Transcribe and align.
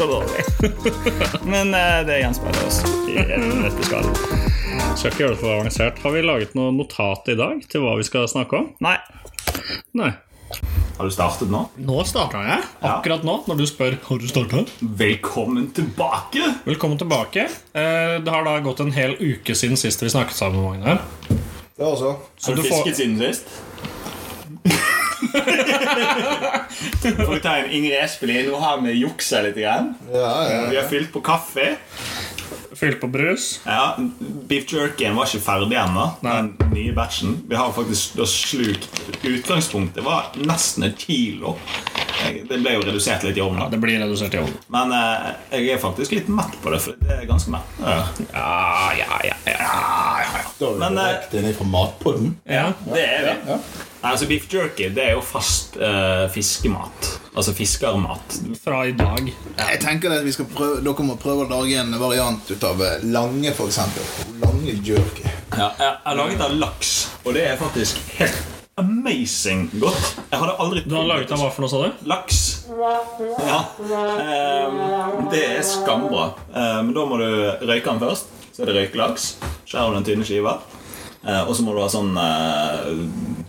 Det 0.00 0.06
er 0.06 0.08
så 0.08 0.16
dårlig. 0.16 0.44
men 1.52 1.74
uh, 1.76 1.98
det 2.08 2.14
gjenspeiler 2.22 2.62
oss 2.64 2.78
i 3.04 3.18
en 3.20 3.42
nøtteskall. 3.60 4.06
Skal 4.96 5.10
ikke 5.10 5.20
gjøre 5.26 5.34
det 5.34 5.40
for 5.42 5.52
avansert. 5.52 5.98
Har 6.00 6.14
vi 6.14 6.22
laget 6.24 6.54
noe 6.56 6.70
notat 6.72 7.28
i 7.28 7.36
dag 7.36 7.60
til 7.68 7.84
hva 7.84 7.98
vi 7.98 8.06
skal 8.08 8.24
snakke 8.32 8.56
om? 8.62 8.70
Nei. 8.80 8.94
Nei. 10.00 10.08
Har 10.96 11.04
du 11.04 11.12
startet 11.12 11.52
nå? 11.52 11.66
Nå 11.84 12.00
starta 12.08 12.40
jeg. 12.46 12.64
Akkurat 12.80 13.28
nå, 13.28 13.34
når 13.50 13.60
du 13.60 13.66
spør 13.68 13.98
har 14.06 14.24
du 14.24 14.26
starta. 14.30 14.64
Velkommen 14.80 15.68
tilbake! 15.76 16.48
Velkommen 16.64 16.96
tilbake. 17.00 17.50
Eh, 17.76 18.16
Det 18.24 18.32
har 18.32 18.48
da 18.48 18.56
gått 18.64 18.80
en 18.80 18.96
hel 18.96 19.18
uke 19.20 19.52
siden 19.52 19.76
sist 19.76 20.00
vi 20.00 20.08
snakket 20.16 20.40
sammen. 20.40 20.64
Magne. 20.64 20.96
Det 21.76 21.84
også. 21.84 22.16
Så 22.40 22.54
Har 22.54 22.56
du 22.56 22.62
du 22.64 22.68
får 22.70 22.86
fisket 22.86 23.02
siden 23.04 23.20
sist? 23.20 23.52
Får 27.26 27.32
vi 27.34 27.40
ta 27.40 27.56
en 27.56 27.70
Ingrid 27.70 27.96
Espelid? 28.04 28.48
Nå 28.50 28.58
har 28.62 28.80
vi 28.84 28.92
juksa 29.00 29.42
litt. 29.44 29.56
Igjen. 29.60 29.94
Ja, 30.12 30.34
ja. 30.50 30.60
Vi 30.70 30.76
har 30.78 30.88
fylt 30.90 31.12
på 31.12 31.20
kaffe. 31.24 31.76
fylt 32.80 33.00
på 33.00 33.06
brus. 33.12 33.60
Ja, 33.66 33.96
Beef 34.48 34.70
jerkyen 34.72 35.16
var 35.18 35.28
ikke 35.28 35.42
ferdig 35.44 35.76
ennå. 35.76 36.06
Den 36.24 36.54
nye 36.72 36.92
batchen. 36.96 37.40
Vi 37.48 37.56
har 37.58 37.72
faktisk 37.76 38.16
slukt 38.26 38.88
Utgangspunktet 39.26 40.04
var 40.04 40.30
nesten 40.40 40.86
et 40.88 40.98
kilo. 41.02 41.56
Det 42.50 42.58
ble 42.62 42.72
jo 42.76 42.82
redusert 42.86 43.24
litt 43.26 43.38
i 43.38 43.42
ovnen. 43.44 43.62
Ja, 43.64 43.68
det 43.72 43.80
blir 43.82 44.00
redusert 44.02 44.34
i 44.34 44.40
ovnen. 44.42 44.56
Men 44.72 44.94
eh, 44.96 45.28
jeg 45.58 45.74
er 45.76 45.82
faktisk 45.82 46.14
litt 46.16 46.28
mett 46.32 46.56
på 46.62 46.72
det, 46.74 46.80
for 46.84 46.98
det 47.00 47.18
er 47.20 47.28
ganske 47.28 47.52
mett. 47.54 47.76
Ja. 47.82 48.00
Ja, 48.32 48.48
ja, 48.98 49.20
ja, 49.30 49.36
ja. 49.46 49.70
Da 50.58 50.72
er 50.72 50.74
vi 50.74 50.78
Men, 50.82 50.98
eh, 50.98 51.12
direkte 51.12 51.40
inn 51.44 51.54
fra 51.58 51.70
matpodden. 51.76 52.34
ja. 52.44 52.72
Det 52.86 53.06
er 53.06 53.30
vi. 53.30 53.56
Nei, 54.00 54.10
altså 54.14 54.26
Beef 54.30 54.46
jerky 54.48 54.86
det 54.96 55.02
er 55.04 55.10
jo 55.12 55.20
fast 55.20 55.74
eh, 55.76 56.24
fiskemat. 56.32 57.08
Altså 57.34 57.52
fiskermat. 57.52 58.38
Fra 58.64 58.86
i 58.88 58.94
dag. 58.96 59.28
Jeg 59.58 59.80
tenker 59.82 60.14
at 60.16 60.24
vi 60.24 60.32
skal 60.32 60.48
prøve, 60.48 60.80
Dere 60.84 61.04
må 61.04 61.18
prøve 61.20 61.44
å 61.44 61.50
lage 61.50 61.76
en 61.82 61.92
variant 62.00 62.48
ut 62.50 62.64
av 62.64 62.80
eh, 62.86 63.04
lange, 63.04 63.52
eksempel. 63.52 64.08
Lange 64.40 64.78
jerky. 64.86 65.26
Ja, 65.52 65.68
jeg 65.76 65.92
har 66.06 66.16
laget 66.16 66.40
av 66.46 66.56
laks, 66.56 66.94
og 67.24 67.36
det 67.36 67.44
er 67.50 67.60
faktisk 67.60 68.00
helt 68.16 68.59
amazing 68.78 69.70
godt. 69.80 70.16
Jeg 70.30 70.38
hadde 70.40 70.54
aldri 70.62 70.82
Du 70.88 70.94
har 70.96 71.04
laget 71.08 71.28
den 71.28 71.38
hva 71.40 71.50
for 71.52 71.64
noe, 71.64 71.70
sa 71.72 71.80
du? 71.84 72.06
Laks. 72.08 72.38
Ja. 73.44 73.60
Ehm, 73.82 75.28
det 75.32 75.42
er 75.58 75.62
skambra. 75.66 76.30
Ehm, 76.54 76.86
men 76.88 76.94
da 76.96 77.04
må 77.08 77.18
du 77.20 77.26
røyke 77.66 77.84
den 77.90 78.00
først. 78.00 78.30
Så 78.54 78.62
er 78.62 78.70
det 78.70 78.76
røykelaks. 78.78 79.26
Skjærer 79.68 79.90
du 79.92 79.98
den 80.00 80.06
tynne 80.08 80.24
skiva. 80.28 80.58
Eh, 81.20 81.42
og 81.44 81.52
så 81.56 81.62
må 81.66 81.74
du 81.76 81.82
ha 81.82 81.88
sånn 81.92 82.14
eh, 82.16 83.02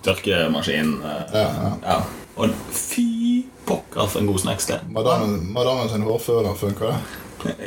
tørkemaskin. 0.04 0.98
eh, 1.08 1.24
Ja, 1.38 1.48
ja. 1.48 1.72
ja. 1.86 2.00
Og 2.42 2.52
fy 2.76 3.46
pokker 3.68 4.08
for 4.10 4.20
en 4.20 4.28
god 4.28 4.40
snacks 4.44 4.66
det. 4.68 4.80
Madammen, 4.92 5.38
madammen 5.54 5.90
sin 5.92 6.04
hårføner 6.04 6.56
funker 6.60 6.92
det? 6.92 7.00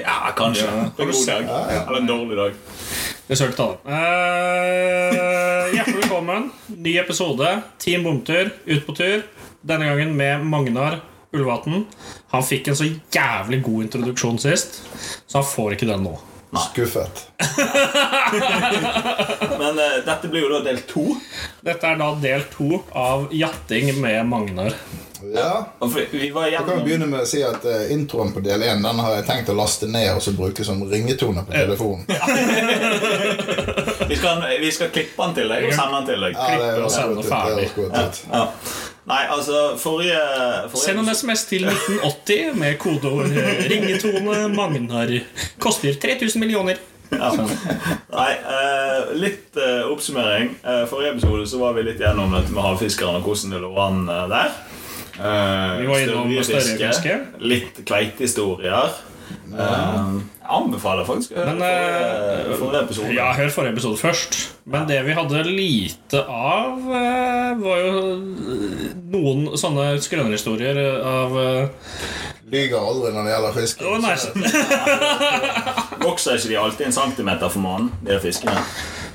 Ja, 0.05 0.31
kanskje. 0.37 0.67
På 0.97 1.03
en 1.03 1.11
god 1.11 1.27
dag. 1.27 1.49
Eller 1.89 1.99
en 2.03 2.07
dårlig 2.07 2.37
dag. 2.39 2.53
Det 3.27 3.39
sølte 3.41 3.57
tallet. 3.57 3.81
Eh, 3.89 5.73
hjertelig 5.75 6.04
velkommen. 6.25 6.51
Ny 6.67 6.99
episode. 6.99 7.63
Team 7.79 8.05
Bomtur 8.05 8.51
ut 8.65 8.87
på 8.87 8.95
tur. 8.95 9.23
Denne 9.61 9.85
gangen 9.85 10.17
med 10.17 10.45
Magnar 10.47 11.01
Ulvaten. 11.33 11.85
Han 12.33 12.45
fikk 12.45 12.69
en 12.69 12.77
så 12.77 12.87
jævlig 13.13 13.63
god 13.63 13.83
introduksjon 13.85 14.39
sist, 14.39 14.81
så 15.27 15.43
han 15.43 15.49
får 15.49 15.77
ikke 15.77 15.91
den 15.91 16.07
nå. 16.07 16.15
Skuffet. 16.61 17.29
Men 19.59 19.79
uh, 19.79 19.85
dette 20.07 20.29
blir 20.29 20.41
jo 20.47 20.53
da 20.53 20.61
del 20.65 20.79
to. 20.89 21.17
Dette 21.65 21.89
er 21.89 21.97
da 22.01 22.15
del 22.21 22.43
to 22.53 22.83
av 22.91 23.29
Jatting 23.35 24.01
med 24.01 24.27
Magnar. 24.29 24.75
Ja. 25.35 25.67
Vi 26.11 26.31
var 26.31 26.47
Jeg 26.47 26.65
kan 26.67 26.83
begynne 26.85 27.07
med 27.09 27.23
å 27.25 27.29
si 27.29 27.43
at 27.47 27.65
uh, 27.65 27.93
Introen 27.93 28.33
på 28.35 28.41
del 28.45 28.63
1 28.63 28.83
Den 28.85 28.99
har 29.01 29.15
jeg 29.17 29.25
tenkt 29.29 29.49
å 29.49 29.55
laste 29.57 29.87
ned 29.89 30.11
og 30.13 30.21
så 30.21 30.33
bruke 30.37 30.65
som 30.67 30.83
ringetone 30.91 31.45
på 31.47 31.53
telefonen. 31.55 32.05
vi 34.11 34.17
skal, 34.19 34.45
vi 34.61 34.71
skal 34.75 34.91
klippe 34.93 35.23
den 35.23 35.33
til 35.39 35.49
deg 35.55 35.65
og 35.71 35.79
sende 35.79 36.01
den 36.01 36.07
til 36.11 36.27
deg. 36.27 36.37
Ja, 36.37 36.59
det 36.61 36.67
er 36.67 36.83
jo 36.83 36.91
og 36.91 36.93
sende 36.93 37.25
ferdig. 37.31 37.71
det 37.79 38.03
er. 38.03 38.21
Ja. 38.35 38.45
Nei, 39.05 39.21
altså, 39.29 39.75
forrige, 39.77 40.17
Send 40.81 40.99
en 41.03 41.11
SMS 41.15 41.43
til 41.51 41.67
1980 41.69 42.55
med 42.57 42.79
kodeord 42.81 43.27
eh, 43.37 43.65
'ringetone 43.69 44.49
Magnar'. 44.57 45.19
Koster 45.61 45.93
3000 46.01 46.41
millioner. 46.41 46.77
ja. 47.13 47.31
Nei, 48.15 48.31
eh, 48.33 49.11
litt 49.21 49.57
eh, 49.61 49.83
oppsummering. 49.93 50.55
Eh, 50.65 50.87
forrige 50.89 51.13
episode 51.19 51.47
så 51.51 51.59
var 51.61 51.73
vi 51.77 51.83
litt 51.91 52.01
gjennom 52.01 52.33
dette 52.33 52.53
med 52.57 52.63
havfiskerne 52.65 53.21
og 53.21 53.29
hvordan 53.29 53.53
det 53.53 53.61
lå 53.61 53.75
an 53.85 54.01
eh, 54.09 54.25
der. 54.33 54.55
Eh, 55.15 55.81
Vi 55.83 55.87
var 55.93 55.99
innom 56.07 56.33
størjefiske, 56.33 56.93
størjefiske. 56.95 57.19
Litt 57.53 57.83
kveitehistorier. 57.87 58.97
Eh, 59.53 60.01
jeg 60.45 60.53
anbefaler 60.59 61.07
faktisk 61.09 61.31
å 61.33 61.39
høre 61.39 61.53
Men, 61.55 61.61
forrige, 61.63 62.49
eh, 62.53 62.59
forrige 62.61 62.81
episode. 62.85 63.13
Ja, 63.17 63.31
hør 63.33 63.49
forrige 63.55 63.73
episode 63.73 63.97
først. 63.97 64.35
Men 64.69 64.85
det 64.91 64.99
vi 65.07 65.15
hadde 65.17 65.41
lite 65.49 66.21
av, 66.29 66.83
eh, 66.85 67.55
var 67.63 67.79
jo 67.81 67.93
eh, 68.13 68.93
noen 69.15 69.47
sånne 69.57 69.97
skrønerhistorier 70.05 70.77
av 71.01 71.33
Lyver 72.45 72.77
aldri 72.77 73.09
når 73.15 73.25
det 73.25 73.33
gjelder 73.33 73.57
fisk. 73.57 73.81
Vokser 76.05 76.37
ikke 76.37 76.53
de 76.53 76.61
alltid 76.61 76.85
en 76.91 76.99
centimeter 76.99 77.49
for 77.49 77.65
mannen, 77.65 77.89
de 78.05 78.21
fiskene? 78.21 78.61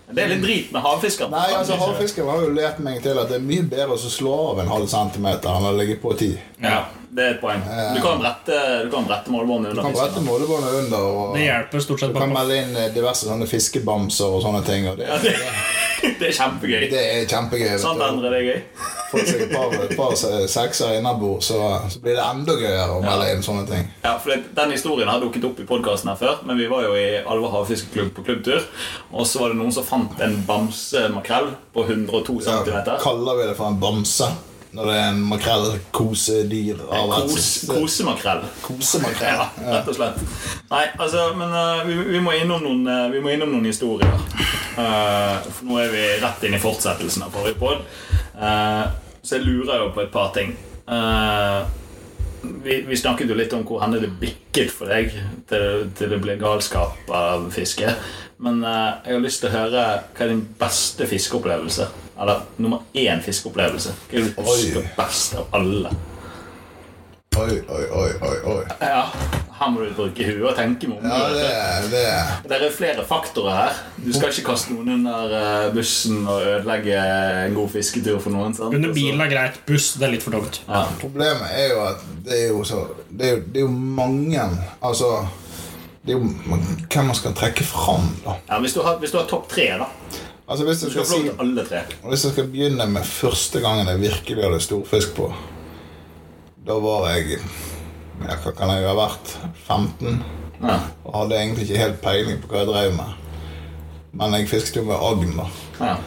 Det 0.09 0.23
er 0.23 0.31
litt 0.31 0.41
drit 0.41 0.71
med 0.73 0.81
havfisker. 0.81 1.29
Nei, 1.29 1.49
altså 1.53 1.75
Havfiskeren 1.77 2.31
har 2.31 2.39
jo 2.41 2.53
lært 2.55 2.79
meg 2.81 3.01
til 3.03 3.17
at 3.21 3.29
det 3.29 3.37
er 3.37 3.43
mye 3.45 3.65
bedre 3.69 3.93
å 3.93 3.99
slå 4.09 4.37
av 4.53 4.63
en 4.63 4.71
halv 4.71 4.89
centimeter 4.89 5.53
enn 5.53 5.67
å 5.69 5.73
legge 5.77 5.99
på 6.01 6.15
ti. 6.17 6.31
Ja, 6.63 6.79
det 7.13 7.25
er 7.25 7.35
et 7.35 7.41
poeng. 7.41 7.61
Du 7.93 8.01
kan 8.01 8.21
brette, 8.21 8.57
du 8.85 8.89
kan 8.93 9.05
brette 9.09 9.33
under. 9.33 9.73
Du 9.73 9.81
kan 9.81 9.93
brette 9.93 10.23
målebåndet 10.25 10.79
under. 10.83 11.05
Og 11.09 11.37
Det 11.37 11.45
hjelper 11.45 11.85
stort 11.85 12.01
sett 12.01 12.13
Du 12.13 12.19
kan 12.19 12.33
melde 12.33 12.57
inn 12.57 12.73
eh, 12.75 12.89
diverse 12.95 13.29
sånne 13.29 13.45
fiskebamser 13.49 14.37
og 14.37 14.41
sånne 14.45 14.63
ting. 14.65 14.89
Og 14.89 14.97
det, 14.97 15.09
Det, 15.23 15.35
det 16.19 16.29
er 16.29 16.33
kjempegøy. 16.35 16.85
det 16.91 17.01
er 17.01 17.27
kjempegøy. 17.29 17.75
Sant. 17.81 18.01
Endre? 18.05 18.31
Det 18.31 18.39
er 18.39 18.47
gøy. 18.47 18.87
Får 19.09 19.23
seg 19.25 19.43
et 19.45 19.53
par, 19.53 19.75
et 19.83 19.93
par 19.97 20.15
sekser 20.53 20.97
innabords, 20.99 21.49
så, 21.49 21.59
så 21.89 22.01
blir 22.03 22.17
det 22.19 22.25
enda 22.25 22.55
gøyere 22.59 22.97
å 22.97 22.99
melde 23.03 23.29
inn 23.33 23.45
sånne 23.45 23.65
ting. 23.69 23.87
Ja, 24.03 24.15
for 24.21 24.33
det, 24.33 24.51
Den 24.57 24.75
historien 24.75 25.09
har 25.09 25.21
dukket 25.23 25.47
opp 25.49 25.61
i 25.61 25.67
podkasten 25.69 26.11
her 26.11 26.19
før, 26.19 26.43
men 26.45 26.59
vi 26.61 26.67
var 26.71 26.85
jo 26.85 26.93
i 26.99 27.07
Alva 27.23 27.53
havfiskeklubb 27.57 28.13
på 28.17 28.27
klubbtur. 28.27 28.67
Og 29.13 29.25
så 29.29 29.41
var 29.41 29.53
det 29.53 29.61
noen 29.61 29.73
som 29.73 29.87
fant 29.87 30.21
en 30.25 30.37
bamsemakrell 30.47 31.55
på 31.73 31.87
102 31.87 32.37
Ja, 32.45 32.61
kaller 33.01 33.41
vi 33.41 33.49
det 33.49 33.57
for 33.57 33.71
en 33.71 33.81
bamse 33.81 34.29
når 34.71 34.85
det 34.85 34.95
er 34.99 35.07
en 35.09 35.21
makrell-kosedyr. 35.25 36.81
Kos, 37.09 37.47
kosemakrell. 37.69 38.43
Kosemakrell. 38.61 39.39
Ja, 39.39 39.47
rett 39.65 39.89
og 39.89 39.97
slett. 39.97 40.19
Nei, 40.69 40.83
altså, 40.93 41.23
men 41.37 41.49
uh, 41.55 41.81
vi, 41.87 41.95
vi, 42.11 42.21
må 42.21 42.35
innom 42.37 42.61
noen, 42.61 42.83
uh, 42.85 43.07
vi 43.09 43.21
må 43.23 43.33
innom 43.33 43.49
noen 43.55 43.65
historier. 43.65 44.13
Eh, 44.77 45.49
for 45.49 45.67
nå 45.69 45.79
er 45.81 45.93
vi 45.93 46.05
rett 46.21 46.45
inn 46.47 46.57
i 46.57 46.61
fortsettelsen 46.61 47.25
av 47.25 47.35
forrige 47.35 47.59
pod. 47.59 47.85
så 49.21 49.35
jeg 49.35 49.45
lurer 49.45 49.83
jo 49.83 49.91
på 49.95 50.01
et 50.05 50.11
par 50.13 50.31
ting. 50.35 50.55
Eh, 50.89 51.61
vi, 52.63 52.81
vi 52.87 52.97
snakket 52.97 53.29
jo 53.29 53.35
litt 53.37 53.53
om 53.53 53.65
hvor 53.67 53.81
henne 53.83 53.99
det 54.01 54.11
bikket 54.21 54.71
for 54.71 54.91
deg 54.91 55.11
til, 55.49 55.89
til 55.97 56.13
det 56.13 56.21
ble 56.23 56.37
galskap 56.39 57.09
av 57.11 57.49
fiske. 57.53 57.91
Men 58.39 58.61
eh, 58.63 58.93
jeg 59.05 59.17
har 59.17 59.25
lyst 59.25 59.43
til 59.43 59.51
å 59.51 59.57
høre 59.57 59.87
hva 60.15 60.23
er 60.25 60.31
din 60.31 60.45
beste 60.59 61.07
fiskeopplevelse? 61.09 61.89
Eller 62.19 62.45
nummer 62.59 62.87
én 62.95 63.21
fiskeopplevelse. 63.23 63.95
Hva 64.07 64.15
er 64.19 64.29
det 64.29 64.31
du 64.35 64.41
Oi. 64.43 64.47
husker 64.47 64.87
best 64.97 65.35
av 65.39 65.59
alle? 65.59 65.91
Oi, 67.39 67.59
oi, 67.71 67.83
oi, 67.95 68.09
oi, 68.27 68.37
oi. 68.51 68.63
Ja, 68.81 69.03
Her 69.59 69.71
må 69.73 69.81
du 69.83 69.89
bruke 69.97 70.23
huet 70.23 70.45
og 70.47 70.55
tenke 70.55 70.87
med 70.87 71.01
Ja, 71.03 71.17
det, 71.35 71.47
er- 71.51 71.87
det 71.91 72.03
er 72.07 72.43
Det 72.47 72.59
er 72.69 72.71
flere 72.71 73.03
faktorer 73.07 73.55
her. 73.57 73.79
Du 74.05 74.13
skal 74.15 74.29
ikke 74.31 74.45
kaste 74.53 74.71
noen 74.73 74.93
under 74.93 75.33
eh, 75.39 75.65
bussen 75.75 76.21
og 76.27 76.41
ødelegge 76.47 76.95
en 77.45 77.57
god 77.57 77.69
fisketur 77.73 78.21
for 78.23 78.31
noen. 78.31 78.55
sant? 78.55 78.73
Under 78.77 78.93
bilen 78.95 79.19
er 79.25 79.33
greit, 79.33 79.59
buss 79.67 79.89
det 79.99 80.07
er 80.07 80.13
litt 80.15 80.23
for 80.23 80.31
dumt. 80.37 80.61
Ja. 80.69 80.85
Problemet 81.01 81.51
er 81.51 81.73
jo 81.73 81.81
at 81.89 82.07
det 82.25 82.39
er 82.45 82.47
jo 82.53 82.63
så 82.63 82.85
Det 83.09 83.27
er 83.27 83.35
jo, 83.35 83.43
det 83.51 83.57
er 83.61 83.65
jo 83.67 83.73
mange 83.99 84.47
Altså 84.81 85.11
det 86.05 86.15
er 86.15 86.19
jo, 86.21 86.29
Hvem 86.89 87.05
man 87.11 87.15
skal 87.19 87.33
trekke 87.35 87.63
fram, 87.67 88.07
da. 88.23 88.37
Ja, 88.49 88.59
hvis, 88.63 88.73
du 88.73 88.81
har, 88.81 88.95
hvis 89.03 89.11
du 89.11 89.17
har 89.19 89.27
topp 89.27 89.49
tre, 89.51 89.67
da. 89.81 89.89
Altså 90.49 90.65
Hvis 90.65 90.83
jeg 90.83 90.91
skal 90.93 91.05
skal 91.05 91.25
si 91.25 91.31
alle 91.43 91.65
tre. 91.67 91.81
Hvis 92.07 92.23
jeg 92.25 92.31
skal 92.33 92.47
begynne 92.47 92.87
med 92.89 93.03
første 93.05 93.59
gangen 93.61 93.87
jeg 93.91 93.99
virkelig 94.01 94.43
hadde 94.47 94.61
storfisk 94.63 95.11
på 95.19 95.27
Da 96.65 96.79
var 96.79 97.09
jeg 97.11 97.37
ja, 98.27 98.35
Hva 98.43 98.51
kan 98.57 98.69
jeg 98.75 98.87
ha 98.87 98.93
vært? 98.97 99.33
15? 99.67 100.23
Ja. 100.61 100.77
Og 101.05 101.15
hadde 101.21 101.37
egentlig 101.39 101.67
ikke 101.69 101.79
helt 101.83 102.01
peiling 102.03 102.41
på 102.43 102.49
hva 102.51 102.63
jeg 102.63 102.67
drev 102.71 102.95
med. 102.97 103.13
Men 104.19 104.33
jeg 104.39 104.49
fisket 104.49 104.81
jo 104.81 104.87
med 104.89 104.97
agn, 105.09 105.35
da. 105.37 105.49
ja. 105.85 105.97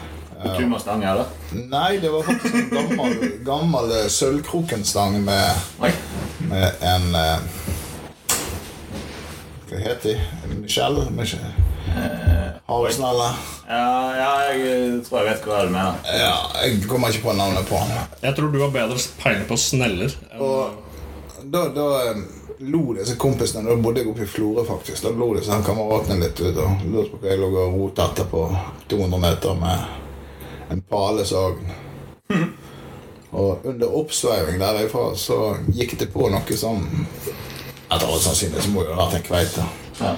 Tumastang, 0.57 0.99
eller? 1.07 1.29
Nei, 1.71 1.97
det 2.03 2.09
var 2.11 2.25
faktisk 2.27 2.55
en 2.59 2.65
gammel, 2.73 3.21
gammel 3.47 3.91
eh, 3.95 4.09
sølvkrokenstang 4.11 5.21
med, 5.23 5.61
med 6.49 6.81
en 6.83 7.05
eh, 7.15 7.45
Hva 9.69 9.79
heter 9.85 10.09
de? 10.09 10.57
Michelle? 10.59 11.05
Med 11.15 11.29
skjell- 11.31 11.61
Havsnelle? 12.67 13.29
Ja, 13.67 13.87
ja, 14.17 14.29
jeg 14.51 14.99
tror 15.07 15.21
jeg 15.23 15.29
vet 15.29 15.47
hva 15.47 15.61
du 15.67 15.71
mener. 15.73 15.97
Ja, 16.11 16.35
jeg 16.63 16.83
kommer 16.89 17.11
ikke 17.13 17.23
på 17.29 17.35
navnet 17.37 17.67
på 17.69 17.79
han. 17.79 17.91
Jeg 18.23 18.35
tror 18.37 18.51
du 18.53 18.59
har 18.61 18.71
bedre 18.75 18.99
peiling 19.23 19.45
på 19.49 19.57
sneller. 19.59 20.11
enn- 20.33 20.41
Og 20.43 20.73
da, 21.53 21.67
da 21.69 22.15
lo 22.57 22.93
disse 22.93 23.15
kompisene 23.17 23.69
Da 23.69 23.75
bodde 23.75 24.01
jeg 24.01 24.09
oppe 24.09 24.25
i 24.25 24.29
Florø, 24.29 24.65
faktisk. 24.65 25.03
Da 25.03 25.11
lo 25.13 25.33
disse 25.37 25.59
kameratene 25.65 26.19
litt 26.23 26.41
ut 26.41 26.57
og 26.57 26.85
lurte 26.89 27.13
på 27.13 27.21
hva 27.21 27.29
jeg 27.29 27.41
lå 27.41 27.51
og 27.51 27.77
rotet 27.77 28.03
etter 28.07 28.29
på 28.31 28.43
200 28.89 29.21
meter 29.21 29.59
med 29.61 30.73
en 30.73 30.81
palesagn. 30.89 31.73
Og 33.33 33.65
under 33.69 33.95
oppsveiving 34.01 34.57
derifra 34.61 35.11
så 35.17 35.39
gikk 35.73 35.97
det 35.99 36.09
på 36.13 36.29
noe 36.33 36.57
som 36.57 36.81
Etter 37.93 38.09
all 38.09 38.21
sannsynlighet 38.21 38.71
må 38.73 38.81
det 38.87 38.95
ha 38.95 39.03
vært 39.03 39.19
en 39.19 39.25
kveite. 39.27 39.65
Ja. 39.99 40.15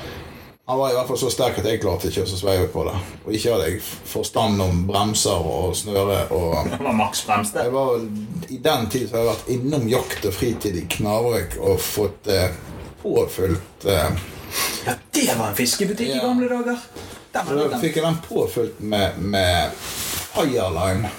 Han 0.67 0.79
var 0.79 0.89
i 0.89 0.93
hvert 0.97 1.07
fall 1.07 1.17
så 1.21 1.29
sterk 1.29 1.59
at 1.61 1.65
jeg 1.69 1.77
klarte 1.83 2.09
ikke 2.09 2.23
å 2.25 2.37
sveive 2.39 2.67
på 2.73 2.83
det. 2.87 2.93
Og 3.27 3.33
ikke 3.37 3.51
hadde 3.53 3.65
jeg 3.69 3.81
forstand 4.09 4.61
om 4.65 4.79
bremser 4.87 5.45
og 5.45 5.75
snøre 5.77 6.23
og 6.33 6.55
Det 6.71 6.79
var 6.81 6.95
maks 6.97 7.21
fremste. 7.27 7.61
jeg 7.67 7.73
var 7.75 7.99
I 8.49 8.57
den 8.65 8.87
tid 8.89 9.05
så 9.09 9.15
har 9.19 9.21
jeg 9.21 9.29
vært 9.33 9.51
innom 9.57 9.85
jakt 9.91 10.25
og 10.25 10.33
fritid 10.33 10.79
i 10.81 10.85
Knarvik 10.95 11.53
og 11.61 11.77
fått 11.85 12.31
eh, 12.33 12.49
påfylt 13.03 13.85
eh, 13.93 14.17
Ja, 14.87 14.95
det 15.13 15.27
var 15.37 15.51
en 15.51 15.59
fiskebutikk 15.59 16.09
Ja. 16.15 16.17
i 16.17 16.25
gamle 16.25 16.49
dager. 16.49 16.81
Da 17.35 17.43
fikk 17.81 17.97
jeg 17.99 18.05
den 18.05 18.17
påfylt 18.25 18.77
med, 18.79 19.17
med 19.19 19.73
fireline. 19.75 21.09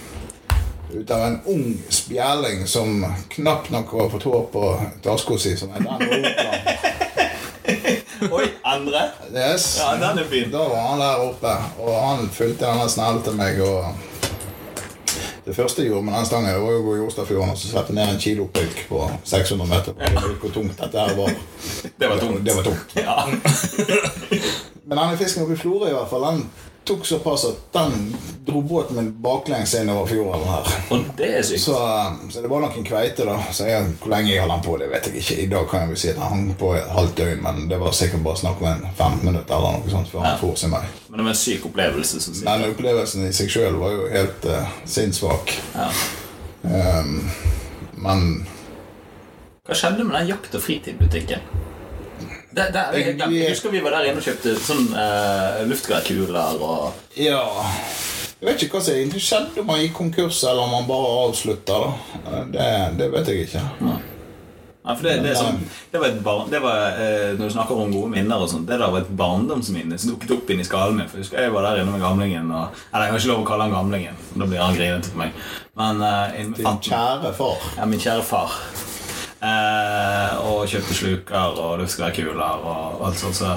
Ut 0.94 1.10
av 1.12 1.22
en 1.26 1.38
ung 1.52 1.66
spjæling 1.92 2.64
som 2.70 3.02
knapt 3.34 3.70
nok 3.74 3.92
var 3.92 4.10
fått 4.14 4.26
hår 4.26 4.46
på 4.54 4.62
taska 5.04 5.38
si. 5.42 5.52
Som 5.60 5.74
Endre 5.76 6.08
Opland. 6.22 6.62
Oi, 8.32 8.46
Endre. 8.74 9.02
Yes. 9.30 9.78
Ja, 9.78 9.92
den 10.00 10.18
er 10.18 10.28
fin. 10.30 10.50
Da 10.50 10.58
var 10.58 10.88
han 10.90 11.00
der 11.00 11.22
oppe, 11.28 11.52
og 11.78 11.94
han 12.02 12.28
fulgte 12.34 12.66
denne 12.66 12.88
snellen 12.90 13.22
til 13.22 13.36
meg. 13.38 13.60
og 13.62 13.94
Det 15.46 15.54
første 15.54 15.82
jeg 15.82 15.92
gjorde 15.92 16.08
med 16.08 16.16
den 16.18 16.26
stangen, 16.26 16.62
var 16.64 16.78
å 16.80 16.82
gå 16.82 16.96
i 16.96 17.02
Jostafjorden 17.04 17.52
og 17.54 17.58
så 17.60 17.70
slippe 17.70 17.94
ned 17.94 18.14
en 18.16 18.20
kilo 18.20 18.48
pulk 18.54 18.80
på 18.88 19.04
600 19.24 19.68
meter. 19.70 19.94
på 19.94 20.38
Hvor 20.42 20.54
tungt 20.58 20.80
dette 20.80 20.98
her 20.98 21.14
var. 21.14 21.34
Det 22.00 22.08
var 22.10 22.18
tungt. 22.18 22.42
Det 22.46 22.56
var 22.56 22.66
tungt. 22.66 22.96
Ja. 22.98 23.16
Men 24.86 24.98
denne 24.98 25.18
fisken 25.18 25.44
oppe 25.44 25.54
i 25.54 25.60
Florø 25.62 25.90
i 25.90 25.94
hvert 25.94 26.10
fall, 26.10 26.26
den 26.32 26.48
tok 26.86 27.06
såpass 27.06 27.44
at 27.48 27.58
den 27.74 28.16
dro 28.46 28.60
båten 28.62 28.96
min 28.96 29.08
baklengs 29.22 29.74
innover 29.74 30.06
fjorden 30.10 30.44
her. 30.48 30.68
Og 30.94 31.04
det 31.18 31.28
er 31.38 31.42
sykt. 31.46 31.60
Så, 31.64 31.74
så 32.30 32.42
det 32.44 32.50
var 32.52 32.60
nok 32.62 32.76
en 32.78 32.86
kveite, 32.86 33.26
da. 33.26 33.34
Så 33.52 33.66
jeg, 33.66 33.88
hvor 34.00 34.12
lenge 34.14 34.30
jeg 34.32 34.40
holdt 34.44 34.54
den 34.54 34.64
på, 34.68 34.76
det 34.80 34.88
vet 34.92 35.08
jeg 35.10 35.22
ikke. 35.22 35.38
I 35.42 35.46
dag 35.50 35.66
kan 35.70 35.82
jeg 35.84 35.92
vel 35.92 36.00
si 36.02 36.10
at 36.12 36.20
han 36.22 36.30
hang 36.32 36.54
på 36.60 36.70
et 36.78 36.88
halvt 36.94 37.16
døgn, 37.18 37.42
men 37.42 37.60
det 37.70 37.80
var 37.82 37.96
sikkert 37.98 38.22
bare 38.26 38.40
snakk 38.42 38.62
om 38.62 38.68
en 38.70 38.86
15 38.96 39.24
minutter 39.26 39.56
eller 39.58 39.80
noe 39.80 39.94
sånt 39.96 40.12
før 40.12 40.24
han 40.24 40.30
Ja. 40.36 40.40
for 40.44 40.54
seg 40.62 40.70
meg. 40.76 40.86
Men 41.10 41.18
det 41.18 41.28
var 41.28 41.34
en 41.34 41.42
syk 41.42 41.66
opplevelse. 41.70 42.20
som 42.22 42.34
sier. 42.38 42.46
Den 42.50 42.70
opplevelsen 42.70 43.26
i 43.28 43.32
seg 43.34 43.50
sjøl 43.50 43.78
var 43.82 43.92
jo 43.96 44.06
helt 44.14 44.46
uh, 44.50 44.74
sinnssvak. 44.84 45.56
Ja. 45.74 45.90
Um, 46.66 47.30
men 48.06 48.26
Hva 49.66 49.74
skjedde 49.74 50.04
med 50.06 50.14
den 50.20 50.28
jakt- 50.30 50.54
og 50.54 50.62
fritidbutikken? 50.62 51.42
Det, 52.56 52.70
det, 52.72 52.82
jeg, 52.96 53.16
jeg, 53.20 53.32
jeg 53.36 53.52
husker 53.52 53.72
vi 53.74 53.82
var 53.84 53.98
der 53.98 54.08
inne 54.08 54.22
og 54.22 54.24
kjøpte 54.24 54.54
sånn 54.56 54.86
uh, 54.96 55.58
luftgeværkuler 55.68 56.62
og 56.64 57.18
ja 57.20 57.42
Jeg 58.40 58.46
vet 58.48 58.62
ikke 58.64 58.78
hva 58.78 58.84
som 58.86 58.96
egentlig 58.96 59.20
skjedde, 59.26 59.60
om 59.60 59.72
han 59.74 59.82
gikk 59.82 59.96
konkurs 59.98 60.42
eller 60.44 60.64
om 60.64 60.72
han 60.76 60.88
bare 60.88 61.10
avslutta. 61.26 61.78
Det, 62.52 62.68
det 62.96 63.08
vet 63.12 63.30
jeg 63.32 63.46
ikke. 63.46 63.62
Ja, 64.86 64.94
for 64.94 65.02
det, 65.02 65.14
det, 65.24 65.32
sånn, 65.34 65.56
det 65.90 65.98
var 65.98 66.12
et 66.12 66.18
barn, 66.22 66.50
det 66.52 66.60
var, 66.62 66.98
eh, 67.02 67.32
Når 67.34 67.48
du 67.48 67.54
snakker 67.56 67.80
om 67.82 67.90
gode 67.90 68.10
minner 68.12 68.44
og 68.44 68.50
sånt, 68.52 68.68
det 68.68 68.76
der 68.78 68.92
var 68.92 69.02
et 69.02 69.14
barndomsminne 69.18 69.98
som 69.98 70.12
dukket 70.12 70.34
opp 70.36 70.52
inn 70.54 70.62
i 70.62 70.66
skallen 70.68 71.00
min. 71.00 71.08
For 71.10 71.18
jeg 71.18 71.26
husker 71.26 71.42
jeg 71.42 71.54
var 71.56 71.66
der 71.66 71.80
inne 71.82 71.96
med 71.96 72.04
gamlingen. 72.04 72.52
Og, 72.54 72.84
eller 72.92 73.08
jeg 73.08 73.16
har 73.16 73.24
ikke 73.24 73.32
lov 73.32 73.42
å 73.42 73.48
kalle 73.48 73.66
han 73.66 73.74
gamlingen, 73.74 74.20
da 74.36 74.46
blir 74.46 74.62
han 74.62 74.78
grinete 74.78 75.10
på 75.10 75.24
meg. 75.24 75.40
Men 75.80 76.04
eh, 76.06 76.38
Din 76.60 76.78
kjære 76.86 77.34
far. 77.40 77.66
Ja, 77.80 77.88
min 77.90 78.04
kjære 78.04 78.28
far. 78.28 78.60
Eh, 79.42 80.36
og 80.48 80.64
kjøpte 80.68 80.94
sluker 80.96 81.58
og 81.60 81.78
luftgeværkuler 81.82 82.64
og 82.64 83.02
alt 83.06 83.18
sånt. 83.20 83.36
Så 83.36 83.50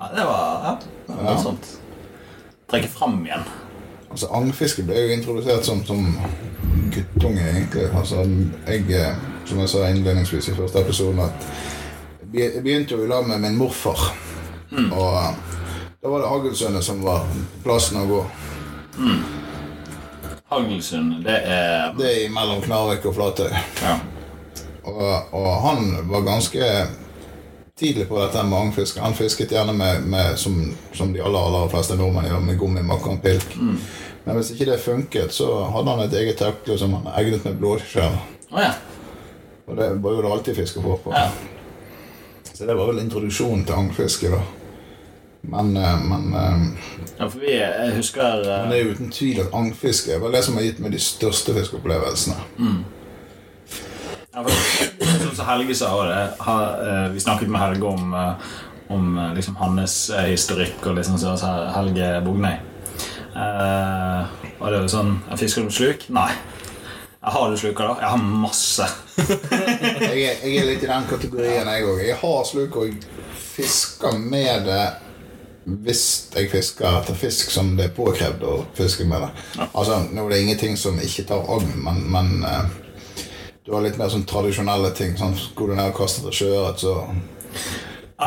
ja, 0.00 0.08
det 0.14 0.24
var 0.24 0.62
ja, 0.64 0.76
det 1.08 1.16
var 1.24 1.32
Ja. 1.32 1.42
sånt. 1.42 1.66
Trekke 2.70 2.88
fram 2.88 3.18
igjen. 3.26 3.44
Altså, 4.10 4.26
Agnfiske 4.32 4.82
ble 4.88 4.94
jo 5.02 5.12
introdusert 5.18 5.64
som, 5.64 5.84
som 5.84 6.16
guttunge, 6.94 7.44
egentlig. 7.44 7.88
Altså, 7.96 8.24
jeg, 8.66 8.84
eh, 8.90 9.14
som 9.44 9.58
jeg 9.60 9.68
sa 9.68 9.88
innledningsvis 9.88 10.48
i 10.48 10.54
første 10.56 10.80
episode, 10.80 11.22
at 11.22 11.48
jeg 12.34 12.62
begynte 12.64 12.94
jo 12.96 13.04
i 13.04 13.08
lag 13.08 13.26
med 13.28 13.38
min 13.44 13.56
morfar. 13.56 14.00
Og 14.72 15.14
eh, 15.16 15.34
da 16.02 16.08
var 16.12 16.18
det 16.24 16.28
Haglsønnet 16.32 16.84
som 16.84 17.02
var 17.04 17.24
plassen 17.64 18.00
å 18.00 18.06
gå. 18.08 18.22
Hagelsund, 20.48 21.24
det 21.24 21.40
er 21.44 21.92
Det 21.98 22.12
er 22.24 22.30
mellom 22.32 22.62
Knarvik 22.64 23.04
og 23.06 23.14
Flatøy. 23.14 23.50
ja. 23.82 23.98
Og, 24.88 25.34
og 25.36 25.48
han 25.64 25.92
var 26.10 26.26
ganske 26.26 26.70
tidlig 27.78 28.08
på 28.08 28.18
dette 28.18 28.42
med 28.42 28.58
agnfiske. 28.58 29.00
Han 29.00 29.14
fisket 29.14 29.52
gjerne 29.54 29.72
med, 29.76 30.06
med 30.10 30.38
som, 30.40 30.58
som 30.92 31.12
de 31.14 31.22
aller, 31.22 31.38
aller 31.38 31.70
fleste 31.72 31.96
nordmenn 31.98 32.26
gjør, 32.26 32.40
med 32.44 32.58
gummi, 32.58 32.82
makke 32.82 33.14
og 33.14 33.22
pilk. 33.22 33.54
Men 34.24 34.36
hvis 34.36 34.50
ikke 34.52 34.70
det 34.72 34.80
funket, 34.82 35.32
så 35.32 35.46
hadde 35.72 35.94
han 35.94 36.04
et 36.04 36.16
eget 36.20 36.40
tørkle 36.40 36.78
som 36.78 36.98
han 36.98 37.06
egnet 37.20 37.46
med 37.46 37.60
blåskjell. 37.60 38.18
Oh, 38.50 38.60
ja. 38.60 38.74
Og 39.68 39.76
det 39.78 39.92
var 40.02 40.16
jo 40.16 40.24
det 40.24 40.32
alltid 40.32 40.58
fiske 40.58 40.82
på. 40.82 40.98
på. 41.04 41.14
ja. 41.14 41.30
Så 42.52 42.66
det 42.66 42.74
var 42.74 42.88
vel 42.90 42.98
introduksjonen 43.04 43.64
til 43.64 43.76
agnfiske, 43.78 44.30
da. 44.32 44.40
Men, 45.40 45.76
eh, 45.76 46.00
men, 46.04 46.34
eh, 46.34 46.68
Ja, 47.18 47.28
for 47.28 47.38
vi 47.38 47.52
jeg 47.52 47.92
husker 47.96 48.42
eh, 48.42 48.62
men 48.62 48.72
det 48.72 48.78
er 48.78 48.84
jo 48.84 48.94
uten 48.96 49.10
tvil 49.14 49.40
at 49.40 49.54
agnfiske 49.54 50.20
var 50.20 50.34
det 50.34 50.42
som 50.44 50.56
har 50.58 50.66
gitt 50.66 50.80
meg 50.82 50.92
de 50.92 50.98
største 50.98 51.54
fiskeopplevelsene. 51.54 52.34
Ja, 54.34 54.44
for, 54.44 55.34
Som 55.34 55.46
Helge 55.46 55.74
sa 55.74 55.90
det 56.04 56.22
eh, 56.38 57.08
Vi 57.12 57.20
snakket 57.20 57.48
med 57.48 57.60
Helge 57.60 57.86
om, 57.86 58.14
eh, 58.14 58.32
om 58.88 59.18
eh, 59.18 59.34
liksom 59.34 59.56
hans 59.56 60.10
historikk 60.26 60.86
og 60.86 60.98
liksom 60.98 61.18
så 61.18 61.36
sa 61.40 61.54
Helge 61.76 62.20
Bognøy. 62.24 62.58
Uh, 63.38 64.24
og 64.58 64.64
det 64.66 64.78
er 64.78 64.80
jo 64.82 64.90
sånn 64.90 65.10
jeg 65.28 65.38
Fisker 65.44 65.66
du 65.68 65.70
sluk? 65.70 66.06
Nei. 66.10 66.30
Jeg 67.18 67.34
har 67.34 67.50
du 67.52 67.58
sluker, 67.60 67.90
da? 67.90 68.00
Jeg 68.00 68.10
har 68.14 68.24
masse. 68.42 68.86
Jeg 70.08 70.22
er, 70.24 70.40
jeg 70.42 70.56
er 70.56 70.66
litt 70.66 70.82
i 70.82 70.88
den 70.88 71.06
kategorien, 71.10 71.68
jeg 71.68 71.84
òg. 71.84 72.00
Jeg 72.06 72.16
har 72.20 72.44
sluk, 72.46 72.76
og 72.78 72.86
jeg 72.88 72.96
fisker 73.34 74.14
med 74.18 74.66
det 74.66 74.84
hvis 75.84 76.02
jeg 76.32 76.48
fisker 76.48 77.00
etter 77.00 77.18
fisk 77.18 77.50
som 77.52 77.74
det 77.76 77.88
er 77.90 77.96
påkrevd 77.96 78.44
å 78.46 78.54
fiske 78.78 79.04
med 79.10 79.26
det. 79.26 79.30
Altså, 79.68 79.98
Nå 80.14 80.24
er 80.24 80.32
det 80.32 80.38
ingenting 80.44 80.78
som 80.80 80.96
ikke 81.02 81.26
tar 81.28 81.50
agn, 81.58 81.74
men, 81.84 82.00
men 82.14 82.30
du 83.68 83.74
har 83.74 83.82
litt 83.84 83.98
mer 84.00 84.08
sånn 84.08 84.24
tradisjonelle 84.24 84.94
ting. 84.96 85.10
Sånn, 85.20 85.34
Går 85.54 85.68
du 85.68 85.74
ned 85.76 85.90
og 85.90 85.98
kaster 85.98 86.24
til 86.24 86.36
sjøørret, 86.38 86.80
så, 86.80 86.94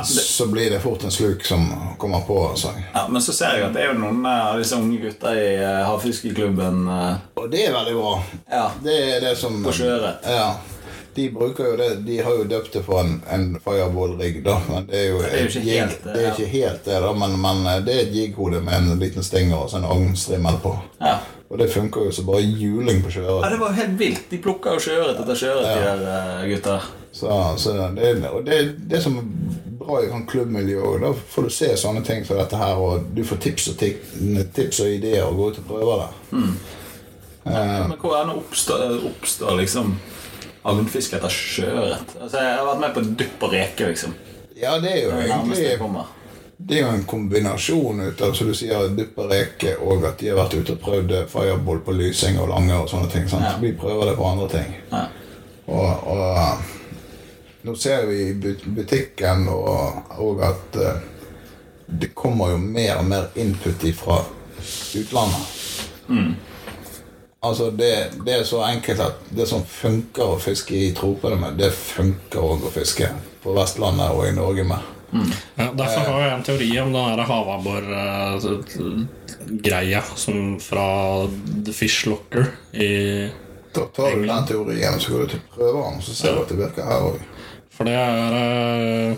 så 0.06 0.46
blir 0.52 0.70
det 0.70 0.84
fort 0.84 1.02
en 1.08 1.14
sluk 1.14 1.42
som 1.50 1.64
kommer 1.98 2.22
på. 2.28 2.36
sang. 2.62 2.78
ja, 2.94 3.08
men 3.10 3.22
så 3.26 3.34
ser 3.34 3.58
jeg 3.58 3.64
at 3.72 3.74
det 3.74 3.82
er 3.82 3.90
jo 3.90 4.04
noen 4.04 4.22
av 4.30 4.60
disse 4.62 4.78
unge 4.78 5.00
gutta 5.02 5.34
i 5.34 5.48
uh, 5.58 5.80
havfiskeklubben 5.90 6.86
eh, 6.94 7.16
Og 7.42 7.50
det 7.50 7.66
er 7.66 7.74
veldig 7.74 7.96
bra. 7.98 8.14
Ja. 8.54 8.68
Det 8.86 9.00
er 9.16 9.26
det 9.26 9.34
som 9.42 9.58
på 9.66 9.74
sjøørret. 9.82 10.30
Ja. 10.30 10.52
De 11.18 11.26
bruker 11.34 11.72
jo 11.72 11.76
det 11.76 11.90
De 12.06 12.22
har 12.24 12.38
jo 12.38 12.46
døpt 12.48 12.78
det 12.78 12.86
for 12.86 13.02
en, 13.02 13.18
en 13.34 13.50
fireball-rigg, 13.66 14.44
da. 14.46 14.62
Men 14.70 14.86
det 14.94 15.02
er 15.02 15.10
jo, 15.10 15.20
er 15.26 15.42
jo 15.42 15.50
ikke 15.50 15.66
jig- 15.66 15.82
helt 15.82 16.04
det, 16.06 16.14
det, 16.14 16.22
er 16.22 16.28
ja. 16.30 16.38
ikke 16.38 16.54
helt 16.54 16.86
det, 16.86 17.02
da. 17.10 17.12
Men, 17.26 17.38
men 17.50 17.66
eh, 17.66 17.82
det 17.90 17.98
er 17.98 18.06
et 18.06 18.16
jighode 18.22 18.62
med 18.62 18.78
en 18.78 19.02
liten 19.02 19.26
stinger 19.26 19.66
og 19.66 19.74
så 19.74 19.82
en 19.82 19.90
agnstrimmel 19.90 20.62
på. 20.62 20.78
Ja. 21.02 21.18
Og 21.52 21.58
det 21.60 21.68
funker 21.68 22.06
jo 22.08 22.12
så 22.16 22.24
bare 22.24 22.40
juling 22.42 23.02
på 23.04 23.12
ja, 23.12 23.50
det 23.52 23.58
var 23.60 23.74
helt 23.76 23.98
vilt. 24.00 24.30
De 24.32 24.38
plukka 24.40 24.78
jo 24.78 24.84
sjøørret 24.86 25.18
etter 25.20 25.36
sjøørret, 25.36 25.66
de 25.68 25.82
her 25.84 26.04
eh, 26.08 26.46
gutta. 26.54 26.78
Så, 27.12 27.28
så 27.60 27.74
det, 27.98 28.12
og 28.30 28.46
det, 28.48 28.60
det 28.88 29.02
som 29.04 29.18
er 29.20 29.26
bra 29.82 29.98
i 30.00 30.08
sånn 30.08 30.24
klubbmiljø 30.30 30.94
da 31.02 31.10
får 31.34 31.50
du 31.50 31.52
se 31.52 31.74
sånne 31.82 32.06
ting 32.08 32.24
som 32.24 32.40
dette 32.40 32.56
her, 32.56 32.80
og 32.80 33.10
du 33.12 33.20
får 33.28 33.42
tips 33.44 33.68
og, 33.74 33.84
tips 34.56 34.80
og 34.86 34.94
ideer 34.96 35.28
og 35.28 35.42
gå 35.42 35.50
ut 35.52 35.60
og 35.60 35.68
prøve 35.74 35.98
det. 36.06 36.10
Men 37.44 37.98
hvordan 38.00 38.32
oppstår, 38.38 38.96
oppstår 39.12 39.60
liksom 39.60 39.96
agnfiske 40.72 41.20
etter 41.20 41.36
sjøørret? 41.36 42.16
Altså, 42.22 42.38
jeg 42.38 42.58
har 42.62 42.68
vært 42.70 42.84
med 42.86 42.96
på 42.96 43.06
dupp 43.26 43.48
og 43.50 43.56
reke, 43.58 43.92
liksom. 43.92 44.16
Ja, 44.56 44.78
det 44.80 44.94
er 44.94 45.04
jo 45.04 45.12
Det 45.12 45.18
er 45.18 45.48
det 45.52 45.68
egentlig. 45.68 46.08
Det 46.68 46.78
er 46.78 46.84
jo 46.84 46.92
en 46.94 47.08
kombinasjon 47.10 48.04
ut 48.06 48.22
av 48.22 48.36
som 48.38 48.50
du 48.52 48.54
sier, 48.56 48.92
dupp 48.96 49.18
og 49.24 49.32
reke, 49.32 49.74
og 49.82 50.06
at 50.06 50.20
de 50.22 50.30
har 50.30 50.38
vært 50.38 50.60
ute 50.60 50.76
og 50.76 50.84
prøvd 50.84 51.16
fireball 51.32 51.82
på 51.86 51.96
lysing 51.98 52.38
og 52.42 52.52
lange 52.52 52.76
og 52.78 52.92
sånne 52.92 53.10
ting. 53.12 53.26
Ja. 53.32 53.56
Vi 53.62 53.74
prøver 53.80 54.12
det 54.12 54.18
på 54.20 54.28
andre 54.30 54.50
ting. 54.52 54.76
Ja. 54.92 55.08
Og, 55.72 56.08
og 56.12 57.66
nå 57.66 57.76
ser 57.78 58.06
vi 58.10 58.22
i 58.30 58.54
butikken 58.76 59.48
og, 59.54 60.14
og 60.22 60.44
at 60.46 60.78
eh, 60.82 61.02
det 62.02 62.14
kommer 62.18 62.54
jo 62.54 62.62
mer 62.62 63.02
og 63.02 63.10
mer 63.10 63.28
input 63.36 63.84
fra 63.98 64.22
utlandet. 64.98 66.40
Altså 67.42 67.72
det, 67.72 67.94
det 68.26 68.34
er 68.36 68.44
så 68.46 68.62
enkelt 68.68 69.00
at 69.02 69.30
det 69.34 69.48
som 69.50 69.64
funker 69.66 70.36
å 70.36 70.40
fiske 70.42 70.78
i 70.78 70.92
tropene 70.94 71.40
med, 71.42 71.58
det 71.58 71.72
funker 71.74 72.44
òg 72.44 72.68
å 72.68 72.74
fiske 72.74 73.08
på 73.42 73.56
Vestlandet 73.58 74.14
og 74.14 74.28
i 74.28 74.36
Norge 74.38 74.66
med. 74.70 74.90
Ja, 75.12 75.66
derfor 75.76 76.08
har 76.08 76.22
jeg 76.24 76.32
en 76.38 76.46
teori 76.48 76.72
om 76.80 76.94
den 76.96 77.20
havabbor-greia 77.28 80.00
som 80.16 80.56
fra 80.64 80.88
The 81.66 81.74
Fish 81.76 82.08
Locker 82.08 82.48
i 82.72 83.28
Da 83.76 83.82
tar 83.96 84.16
du 84.16 84.24
den 84.28 84.46
teorien 84.48 85.00
så 85.00 85.12
går 85.12 85.20
du 85.26 85.30
til 85.34 85.42
prøveren, 85.52 86.02
så 86.04 86.14
ser 86.16 86.34
du 86.36 86.40
at 86.46 86.52
det 86.52 86.60
virker 86.60 86.84
her 86.88 87.00
òg. 87.10 87.18
For 87.72 87.84
det 87.88 87.98
er 87.98 88.32
eh, 88.40 89.12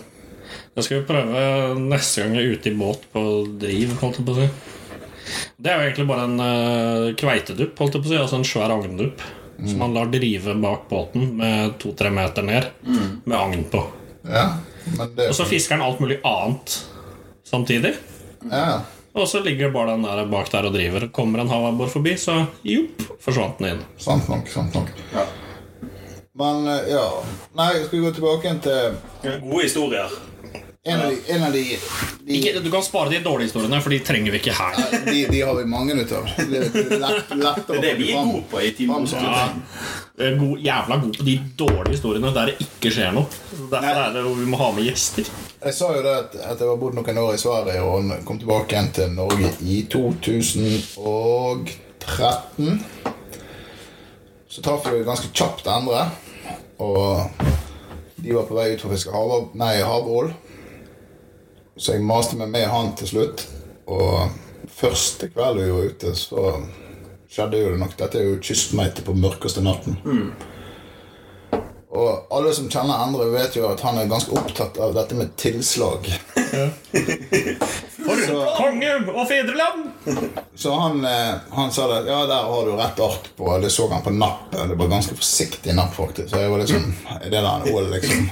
Det 0.74 0.82
skal 0.82 0.98
vi 1.00 1.08
prøve 1.08 1.40
neste 1.78 2.20
gang 2.22 2.32
jeg 2.34 2.44
er 2.44 2.52
ute 2.58 2.68
i 2.70 2.78
båt 2.78 3.00
på 3.14 3.20
driv, 3.62 3.88
holdt 4.02 4.18
jeg 4.18 4.26
på 4.26 4.32
å 4.34 4.38
si. 4.40 4.48
Det 5.56 5.68
er 5.70 5.76
jo 5.78 5.84
egentlig 5.86 6.10
bare 6.10 6.24
en 6.28 6.38
uh, 6.42 7.14
kveitedupp, 7.16 7.78
holdt 7.78 7.94
jeg 7.96 8.02
på 8.02 8.08
å 8.08 8.10
si. 8.10 8.18
Altså 8.20 8.36
en 8.40 8.48
svær 8.48 8.70
agndupp. 8.74 9.18
Som 9.54 9.78
man 9.78 9.94
lar 9.94 10.10
drive 10.10 10.50
bak 10.58 10.90
båten 10.90 11.36
med 11.38 11.78
to-tre 11.78 12.10
meter 12.10 12.42
ned, 12.42 12.64
med 13.22 13.38
agn 13.38 13.62
på. 13.70 13.86
Ja, 14.26 14.58
det 15.16 15.28
Og 15.30 15.34
så 15.34 15.44
fisker 15.48 15.76
den 15.78 15.84
alt 15.86 16.00
mulig 16.00 16.18
annet 16.24 16.78
samtidig. 17.44 17.94
ja. 18.50 18.82
Og 19.14 19.28
så 19.30 19.38
ligger 19.44 19.70
bare 19.70 19.92
den 19.94 20.02
der 20.02 20.24
bak 20.26 20.48
der 20.50 20.66
og 20.66 20.72
driver. 20.74 21.04
Kommer 21.14 21.38
en 21.38 21.48
havabbor 21.48 21.86
forbi, 21.86 22.16
så 22.18 22.32
jopp, 22.66 23.02
forsvant 23.22 23.60
den 23.62 23.68
inn. 23.68 23.82
Sant 24.02 24.26
nok. 24.28 24.48
sant 24.50 24.74
nok. 24.74 24.88
Men 26.34 26.66
eh, 26.66 26.88
ja 26.90 27.04
Nei, 27.54 27.68
skal 27.84 27.92
vi 27.94 28.00
gå 28.02 28.10
tilbake 28.16 28.48
igjen 28.48 28.58
til 28.64 29.38
Gode 29.44 29.62
historier. 29.62 30.16
En 30.86 31.00
av 31.00 31.10
de, 31.10 31.32
en 31.32 31.42
av 31.44 31.52
de, 31.52 31.78
de, 32.20 32.34
Ikke, 32.36 32.60
du 32.60 32.70
kan 32.70 32.82
spare 32.84 33.08
de 33.08 33.18
dårlige 33.24 33.48
historiene, 33.48 33.78
for 33.80 33.88
de 33.94 33.98
trenger 34.04 34.34
vi 34.34 34.38
ikke 34.42 34.52
her. 34.52 34.74
de, 35.06 35.22
de 35.32 35.40
har 35.40 35.54
vi 35.56 35.64
mange 35.64 35.94
ut 35.96 36.12
av. 36.12 36.28
Det 36.36 36.58
er 36.60 36.68
lett, 37.00 37.30
Det 37.70 37.72
er 37.78 37.80
det 37.86 37.94
vi 38.02 38.10
er 38.12 38.20
gode 38.20 38.44
på 38.50 38.60
i 38.60 38.68
Team 38.76 38.92
Fram. 38.92 39.06
Ja, 39.24 40.28
god, 40.36 40.60
jævla 40.60 40.96
god 41.06 41.16
på 41.16 41.24
de 41.30 41.36
dårlige 41.56 41.96
historiene 41.96 42.34
der 42.36 42.44
det 42.52 42.56
ikke 42.66 42.92
skjer 42.98 43.10
noe. 43.16 43.26
Derfor 43.72 43.96
er 44.02 44.12
det 44.18 44.22
vi 44.28 44.44
må 44.52 44.56
ha 44.60 44.68
med 44.76 44.84
gjester. 44.90 45.24
Jeg 45.64 45.72
sa 45.78 45.86
jo 45.96 46.02
det 46.04 46.14
at, 46.18 46.36
at 46.52 46.58
jeg 46.60 46.68
var 46.68 46.78
bodd 46.84 46.94
noen 47.00 47.18
år 47.24 47.32
i 47.32 47.40
Sverige 47.40 47.80
og 47.88 48.12
kom 48.28 48.36
tilbake 48.44 48.68
igjen 48.76 48.92
til 49.00 49.08
Norge 49.16 49.48
i 49.64 49.88
2013. 49.88 51.64
Så 54.52 54.58
traff 54.60 54.84
vi 54.92 55.00
ganske 55.08 55.32
kjapt 55.32 55.64
andre. 55.80 56.12
Og 56.84 57.32
de 58.20 58.36
var 58.36 58.44
på 58.52 58.56
vei 58.60 58.74
ut 58.76 58.80
for 58.84 58.92
å 58.92 58.94
fiske 58.98 59.16
havål. 59.16 60.28
Så 61.76 61.96
jeg 61.96 62.06
maste 62.06 62.38
meg 62.38 62.52
med 62.54 62.68
han 62.70 62.92
til 62.98 63.10
slutt. 63.10 63.46
Og 63.90 64.30
første 64.70 65.28
kveld 65.32 65.60
vi 65.60 65.70
var 65.72 65.90
ute, 65.90 66.14
så 66.16 66.48
skjedde 67.30 67.60
jo 67.60 67.72
det 67.74 67.80
nok. 67.82 67.96
Dette 67.98 68.20
er 68.20 68.28
jo 68.30 68.42
kystmeite 68.42 69.04
på 69.06 69.16
mørkeste 69.18 69.64
natten. 69.64 69.98
Og 71.94 72.26
alle 72.34 72.50
som 72.54 72.66
kjenner 72.70 73.04
Endre, 73.04 73.28
vet 73.30 73.54
jo 73.54 73.68
at 73.68 73.82
han 73.86 74.00
er 74.00 74.08
ganske 74.10 74.34
opptatt 74.34 74.80
av 74.82 74.96
dette 74.96 75.14
med 75.14 75.34
tilslag. 75.38 76.08
For 78.04 78.48
konge 78.58 78.96
og 79.14 79.22
fedreland! 79.30 79.84
Så 80.58 80.74
han, 80.74 81.04
eh, 81.06 81.34
han 81.54 81.70
sa 81.72 81.86
det 81.90 82.10
Ja, 82.10 82.24
der 82.26 82.50
har 82.50 82.66
du 82.66 82.74
rett 82.76 83.00
ark 83.00 83.30
på. 83.38 83.58
Det 83.62 83.70
så 83.70 83.86
han 83.90 84.02
på 84.02 84.10
nappet. 84.10 84.58
Det 84.68 84.78
var 84.78 84.90
ganske 84.90 85.16
forsiktig 85.16 85.74
napp, 85.74 85.94
faktisk. 85.94 86.30
Så 86.30 86.42
jeg 86.42 86.50
var 86.50 86.62
liksom 86.62 86.90
Er 87.20 87.30
det 87.30 87.40
da 87.46 87.54
en 87.60 87.70
ål, 87.74 87.90
liksom? 87.94 88.28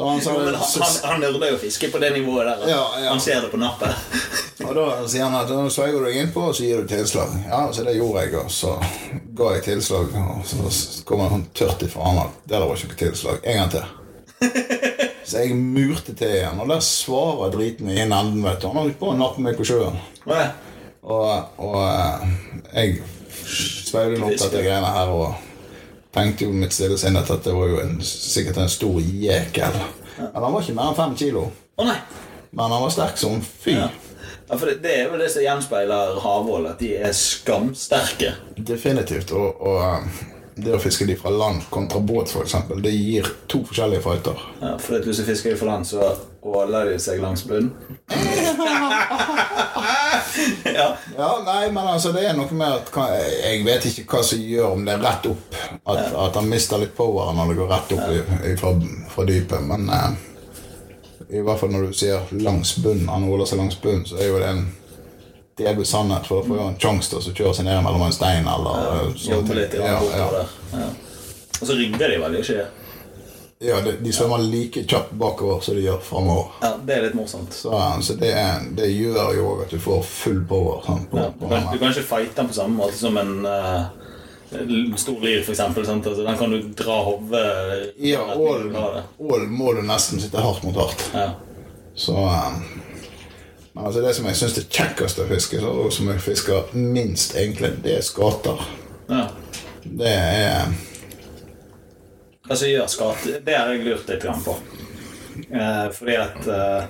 Så 0.00 0.06
han 0.08 0.20
sa 0.20 0.32
Men 0.38 0.54
han, 0.54 0.62
han, 1.02 1.20
nerder 1.20 1.50
jo 1.50 1.56
fiske 1.58 1.90
på 1.92 1.98
det 1.98 2.10
nivået 2.10 2.46
der. 2.46 2.68
Ja, 2.70 2.84
ja. 3.02 3.10
Han 3.10 3.20
ser 3.20 3.40
det 3.40 3.48
på 3.52 3.58
nappet. 3.60 3.90
Og 4.64 4.70
da 4.74 4.84
sier 5.04 5.26
han 5.26 5.34
at 5.36 5.50
nå 5.52 5.66
sveiger 5.68 6.00
du 6.00 6.06
deg 6.08 6.16
innpå, 6.22 6.46
og 6.48 6.56
så 6.56 6.64
gir 6.64 6.80
du 6.80 6.88
tilslag. 6.88 7.34
Ja, 7.50 7.58
så 7.68 7.84
det 7.84 7.98
gjorde 7.98 8.22
jeg, 8.24 8.32
og 8.40 8.48
så 8.48 8.78
ga 9.36 9.50
jeg 9.58 9.66
tilslag. 9.66 10.14
Og 10.16 10.46
så 10.48 11.04
kommer 11.04 11.28
han 11.34 11.44
tørt 11.52 11.84
ifra 11.84 12.06
han 12.08 12.22
at 12.22 12.38
det 12.46 12.54
der 12.54 12.64
var 12.64 12.80
ikke 12.80 12.94
noe 12.94 13.00
tilslag. 13.02 13.44
En 13.44 13.60
gang 13.60 13.74
til. 13.76 13.84
Så 15.30 15.44
jeg 15.44 15.60
murte 15.60 16.14
til 16.16 16.32
igjen, 16.32 16.64
og 16.64 16.72
der 16.72 16.80
svarer 16.82 17.52
driten 17.52 17.92
i 17.92 18.00
en 18.00 18.16
enden. 18.16 18.40
vet 18.42 18.56
du 18.62 18.70
Han 18.70 18.80
holdt 18.80 18.96
på 18.98 19.12
å 19.12 19.18
nappe 19.20 19.44
meg 19.44 19.60
på 19.60 19.68
sjøen. 19.68 20.00
Og, 20.24 21.28
og 21.60 21.76
eh, 21.84 22.24
jeg 22.72 22.96
sveivde 23.44 24.24
nok 24.24 24.32
dette 24.32 24.64
greiene 24.64 24.96
her 24.96 25.12
og 25.12 25.49
tenkte 26.14 26.44
jo 26.46 26.52
mitt 26.54 26.72
stille 26.74 26.98
sinn 26.98 27.16
at 27.18 27.28
dette 27.30 27.52
var 27.54 27.68
jo 27.70 27.80
en, 27.82 28.00
sikkert 28.04 28.56
en 28.62 28.70
stor 28.72 29.00
jekel. 29.00 29.74
Men 30.18 30.42
han 30.42 30.52
var 30.52 30.62
ikke 30.62 30.74
mer 30.76 30.88
enn 30.90 30.98
fem 30.98 31.14
kilo. 31.18 31.42
Å 31.80 31.82
nei. 31.86 31.98
Men 32.50 32.72
han 32.74 32.82
var 32.82 32.90
sterk 32.94 33.16
som 33.20 33.42
fy. 33.42 33.72
Ja. 33.78 33.88
Ja, 34.50 34.56
for 34.58 34.66
det, 34.66 34.80
det 34.82 34.92
er 34.96 35.02
jo 35.06 35.18
det 35.20 35.30
som 35.30 35.42
gjenspeiler 35.44 36.18
havål, 36.24 36.66
at 36.72 36.80
de 36.82 36.88
er 36.98 37.12
skamsterke. 37.14 38.30
Definitivt. 38.58 39.30
Og, 39.38 39.60
og 39.62 39.78
eh, 39.84 40.00
det 40.58 40.74
å 40.74 40.80
fiske 40.82 41.06
de 41.06 41.14
fra 41.18 41.30
land 41.30 41.62
kontra 41.70 42.00
båt, 42.02 42.28
f.eks., 42.34 42.56
det 42.82 42.90
gir 42.90 43.30
to 43.46 43.62
forskjellige 43.68 44.02
fighter. 44.02 44.34
Ja, 44.58 44.74
for 44.82 44.98
hvis 45.06 45.22
du 45.22 45.24
fisker 45.28 45.54
de 45.54 45.60
fra 45.60 45.70
land, 45.70 45.86
så 45.86 46.02
åler 46.42 46.90
de 46.90 46.98
seg 46.98 47.22
langs 47.22 47.46
bunnen. 47.46 47.70
ja. 50.64 50.86
Ja, 51.16 51.30
nei, 51.46 51.70
men 51.72 51.86
altså 51.86 52.12
det 52.12 52.24
er 52.28 52.34
noe 52.38 52.50
med 52.56 52.70
at 52.70 52.90
Jeg 53.42 53.62
vet 53.66 53.86
ikke 53.90 54.06
hva 54.16 54.22
som 54.26 54.42
gjør 54.42 54.74
om 54.76 54.84
det 54.86 54.96
er 54.96 55.04
rett 55.04 55.28
opp. 55.30 55.60
At, 55.84 56.10
at 56.26 56.38
han 56.38 56.50
mister 56.50 56.82
litt 56.82 56.96
power 56.96 57.32
når 57.36 57.52
det 57.52 57.60
går 57.60 57.72
rett 57.74 57.94
opp 57.96 58.10
i, 58.10 58.18
i, 58.50 58.56
fra, 58.60 58.74
fra 59.14 59.26
dypet. 59.28 59.64
Men 59.66 59.88
eh, 59.94 60.10
i 61.40 61.44
hvert 61.46 61.60
fall 61.60 61.72
når 61.74 61.88
du 61.88 61.96
sier 61.96 62.34
langs 62.42 62.76
bunnen, 62.82 63.08
han 63.10 63.26
holder 63.28 63.50
seg 63.50 63.62
langs 63.62 63.78
bunnen, 63.82 64.06
så 64.08 64.18
er 64.18 64.30
jo 64.32 64.40
det 64.42 64.50
en 64.54 64.64
delvis 65.60 65.92
sannhet. 65.94 66.26
For 66.26 66.40
da 66.40 66.48
får 66.48 66.60
jo 66.60 66.66
en 66.68 66.80
sjanse 66.82 67.12
til 67.14 67.20
å 67.20 67.38
kjøre 67.42 67.56
seg 67.60 67.68
ned 67.68 67.82
mellom 67.86 68.06
en 68.06 68.16
stein 68.16 68.48
eller 68.50 68.84
ja, 68.84 69.06
sånne 69.26 69.62
litt 69.62 69.78
Ja, 69.78 69.96
ja, 69.98 70.28
ja. 70.40 70.44
Ja. 70.74 70.90
Og 71.60 71.66
så 71.68 71.76
rygger 71.76 72.08
de 72.08 72.20
vel, 72.22 72.38
ikke 72.40 72.68
ja 73.60 73.80
de, 73.84 73.92
de 74.00 74.12
svømmer 74.12 74.38
like 74.38 74.84
kjapt 74.88 75.10
bakover 75.20 75.60
som 75.60 75.76
de 75.76 75.82
gjør 75.84 75.98
framover. 76.00 76.52
Ja, 76.62 76.70
Det 76.86 76.94
er 76.94 77.02
litt 77.04 77.16
morsomt. 77.18 77.52
Så, 77.52 77.72
så 78.02 78.16
det, 78.16 78.30
er, 78.32 78.62
det 78.76 78.88
gjør 78.88 79.34
jo 79.36 79.48
òg 79.50 79.64
at 79.66 79.74
du 79.74 79.80
får 79.84 80.00
full 80.08 80.40
power. 80.48 80.80
Sånn, 80.86 81.04
på, 81.10 81.20
Ja, 81.20 81.28
du, 81.36 81.44
kan, 81.50 81.66
du 81.68 81.76
kan 81.82 81.92
ikke 81.92 82.06
fighte 82.08 82.38
den 82.40 82.48
på 82.48 82.56
samme 82.56 82.80
måte 82.80 82.96
som 82.96 83.20
en 83.20 83.34
uh, 83.44 84.96
stor 84.96 85.20
for 85.20 85.52
eksempel. 85.52 85.84
Altså, 85.84 86.24
den 86.24 86.40
kan 86.40 86.56
du 86.56 86.70
dra 86.80 86.98
hodet 87.04 87.44
Ja, 88.00 88.24
ål, 88.32 89.46
må 89.52 89.76
du 89.76 89.84
nesten 89.84 90.24
sitte 90.24 90.40
hardt 90.40 90.64
mot 90.64 90.80
hardt. 90.80 91.04
Ja. 91.12 91.28
Så 92.00 92.16
um, 92.16 92.60
altså 93.76 94.00
det 94.00 94.16
som 94.16 94.30
jeg 94.30 94.40
syns 94.40 94.56
er 94.56 94.70
kjekkest 94.72 95.20
å 95.20 95.28
fiske, 95.28 95.60
så, 95.60 95.76
og 95.84 95.92
som 95.92 96.08
jeg 96.08 96.24
fisker 96.24 96.72
minst, 96.80 97.36
egentlig, 97.36 97.76
det 97.84 97.98
er 98.00 98.06
skater. 98.08 98.64
ja. 99.12 99.26
Det 99.80 100.10
er 100.12 100.72
Hva 102.50 102.56
som 102.58 102.66
gjør 102.66 102.88
skade? 102.90 103.36
Det 103.46 103.54
har 103.54 103.68
jeg 103.70 103.84
lurt 103.86 104.08
litt 104.10 104.24
på. 104.42 104.52
Eh, 105.54 105.84
fordi 105.94 106.14
at 106.18 106.48
eh, 106.50 106.88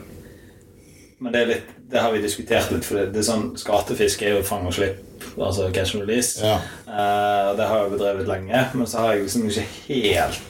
Men 1.20 1.34
det 1.34 1.40
er 1.40 1.50
litt 1.50 1.66
Det 1.92 2.00
har 2.00 2.14
vi 2.14 2.22
diskutert 2.22 2.70
litt, 2.72 2.86
for 2.86 2.96
det, 2.96 3.10
det 3.12 3.20
er 3.20 3.26
sånn 3.26 3.50
skatefiske 3.60 4.24
er 4.24 4.38
jo 4.38 4.46
fang 4.46 4.64
og 4.64 4.72
slipp. 4.72 5.02
Altså 5.36 5.66
catch 5.74 5.98
and 5.98 6.06
release. 6.06 6.40
Ja. 6.40 6.54
Eh, 6.88 7.50
det 7.58 7.66
har 7.68 7.82
jeg 7.82 7.92
bedrevet 7.92 8.30
lenge, 8.30 8.62
men 8.72 8.88
så 8.88 9.02
har 9.02 9.12
jeg 9.12 9.26
liksom 9.26 9.50
ikke 9.50 9.66
helt 9.98 10.40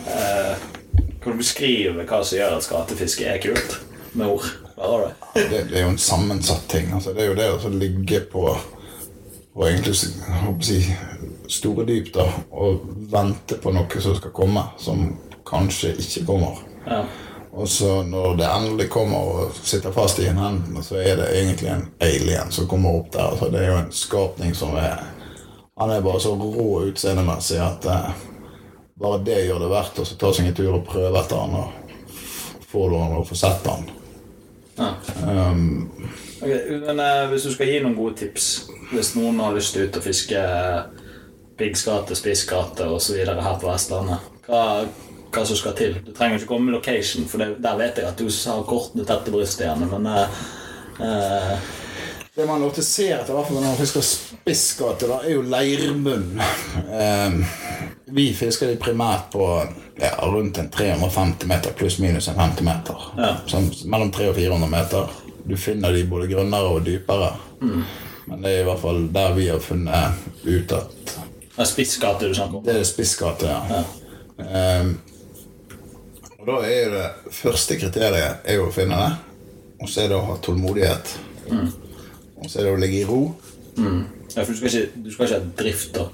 eh, 0.00 0.64
Kan 1.20 1.36
du 1.36 1.42
beskrive 1.42 2.06
hva 2.06 2.22
som 2.22 2.38
gjør 2.38 2.56
at 2.56 2.64
skatefiske 2.70 3.28
er 3.28 3.42
kult? 3.44 3.76
Med 4.16 4.32
ord. 4.32 4.48
Har 4.80 5.04
du? 5.04 5.26
det, 5.42 5.66
det 5.68 5.76
er 5.76 5.84
jo 5.84 5.92
en 5.92 6.00
sammensatt 6.00 6.64
ting. 6.72 6.88
Altså, 6.96 7.12
det 7.12 7.26
er 7.26 7.34
jo 7.34 7.36
det 7.36 7.52
å 7.52 7.74
ligge 7.74 8.24
på 8.32 8.46
og 9.56 9.62
egentlig 9.64 9.92
å 9.92 10.56
si, 10.64 10.80
store 11.48 11.84
dyp 11.86 12.12
da, 12.14 12.26
og 12.50 12.86
vente 13.12 13.58
på 13.62 13.72
noe 13.74 14.02
som 14.02 14.16
skal 14.18 14.34
komme, 14.34 14.62
som 14.78 15.08
kanskje 15.46 15.94
ikke 16.02 16.24
kommer. 16.26 16.60
Ja. 16.86 17.04
Og 17.56 17.68
så 17.72 18.02
når 18.04 18.36
det 18.36 18.48
endelig 18.52 18.88
kommer 18.92 19.30
og 19.32 19.60
sitter 19.64 19.92
fast 19.92 20.18
i 20.20 20.26
en 20.28 20.40
hendene, 20.40 20.82
så 20.84 20.98
er 21.00 21.16
det 21.16 21.30
egentlig 21.38 21.70
en 21.72 21.86
alien 22.04 22.52
som 22.52 22.68
kommer 22.68 22.98
opp 22.98 23.08
der. 23.14 23.36
Så 23.38 23.48
det 23.52 23.62
er 23.62 23.70
jo 23.70 23.78
en 23.80 23.92
skapning 23.92 24.56
som 24.56 24.76
er 24.76 25.04
Han 25.76 25.90
er 25.92 26.00
bare 26.00 26.20
så 26.20 26.30
rå 26.32 26.86
utseendemessig 26.88 27.58
at 27.60 27.84
eh, 27.84 28.12
bare 28.96 29.18
det 29.24 29.42
gjør 29.44 29.58
det 29.60 29.66
verdt 29.68 29.98
å 30.00 30.04
ta 30.08 30.30
seg 30.32 30.46
en 30.48 30.54
tur 30.56 30.70
og 30.78 30.86
prøve 30.88 31.20
etter 31.20 31.36
han 31.36 31.52
og 31.58 32.62
få 32.70 32.86
han 32.94 33.12
og 33.18 33.26
få 33.28 33.36
sett 33.36 33.68
han. 33.68 33.84
Ja. 34.78 34.94
Um, 35.26 35.90
Ok, 36.36 36.48
men 36.86 37.00
uh, 37.00 37.30
Hvis 37.30 37.42
du 37.42 37.52
skal 37.54 37.70
gi 37.70 37.80
noen 37.80 37.96
gode 37.96 38.18
tips 38.20 38.68
Hvis 38.92 39.14
noen 39.16 39.40
har 39.40 39.56
lyst 39.56 39.72
til 39.72 39.86
ut 39.86 39.96
og 39.96 40.04
fiske 40.04 40.40
piggskate, 41.56 42.16
spissgate 42.16 42.86
osv. 42.86 43.16
her 43.24 43.58
på 43.60 43.70
Vestlandet, 43.70 44.28
hva, 44.46 44.84
hva 45.32 45.46
som 45.46 45.58
skal 45.58 45.74
til? 45.78 45.96
Du 46.04 46.12
trenger 46.16 46.40
ikke 46.40 46.50
komme 46.50 46.70
med 46.70 46.78
location, 46.78 47.26
for 47.28 47.42
det, 47.42 47.56
der 47.64 47.80
vet 47.80 48.00
jeg 48.00 48.10
at 48.10 48.20
du 48.20 48.28
har 48.28 48.68
kortene 48.68 49.06
tett 49.08 49.26
til 49.26 49.36
brystet 49.36 49.66
igjen. 49.66 49.88
men 49.90 50.06
eh, 50.12 50.44
eh, 51.00 51.74
Det 52.36 52.46
man 52.46 52.64
ofte 52.66 52.84
ser 52.84 53.16
etter 53.16 53.32
hvert 53.32 53.48
fall 53.48 53.56
når 53.56 53.68
man 53.70 53.78
fisker 53.80 54.04
spissgate, 54.04 55.08
da, 55.08 55.22
er 55.24 55.38
jo 55.38 55.44
leirmunn. 55.48 56.40
Um, 56.92 57.44
Vi 58.12 58.28
fisker 58.36 58.68
de 58.70 58.76
primært 58.78 59.32
på 59.32 59.46
ja, 59.98 60.12
rundt 60.22 60.60
en 60.60 60.68
350 60.70 61.48
meter, 61.48 61.72
pluss 61.74 61.96
minus 61.98 62.28
en 62.28 62.36
50 62.38 62.64
meter. 62.68 63.06
Ja. 63.16 63.32
Sånn 63.50 63.70
mellom 63.90 64.12
300 64.14 64.30
og 64.30 64.36
400 64.36 64.70
meter. 64.70 65.16
Du 65.46 65.56
finner 65.58 65.94
de 65.94 66.04
både 66.06 66.28
grønnere 66.30 66.76
og 66.76 66.84
dypere. 66.86 67.32
Men 68.26 68.42
det 68.42 68.52
er 68.52 68.60
i 68.60 68.66
hvert 68.66 68.82
fall 68.82 69.08
der 69.14 69.34
vi 69.36 69.48
har 69.48 69.62
funnet 69.62 70.22
ut 70.44 70.72
at 70.76 71.16
Det 71.56 71.64
er 71.64 71.68
spissgate 71.70 72.28
du 72.28 72.34
snakker 72.36 72.58
om. 72.58 72.64
det 72.64 72.74
er 72.76 72.84
spissgate. 72.84 73.48
Ja. 73.48 73.82
Ja. 74.36 74.80
Um, 74.80 74.98
og 76.36 76.50
da 76.50 76.56
er 76.68 76.90
det 76.92 77.06
første 77.32 77.78
kriteriet 77.80 78.44
er 78.44 78.58
jo 78.60 78.68
å 78.68 78.74
finne 78.74 78.98
det. 79.00 79.12
Og 79.80 79.88
så 79.90 80.04
er 80.04 80.12
det 80.12 80.18
å 80.18 80.26
ha 80.28 80.36
tålmodighet. 80.44 81.14
Og 81.48 82.50
så 82.50 82.60
er 82.60 82.68
det 82.68 82.74
å 82.74 82.80
ligge 82.80 83.00
i 83.00 83.06
ro. 83.08 83.20
Ja, 83.76 84.44
for 84.44 84.52
du 84.52 84.58
skal 84.58 84.68
ikke, 84.68 85.00
du 85.04 85.08
skal 85.12 85.26
ikke 85.26 85.38
ha 85.40 85.54
drift, 85.58 85.96
da. 85.96 86.06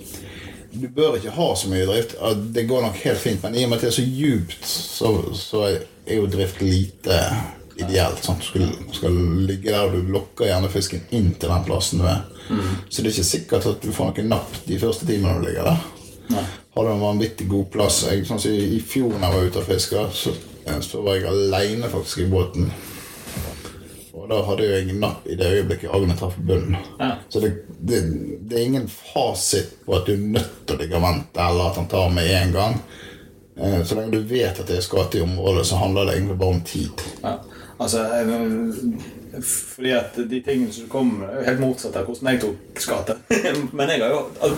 Du 0.72 0.86
bør 0.94 1.18
ikke 1.18 1.34
ha 1.36 1.48
så 1.58 1.68
mye 1.68 1.88
drift. 1.90 2.14
Det 2.54 2.64
går 2.70 2.86
nok 2.86 3.00
helt 3.02 3.20
fint, 3.20 3.42
men 3.42 3.58
i 3.58 3.64
og 3.66 3.72
med 3.72 3.80
at 3.80 3.84
det 3.84 3.90
er 3.90 3.98
så 3.98 4.06
djupt, 4.06 4.64
så, 4.68 5.10
så 5.36 5.64
er 5.68 6.16
jo 6.16 6.30
drift 6.30 6.62
lite 6.64 7.18
ideelt. 7.76 8.22
Sant? 8.24 8.44
Skal, 8.44 8.68
skal 8.92 9.16
ligge 9.48 9.70
der, 9.72 9.86
og 9.88 9.92
du 9.96 10.12
lokker 10.12 10.48
gjerne 10.50 10.70
fisken 10.72 11.02
inn 11.10 11.32
til 11.40 11.48
den 11.52 11.64
plassen 11.66 12.02
du 12.02 12.06
er. 12.10 12.22
Så 12.90 13.00
det 13.02 13.08
er 13.08 13.14
ikke 13.14 13.28
sikkert 13.30 13.66
at 13.70 13.82
du 13.84 13.92
får 13.94 14.12
noe 14.12 14.28
napp 14.28 14.56
de 14.66 14.78
første 14.82 15.06
timene 15.08 15.38
du 15.40 15.46
ligger 15.48 15.68
der. 15.70 15.84
Nei. 16.32 16.44
Har 16.72 16.86
du 16.86 16.90
en 16.94 17.02
vanvittig 17.04 17.48
god 17.50 17.66
plass 17.74 18.02
jeg, 18.08 18.24
sånn 18.28 18.40
i, 18.48 18.56
I 18.78 18.80
fjor 18.80 19.12
da 19.18 19.28
jeg 19.28 19.36
var 19.36 19.50
ute 19.50 19.60
og 19.60 19.66
fiska, 19.68 20.06
så, 20.16 20.32
så 20.84 21.02
var 21.04 21.18
jeg 21.18 21.28
aleine 21.28 21.90
faktisk 21.92 22.22
i 22.24 22.30
båten. 22.32 22.70
Og 24.12 24.28
da 24.30 24.38
hadde 24.46 24.66
jeg 24.68 24.84
ingen 24.84 25.00
napp 25.02 25.24
i 25.26 25.34
det 25.38 25.48
øyeblikket 25.56 25.90
agnet 25.96 26.18
traff 26.20 26.34
bunnen. 26.38 26.76
Ja. 27.00 27.14
Så 27.32 27.40
det, 27.42 27.50
det, 27.80 28.02
det 28.48 28.58
er 28.60 28.66
ingen 28.68 28.84
fasit 28.92 29.72
på 29.86 29.96
at 29.96 30.06
du 30.06 30.12
er 30.14 30.26
nødt 30.36 30.52
til 30.68 30.76
å 30.76 30.80
ligge 30.82 30.98
og 31.00 31.04
vente, 31.06 31.40
eller 31.48 31.70
at 31.72 31.80
han 31.80 31.88
tar 31.90 32.12
med 32.14 32.28
en 32.36 32.52
gang. 32.54 32.76
Eh, 33.56 33.80
Så 33.84 33.96
lenge 33.98 34.12
du 34.14 34.20
vet 34.30 34.60
at 34.60 34.68
det 34.68 34.78
er 34.78 34.84
skatt 34.84 35.16
i 35.18 35.24
området, 35.24 35.64
så 35.68 35.80
handler 35.80 36.06
det 36.08 36.18
egentlig 36.18 36.38
bare 36.44 36.56
om 36.58 36.62
tid. 36.68 37.02
Ja. 37.24 37.34
Altså, 37.82 38.02
fordi 39.42 39.92
at 39.96 40.16
de 40.28 40.40
tingene 40.44 40.72
som 40.72 40.88
kom, 40.92 41.12
er 41.24 41.46
helt 41.46 41.62
motsatt 41.62 41.96
av 41.96 42.04
hvordan 42.06 42.28
jeg 42.34 42.40
tok 42.42 42.80
skatte 42.84 43.14
Men 43.78 43.92
jeg 43.92 44.02
har 44.02 44.12
jo 44.12 44.50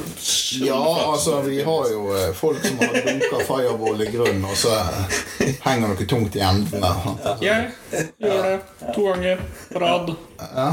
Ja, 0.67 0.81
altså, 1.13 1.39
vi 1.47 1.61
har 1.63 1.91
jo 1.93 2.09
eh, 2.17 2.33
folk 2.37 2.59
som 2.65 2.81
har 2.83 2.97
dunka 3.07 3.43
fireball 3.47 4.03
i 4.03 4.09
grunnen, 4.11 4.45
og 4.49 4.57
så 4.59 4.75
eh, 4.75 5.55
henger 5.65 5.93
noe 5.93 6.09
tungt 6.11 6.39
i 6.39 6.43
enden 6.45 6.83
der. 6.83 7.39
Jeg 7.45 7.71
gjør 8.19 8.49
det 8.49 8.91
to 8.97 9.07
ganger 9.07 9.47
på 9.71 9.85
rad. 9.85 10.13
Ja. 10.43 10.69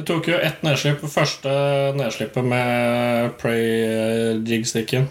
Jeg 0.00 0.06
tok 0.08 0.28
jo 0.32 0.38
ett 0.40 0.62
nedslipp. 0.64 1.02
Første 1.12 1.50
nedslippet 1.98 2.46
med 2.46 3.34
Prey 3.40 4.40
jigsticken. 4.48 5.10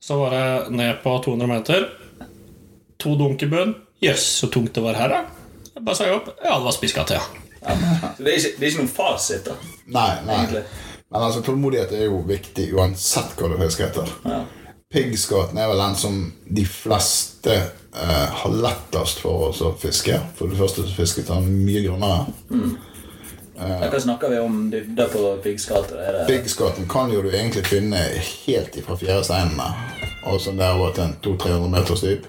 Så 0.00 0.16
var 0.22 0.34
det 0.34 0.76
ned 0.78 1.02
på 1.04 1.12
200 1.26 1.50
meter. 1.50 1.86
To 3.04 3.14
dunk 3.20 3.42
i 3.44 3.50
bunn. 3.50 3.74
Jøss, 4.00 4.26
så 4.40 4.48
tungt 4.48 4.74
det 4.74 4.84
var 4.84 4.96
her, 4.96 5.12
da. 5.12 5.20
Jeg 5.74 5.84
bare 5.84 5.96
sa 5.98 6.06
opp. 6.14 6.30
Ja, 6.40 6.54
det 6.56 6.64
var 6.64 6.76
spiskatt 6.76 7.12
ja. 7.14 7.20
Så 8.16 8.24
det 8.24 8.32
er, 8.32 8.38
ikke, 8.38 8.54
det 8.56 8.64
er 8.64 8.70
ikke 8.70 8.80
noen 8.80 8.94
fasit, 8.94 9.50
da. 9.50 9.56
Nei, 9.92 10.12
nei. 10.24 10.38
Egentlig. 10.38 10.62
Men 11.10 11.26
altså, 11.26 11.42
tålmodighet 11.44 11.92
er 11.98 12.06
jo 12.06 12.22
viktig 12.26 12.70
uansett 12.78 13.36
hva 13.36 13.50
du 13.50 13.58
fisker 13.60 13.90
etter. 13.90 14.14
Ja. 14.24 14.40
Piggskaten 14.90 15.58
er 15.60 15.68
vel 15.70 15.78
den 15.78 15.96
som 15.98 16.16
de 16.50 16.64
fleste 16.66 17.52
eh, 17.54 18.30
har 18.40 18.54
lettest 18.54 19.20
for 19.22 19.50
oss 19.50 19.60
å 19.62 19.74
fiske. 19.78 20.16
For 20.38 20.50
det 20.50 20.58
første 20.58 20.86
så 20.86 20.96
fisket 20.96 21.30
han 21.30 21.46
mye 21.46 21.84
grunnere. 21.84 22.24
Hva 23.60 24.00
snakker 24.00 24.32
vi 24.32 24.40
om 24.40 24.64
dybde 24.72 25.06
på 25.12 25.28
piggskate? 25.44 26.00
Er 26.00 26.24
Piggskaten 26.26 26.88
kan 26.90 27.12
jo 27.12 27.20
du 27.22 27.28
egentlig 27.30 27.66
finne 27.68 28.00
helt 28.46 28.80
ifra 28.80 28.96
fjæresteinene. 28.98 29.68
Og 30.30 30.40
så 30.40 30.56
der 30.56 30.80
til 30.96 31.04
en 31.04 31.16
200-300 31.22 31.72
meters 31.76 32.04
dyp. 32.06 32.26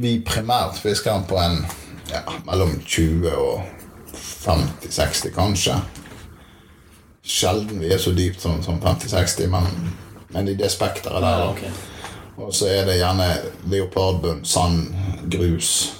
Vi 0.00 0.18
primært 0.24 0.78
fisker 0.80 1.12
den 1.12 1.26
på 1.28 1.36
en 1.42 1.58
ja, 2.08 2.22
mellom 2.46 2.78
20 2.86 3.32
og 3.36 3.62
50-60, 4.14 5.32
kanskje. 5.36 5.78
Sjelden 7.22 7.80
vi 7.82 7.92
er 7.92 8.00
så 8.02 8.12
dypt 8.16 8.40
som, 8.42 8.62
som 8.64 8.80
50-60, 8.82 9.46
men, 9.52 9.66
men 10.32 10.48
i 10.48 10.56
det 10.58 10.70
spekteret 10.72 11.22
der. 11.22 11.42
Ja, 11.44 11.50
da. 11.52 11.72
Og 12.42 12.54
så 12.56 12.70
er 12.72 12.86
det 12.88 12.96
gjerne 12.96 13.28
leopardbunn, 13.70 14.40
sand, 14.48 14.88
grus. 15.30 15.92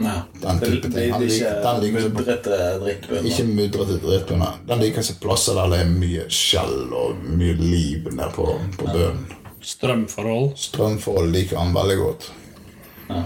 Ja. 0.00 0.22
Den 0.42 0.60
type 0.60 0.90
ting. 0.92 1.12
den 1.12 1.80
liker 1.80 2.08
mudrete 2.08 2.56
drittbunn. 2.82 3.28
Ikke 3.28 3.44
mudrete 3.48 4.00
drittbunner. 4.02 4.58
Den 4.68 4.82
liker 4.84 5.04
seg 5.04 5.20
plasser 5.22 5.56
der 5.56 5.72
det 5.72 5.82
er 5.84 5.92
mye 5.92 6.26
skjell 6.32 6.92
og 6.92 7.22
mye 7.36 7.54
liv 7.60 8.10
nede 8.10 8.32
på, 8.36 8.48
på 8.76 8.88
bunnen. 8.90 9.22
Strømforhold. 9.66 10.50
Strømforhold 10.60 11.32
liker 11.32 11.60
han 11.60 11.72
veldig 11.74 11.96
godt. 12.02 12.28
Ja. 13.08 13.22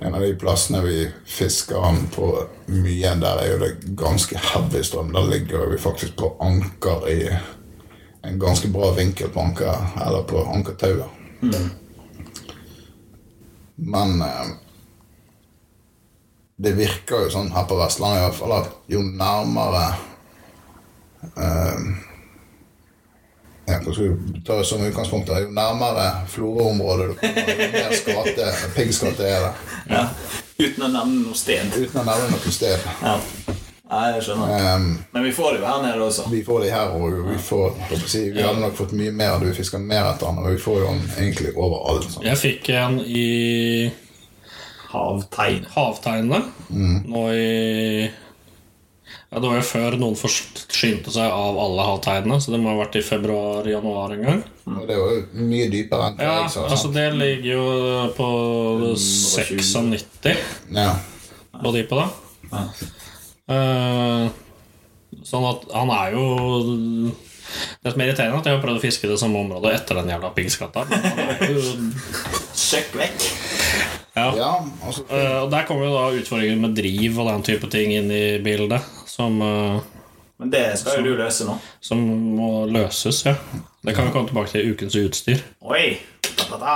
En 0.00 0.14
av 0.14 0.22
de 0.22 0.34
plassene 0.38 0.80
vi 0.84 0.98
fisker 1.26 1.82
an 1.82 2.04
på 2.14 2.28
mye, 2.70 3.14
der 3.18 3.40
er 3.42 3.48
jo 3.50 3.58
det 3.64 3.96
ganske 3.98 4.38
heavy 4.38 4.82
strøm. 4.86 5.10
Der 5.16 5.26
ligger 5.26 5.66
vi 5.72 5.80
faktisk 5.82 6.14
på 6.20 6.36
anker 6.40 7.08
i 7.10 7.18
en 8.22 8.38
ganske 8.38 8.70
bra 8.70 8.92
vinkel 8.94 9.32
på 9.34 9.42
anker, 9.42 9.88
eller 10.06 10.22
på 10.22 10.44
ankertauet. 10.54 11.10
Men 13.74 14.22
eh, 14.22 14.48
det 16.58 16.74
virker 16.78 17.26
jo 17.26 17.32
sånn 17.34 17.52
her 17.54 17.66
på 17.70 17.78
Vestlandet 17.78 18.22
i 18.22 18.24
hvert 18.26 18.38
fall 18.38 18.54
at 18.56 18.72
jo 18.90 19.02
nærmere 19.02 19.84
eh, 21.34 22.07
ja, 23.68 23.78
hva 23.84 23.92
skal 23.94 24.08
vi 24.08 24.40
ta 24.46 24.58
som 24.64 24.82
utgangspunkt? 24.86 25.28
Jo 25.28 25.50
nærmere 25.54 26.06
Florø-området 26.32 27.08
du 27.10 27.14
kommer, 27.20 27.52
jo 27.52 27.70
mer 27.76 27.94
skate, 28.00 28.48
piggskate 28.76 29.28
er 29.28 29.46
det. 29.46 29.52
Ja. 29.92 30.04
Uten 30.58 30.88
å 30.88 30.90
nevne 30.90 31.22
noe 31.28 31.38
sted. 31.38 31.70
Uten 31.76 32.00
å 32.02 32.04
nevne 32.08 32.32
noe 32.34 32.52
sted. 32.54 32.88
Ja. 33.04 33.18
Nei, 33.88 34.08
jeg 34.12 34.24
skjønner. 34.26 34.50
Ehm, 34.52 34.88
Men 35.14 35.22
vi 35.24 35.30
får 35.32 35.52
det 35.54 35.60
jo 35.62 35.66
her 35.66 35.78
nede 35.82 36.02
også. 36.04 36.26
vi 36.30 36.42
får 36.44 36.60
det 36.64 36.72
her, 36.74 36.90
og 36.92 37.30
vi 37.30 37.38
får 37.40 37.78
si, 38.06 38.30
Vi 38.30 38.42
hadde 38.42 38.60
nok 38.60 38.76
fått 38.76 38.92
mye 38.92 39.12
mer 39.12 39.38
du 39.40 39.46
vi 39.46 39.54
fiska 39.56 39.78
mer 39.80 40.10
etter 40.10 40.26
den, 40.26 40.42
og 40.42 40.50
vi 40.52 40.58
får 40.60 40.80
jo 40.82 40.90
den 40.90 41.00
egentlig 41.16 41.54
overalt. 41.56 42.10
Sånn. 42.12 42.26
Jeg 42.26 42.36
fikk 42.42 42.68
en 42.76 42.98
i 43.00 43.90
Havtegn. 44.92 46.34
Mm. 46.68 47.02
nå 47.08 47.24
i 47.32 48.10
ja, 49.28 49.40
Det 49.42 49.48
var 49.50 49.58
jo 49.58 49.66
før 49.68 49.96
noen 50.00 50.16
forsynte 50.16 51.12
seg 51.12 51.28
av 51.28 51.58
alle 51.60 51.84
halvtegnene, 51.84 52.38
så 52.40 52.54
det 52.54 52.60
må 52.62 52.72
ha 52.72 52.78
vært 52.80 52.96
i 52.96 53.04
februar-januar 53.04 54.14
en 54.16 54.24
gang. 54.24 54.42
Og 54.72 54.86
det 54.88 54.96
var 54.96 55.12
jo 55.14 55.44
mye 55.50 55.68
dypere 55.72 56.06
enn 56.08 56.16
det. 56.16 56.24
Ja, 56.24 56.36
jeg 56.46 56.54
sa. 56.54 56.64
altså? 56.68 56.92
Det 56.94 57.06
ligger 57.18 57.50
jo 57.52 57.66
på 58.16 58.28
96 58.96 60.44
Ja. 60.72 60.90
på 61.60 61.74
dypet, 61.76 61.98
da. 62.00 62.62
Uh, 63.48 64.28
sånn 65.24 65.46
at 65.48 65.62
han 65.72 65.88
er 65.92 66.12
jo 66.16 66.24
Det 67.80 67.92
som 67.92 68.00
er 68.02 68.10
irriterende, 68.10 68.36
er 68.36 68.40
at 68.42 68.48
jeg 68.48 68.56
har 68.58 68.64
prøvd 68.64 68.80
å 68.80 68.82
fiske 68.82 69.06
i 69.08 69.12
det 69.12 69.20
samme 69.20 69.40
området 69.40 69.72
etter 69.78 70.00
den 70.00 70.10
jævla 70.12 70.32
piggskatta. 70.36 70.84
er 70.88 71.54
Søkk 72.56 72.96
vekk. 73.00 73.28
Ja. 74.18 74.26
ja, 74.36 74.50
altså 74.84 75.04
uh, 75.06 75.36
og 75.44 75.52
Der 75.52 75.64
kommer 75.68 75.86
jo 75.86 75.94
da 75.94 76.04
utfordringer 76.18 76.58
med 76.60 76.74
driv 76.76 77.20
og 77.22 77.30
den 77.30 77.46
type 77.46 77.70
ting 77.70 77.94
inn 77.94 78.10
i 78.10 78.24
bildet. 78.42 78.84
Som, 79.06 79.40
uh, 79.42 79.78
Men 80.38 80.52
det 80.52 80.64
skal 80.80 81.00
jo 81.00 81.12
du 81.12 81.22
løse 81.22 81.46
nå. 81.46 81.56
som 81.80 82.02
må 82.38 82.66
løses, 82.66 83.24
ja. 83.26 83.36
Det 83.86 83.94
kan 83.94 84.08
vi 84.08 84.14
komme 84.14 84.28
tilbake 84.28 84.52
til 84.52 84.66
i 84.66 84.72
ukens 84.74 84.98
utstyr. 84.98 85.42
Oi! 85.62 85.98
Da-da-da. 86.38 86.74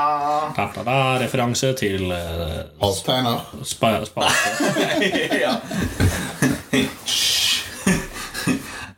Da, 0.56 0.68
da, 0.74 0.82
da, 0.86 0.96
referanse 1.22 1.72
til 1.78 2.10
uh, 2.10 2.62
havtegner. 2.82 3.44
spa, 3.64 3.94
spalte. 4.08 4.32
ja. 5.44 5.54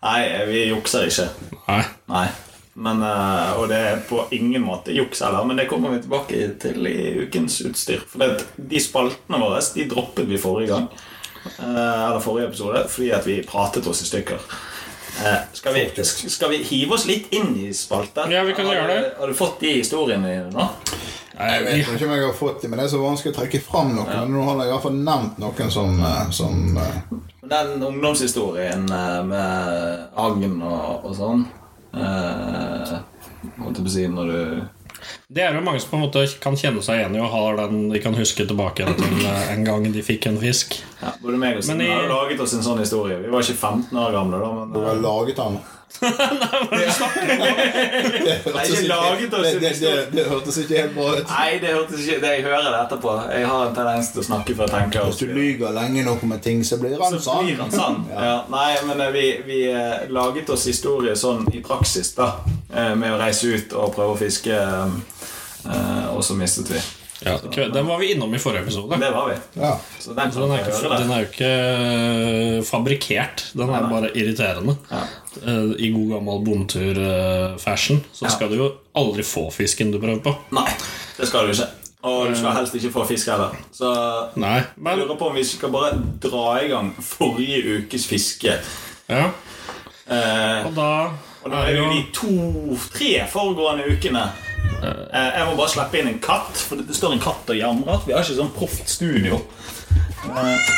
Nei, 0.05 0.23
vi 0.51 0.67
jukser 0.69 1.09
ikke. 1.09 1.31
Nei. 1.69 1.85
Nei. 2.13 2.27
Men, 2.75 3.03
eh, 3.07 3.53
og 3.61 3.69
det 3.71 3.77
er 3.79 4.01
på 4.09 4.25
ingen 4.35 4.65
måte 4.67 4.95
juks 4.95 5.21
heller, 5.23 5.45
men 5.47 5.57
det 5.61 5.69
kommer 5.71 5.93
vi 5.95 6.01
tilbake 6.03 6.41
til 6.59 6.87
i 6.91 7.13
ukens 7.23 7.61
utstyr. 7.69 8.03
For 8.11 8.19
det, 8.25 8.47
de 8.57 8.81
spaltene 8.83 9.39
våre 9.39 9.61
de 9.77 9.87
droppet 9.91 10.27
vi 10.27 10.41
forrige 10.43 10.73
gang. 10.73 10.89
eh, 11.59 12.09
Eller 12.09 12.21
forrige 12.25 12.49
episode 12.51 12.83
fordi 12.91 13.13
at 13.15 13.27
vi 13.27 13.43
pratet 13.47 13.87
oss 13.87 14.03
i 14.03 14.09
stykker. 14.11 14.43
Eh, 15.23 15.41
skal, 15.53 15.75
vi, 15.75 15.87
skal 16.03 16.51
vi 16.51 16.63
hive 16.67 16.97
oss 16.99 17.07
litt 17.07 17.31
inn 17.33 17.55
i 17.63 17.71
spalter? 17.73 18.27
Ja, 18.35 18.43
vi 18.43 18.57
kan 18.59 18.67
gjøre 18.67 18.91
det. 18.91 19.13
Har 19.21 19.31
du 19.31 19.35
fått 19.39 19.61
de 19.63 19.77
historiene 19.79 20.27
dine 20.33 20.51
nå? 20.51 20.69
Jeg 21.35 21.65
vet 21.65 21.89
ikke 21.95 22.07
om 22.07 22.13
jeg 22.15 22.27
har 22.27 22.35
fått 22.39 22.63
dem, 22.63 22.71
men 22.71 22.79
det 22.79 22.85
er 22.87 22.93
så 22.93 22.99
vanskelig 23.03 23.33
å 23.35 23.39
trekke 23.41 23.61
fram 23.63 23.95
noen. 23.95 24.11
Men 24.11 24.35
nå 24.35 24.43
har 24.47 24.61
jeg 24.63 24.71
i 24.71 24.75
hvert 24.75 24.85
fall 24.85 24.99
nevnt 24.99 25.39
noen 25.43 25.71
som, 25.71 25.97
som 26.31 26.79
Den 27.51 27.83
ungdomshistorien 27.83 28.87
med 29.31 30.09
agn 30.15 30.59
og, 30.63 31.07
og 31.07 31.15
sånn 31.19 31.43
eh, 31.99 32.97
si 33.93 34.07
når 34.09 34.33
du 34.33 34.39
Det 35.29 35.43
er 35.45 35.55
jo 35.55 35.61
mange 35.65 35.81
som 35.83 35.91
på 35.93 35.99
en 35.99 36.05
måte 36.07 36.25
kan 36.41 36.57
kjenne 36.57 36.83
seg 36.85 37.01
igjen 37.01 37.17
i 37.19 37.21
og 37.21 37.31
har 37.33 37.59
den 37.61 37.89
de 37.93 38.01
kan 38.01 38.17
huske 38.17 38.47
tilbake 38.49 38.83
igjen 38.85 38.97
til 39.01 39.27
eh, 39.29 39.53
en 39.55 39.65
gang 39.67 39.87
de 39.93 40.03
fikk 40.03 40.31
en 40.31 40.41
fisk. 40.41 40.79
ja, 41.03 41.13
Både 41.23 41.41
meg 41.41 41.59
og 41.59 41.65
Men 41.69 41.81
Simen 41.81 41.93
har 41.93 42.07
jo 42.07 42.13
laget 42.15 42.41
oss 42.41 42.57
en 42.57 42.67
sånn 42.67 42.81
historie. 42.81 43.21
Vi 43.21 43.33
var 43.33 43.45
ikke 43.45 43.61
15 43.61 44.03
år 44.05 44.17
gamle 44.17 44.41
da, 44.41 44.53
men 44.61 44.75
har 44.89 45.03
laget 45.05 45.43
laget 45.45 45.59
den. 46.01 46.15
Det 46.75 48.45
hørtes 48.45 48.71
ikke 48.81 48.97
det, 49.31 49.61
det, 49.61 49.73
det, 49.81 49.93
det 50.13 50.25
hørtes 50.29 50.59
ikke 50.63 50.79
helt 50.81 50.95
bra 50.97 51.07
ut. 51.19 51.29
Nei, 51.31 51.59
det 51.63 51.71
hørtes 51.75 52.01
ikke 52.07 52.21
Det 52.25 52.33
jeg 52.35 52.43
hører 52.47 52.69
det 52.71 52.81
etterpå. 52.85 53.15
Jeg 53.33 53.47
har 53.51 53.67
en 53.69 53.77
tendens 53.77 54.11
til 54.15 54.23
å 54.23 54.27
snakke 54.29 54.57
før 54.59 54.69
jeg 54.69 54.75
tenker. 54.75 55.07
Hvis 55.09 55.21
du 55.23 55.27
lyver 55.37 55.75
lenge 55.77 56.05
nok 56.07 56.25
om 56.27 56.35
en 56.37 56.43
ting, 56.45 56.65
så 56.67 56.79
blir 56.83 56.97
han 57.01 57.15
Så 57.17 57.23
sann. 57.29 57.45
blir 57.47 57.61
han 57.63 57.73
sann. 57.75 58.01
Ja. 58.11 58.35
Nei, 58.53 58.69
men 58.89 59.01
eh, 59.07 59.13
vi, 59.15 59.25
vi 59.47 59.61
eh, 59.71 60.05
laget 60.13 60.51
oss 60.55 60.67
historie 60.71 61.15
sånn 61.17 61.47
i 61.55 61.63
praksis, 61.65 62.13
da. 62.19 62.31
eh, 62.75 62.95
Med 62.99 63.15
å 63.15 63.21
reise 63.21 63.55
ut 63.55 63.73
og 63.79 63.95
prøve 63.97 64.17
å 64.17 64.21
fiske. 64.21 64.61
eh, 65.65 66.07
Og 66.15 66.23
så 66.25 66.35
mistet 66.39 66.71
vi. 66.75 66.83
Ja, 67.23 67.39
Den 67.73 67.87
var 67.87 67.99
vi 67.99 68.11
innom 68.13 68.35
i 68.35 68.39
forrige 68.39 68.63
episode. 68.67 68.97
Det 69.01 69.11
var 69.15 69.29
vi. 69.31 69.37
Ja. 69.61 69.77
Så 70.01 70.15
den 70.15 70.33
Så 70.33 70.41
den 70.41 70.51
er, 70.51 70.59
ikke, 70.67 70.99
den 70.99 71.11
er 71.11 71.21
jo 71.23 71.29
ikke 71.31 71.53
øh, 72.59 72.65
fabrikkert. 72.65 73.45
Den 73.55 73.71
er 73.71 73.87
bare 73.91 74.11
irriterende. 74.17 74.75
Ja. 74.91 75.01
Eh, 75.47 75.71
I 75.79 75.91
god 75.95 76.11
gammel 76.17 76.45
bondetur-fashion 76.45 78.03
så 78.13 78.29
skal 78.31 78.51
du 78.51 78.57
jo 78.59 78.69
aldri 78.97 79.23
få 79.27 79.47
fisken 79.55 79.93
du 79.95 79.99
prøver 80.03 80.21
på. 80.27 80.35
Nei, 80.55 80.69
det 81.19 81.29
skal 81.31 81.47
du 81.49 81.55
ikke. 81.55 81.71
Og 82.05 82.27
du 82.29 82.35
skal 82.37 82.53
helst 82.59 82.75
ikke 82.77 82.91
få 82.93 83.07
fisk 83.09 83.31
heller. 83.33 83.55
Så 83.73 83.89
Nei, 84.37 84.59
jeg 84.61 84.99
lurer 85.01 85.17
på 85.17 85.31
om 85.31 85.39
vi 85.39 85.45
skal 85.49 85.73
bare 85.73 85.95
dra 86.21 86.59
i 86.61 86.69
gang 86.69 86.91
forrige 87.01 87.79
ukes 87.79 88.07
fiske. 88.11 88.59
ja, 89.09 89.31
Eh, 90.05 90.67
Og 90.67 90.75
da 90.77 90.89
og 91.45 91.51
da 91.51 91.63
er 91.65 91.71
det 91.73 91.79
jo 91.79 91.87
de 91.89 92.03
to-tre 92.13 93.23
foregående 93.33 93.87
ukene. 93.89 94.21
Eh, 94.85 95.31
jeg 95.39 95.47
må 95.49 95.55
bare 95.59 95.73
slippe 95.73 96.01
inn 96.01 96.11
en 96.11 96.23
katt, 96.23 96.57
for 96.69 96.81
det 96.81 96.97
står 96.97 97.15
en 97.17 97.23
katt 97.23 97.53
og 97.53 97.59
jamrer. 97.59 98.03
Vi 98.07 98.15
har 98.15 98.25
ikke 98.25 98.41
sånn 98.41 98.55
proft 98.57 98.91
studio. 98.91 99.41
Eh, 100.31 100.73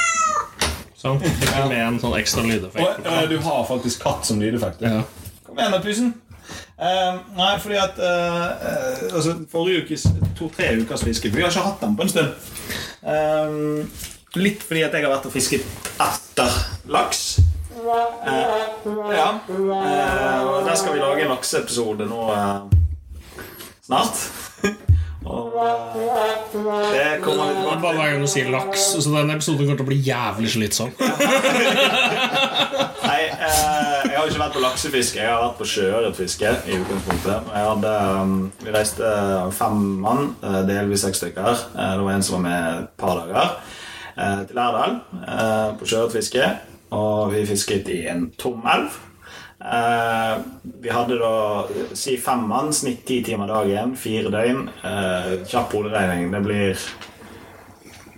Sånn. 0.96 1.20
Med 1.68 1.78
en 1.78 1.98
sånn 2.02 2.14
ekstra 2.18 2.42
lydeffekt. 2.46 3.04
og 3.04 3.12
eh, 3.12 3.26
du 3.30 3.36
har 3.44 3.66
faktisk 3.68 4.02
katt 4.02 4.26
som 4.26 4.40
lydeffekt. 4.42 4.80
Ja. 4.82 5.02
Kom 5.46 5.58
igjen, 5.60 5.74
da, 5.74 5.80
Pusen. 5.84 6.14
Uh, 6.76 7.18
nei, 7.34 7.52
fordi 7.58 7.78
at 7.80 7.96
uh, 7.98 9.14
altså, 9.16 9.32
Forrige 9.50 9.82
ukes 9.82 10.04
to-tre 10.38 10.68
ukers 10.78 11.02
fiske 11.02 11.30
Vi 11.32 11.40
har 11.42 11.50
ikke 11.50 11.64
hatt 11.64 11.80
den 11.82 11.96
på 11.98 12.04
en 12.04 12.12
stund. 12.12 12.50
Uh, 13.02 14.04
litt 14.38 14.62
fordi 14.62 14.84
at 14.86 14.94
jeg 14.94 15.06
har 15.06 15.14
vært 15.14 15.26
og 15.26 15.34
fisket 15.34 15.66
etter 16.04 16.58
laks. 16.92 17.22
Ja. 17.86 19.28
Og 19.46 20.68
der 20.68 20.76
skal 20.76 20.94
vi 20.94 21.02
lage 21.02 21.24
en 21.24 21.32
lakseepisode 21.34 22.08
nå 22.10 22.20
snart. 23.86 24.22
og 25.26 25.54
eh, 25.62 25.72
det 26.92 27.06
kommer 27.22 27.48
vi 27.48 27.54
tilbake 27.56 27.80
bare 27.82 27.94
hver 27.96 28.10
gang 28.12 28.22
du 28.22 28.30
sier 28.30 28.50
laks, 28.52 28.90
så 28.94 29.14
den 29.14 29.32
episoden 29.34 29.64
kommer 29.64 29.80
til 29.80 29.86
å 29.86 29.90
bli 29.90 30.00
jævlig 30.06 30.52
slitsom. 30.56 30.92
Nei, 33.06 33.22
eh, 33.30 34.02
jeg 34.10 34.16
har 34.16 34.28
ikke 34.28 34.42
vært 34.42 34.56
på 34.56 34.62
laksefiske. 34.64 35.20
Jeg 35.22 35.30
har 35.30 35.42
vært 35.44 35.58
på 35.60 35.68
sjøørretfiske. 35.70 36.52
i 36.66 36.78
utgangspunktet. 36.80 37.50
Jeg 37.54 37.70
hadde, 37.70 37.94
um, 38.20 38.36
vi 38.64 38.74
reiste 38.74 39.10
fem 39.54 39.82
mann, 40.02 40.30
eh, 40.42 40.60
delvis 40.68 41.06
seks 41.06 41.22
stykker. 41.22 41.50
Eh, 41.52 41.92
det 41.96 42.06
var 42.06 42.14
en 42.14 42.26
som 42.26 42.38
var 42.38 42.44
med 42.48 42.82
et 42.82 42.94
par 42.98 43.20
dager. 43.22 43.58
Til 44.16 44.56
Lærdal 44.56 44.94
på 45.76 45.84
sjøørretfiske. 45.84 46.46
Og 46.96 47.34
vi 47.34 47.42
fisket 47.44 47.90
i 47.92 48.06
en 48.08 48.30
tom 48.40 48.64
elv. 48.72 48.94
Eh, 49.60 50.38
vi 50.82 50.90
hadde 50.92 51.16
da 51.18 51.34
si 51.96 52.16
fem 52.20 52.42
mann, 52.48 52.72
snitt 52.76 53.04
ti 53.08 53.22
timer 53.24 53.48
dagen, 53.48 53.94
fire 53.96 54.30
døgn. 54.30 54.66
Eh, 54.84 55.30
kjapp 55.48 55.72
hoderegning. 55.72 56.30
Det 56.34 56.42
blir 56.44 56.86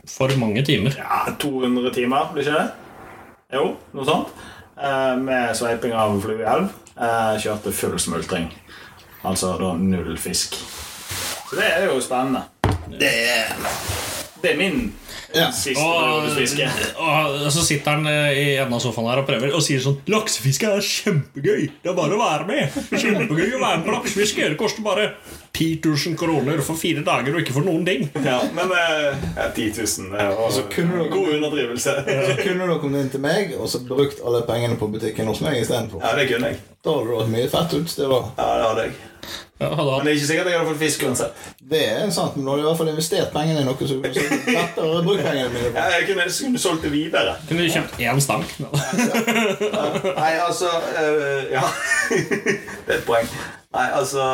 For 0.09 0.29
mange 0.41 0.65
timer. 0.67 0.97
ja, 0.99 1.27
200 1.39 1.93
timer, 1.95 2.33
blir 2.35 2.43
ikke 2.43 2.59
det? 2.59 2.71
Jo, 3.55 3.77
noe 3.95 4.05
sånt. 4.05 4.29
Eh, 4.79 5.17
med 5.17 5.55
sveiping 5.57 5.93
av 5.95 6.19
flueelv. 6.23 6.71
Eh, 6.99 7.35
kjørte 7.39 7.73
full 7.73 7.99
smultring. 7.99 8.51
Altså 9.25 9.55
da 9.59 9.73
null 9.79 10.17
fisk. 10.19 10.55
Så 11.49 11.57
det 11.57 11.65
er 11.71 11.87
jo 11.87 12.01
spennende. 12.01 12.43
Det 12.99 13.09
er, 13.09 13.55
det 14.43 14.53
er 14.53 14.57
min 14.59 14.93
Ja. 15.35 15.49
Og, 15.49 16.29
fiske. 16.39 16.65
og 16.97 17.43
så 17.53 17.61
sitter 17.67 17.99
han 17.99 18.07
eh, 18.09 18.31
i 18.33 18.45
enden 18.57 18.73
av 18.79 18.81
sofaen 18.81 19.11
her 19.11 19.21
og 19.21 19.27
prøver 19.29 19.53
og 19.53 19.61
sier 19.65 19.83
sånn 19.85 19.99
'Laksefiske 20.09 20.71
er 20.73 20.81
kjempegøy! 20.81 21.67
Det 21.83 21.91
er 21.93 21.97
bare 21.99 22.17
å 22.17 22.21
være 22.23 22.47
med!' 22.49 22.79
Kjempegøy 22.95 23.53
å 23.59 23.61
være 23.61 23.77
med 23.81 23.85
på 23.87 23.93
laksefiske. 23.99 24.49
Det 24.55 24.57
koster 24.61 24.83
bare 24.87 25.11
10 25.53 25.81
000 25.85 26.17
kroner 26.17 26.63
for 26.65 26.81
fire 26.81 27.03
dager 27.05 27.35
og 27.37 27.43
ikke 27.43 27.53
for 27.59 27.67
noen 27.67 27.85
ting. 27.85 28.09
Ja, 28.25 28.39
men 28.57 28.73
eh, 28.73 29.21
ja, 29.37 29.51
10 29.53 29.69
000 29.77 30.17
det 30.17 30.29
var 30.39 30.51
Så 30.57 30.65
kunne 30.73 31.05
du- 31.05 31.11
god 31.13 31.29
underdrivelse. 31.37 31.97
Så 32.31 32.39
kunne 32.41 32.65
dere 32.65 32.79
kommet 32.81 33.05
inn 33.05 33.11
til 33.13 33.21
meg 33.21 33.53
og 33.59 33.69
så 33.69 33.83
brukt 33.85 34.25
alle 34.25 34.43
pengene 34.49 34.79
på 34.81 34.89
butikken 34.93 35.27
hos 35.29 35.41
meg 35.45 35.61
istedenfor. 35.61 36.01
Ja, 36.05 36.17
det 36.17 36.29
kunne 36.33 36.55
jeg. 36.55 36.61
Da 36.85 36.95
hadde 36.97 37.11
du 37.11 37.19
hatt 37.21 37.33
mye 37.37 37.49
fett 37.53 37.77
utstyr. 37.83 38.09
Ja, 38.39 38.49
det 38.57 38.67
hadde 38.71 38.89
jeg. 38.89 38.97
Ja, 39.59 39.71
Men 39.75 40.07
det 40.07 40.13
er 40.13 40.17
ikke 40.21 40.27
sikkert 40.27 40.51
jeg 40.53 40.59
hadde 40.59 40.71
fått 40.71 40.81
fisk 40.83 41.03
uansett. 41.09 41.45
Det 41.71 41.81
er 41.83 42.11
sant, 42.15 42.37
men 42.37 42.45
nå 42.47 42.53
har 42.53 42.61
du 42.61 42.63
i 42.63 42.67
hvert 42.69 42.79
fall 42.79 42.91
investert 42.93 43.33
pengene 43.35 43.65
i 43.65 43.67
noe 43.67 43.75
så 43.81 43.89
så 43.91 43.99
lettere 43.99 45.03
pengene 45.19 45.49
mine 45.51 45.73
på. 45.73 45.75
Ja, 45.75 45.87
jeg 45.97 46.07
kunne, 46.13 46.27
kunne 46.31 46.63
solgt 46.63 46.87
det 46.87 46.93
videre. 46.95 47.35
Kunne 47.49 47.67
du 47.67 47.73
kjøpt 47.75 47.99
én 47.99 48.23
stang? 48.23 48.45
Nei, 50.23 50.33
altså 50.47 50.71
øh, 51.03 51.49
Ja. 51.51 51.65
det 52.87 52.95
er 52.95 53.01
et 53.01 53.07
poeng. 53.07 53.27
Nei, 53.75 53.89
altså 53.93 54.25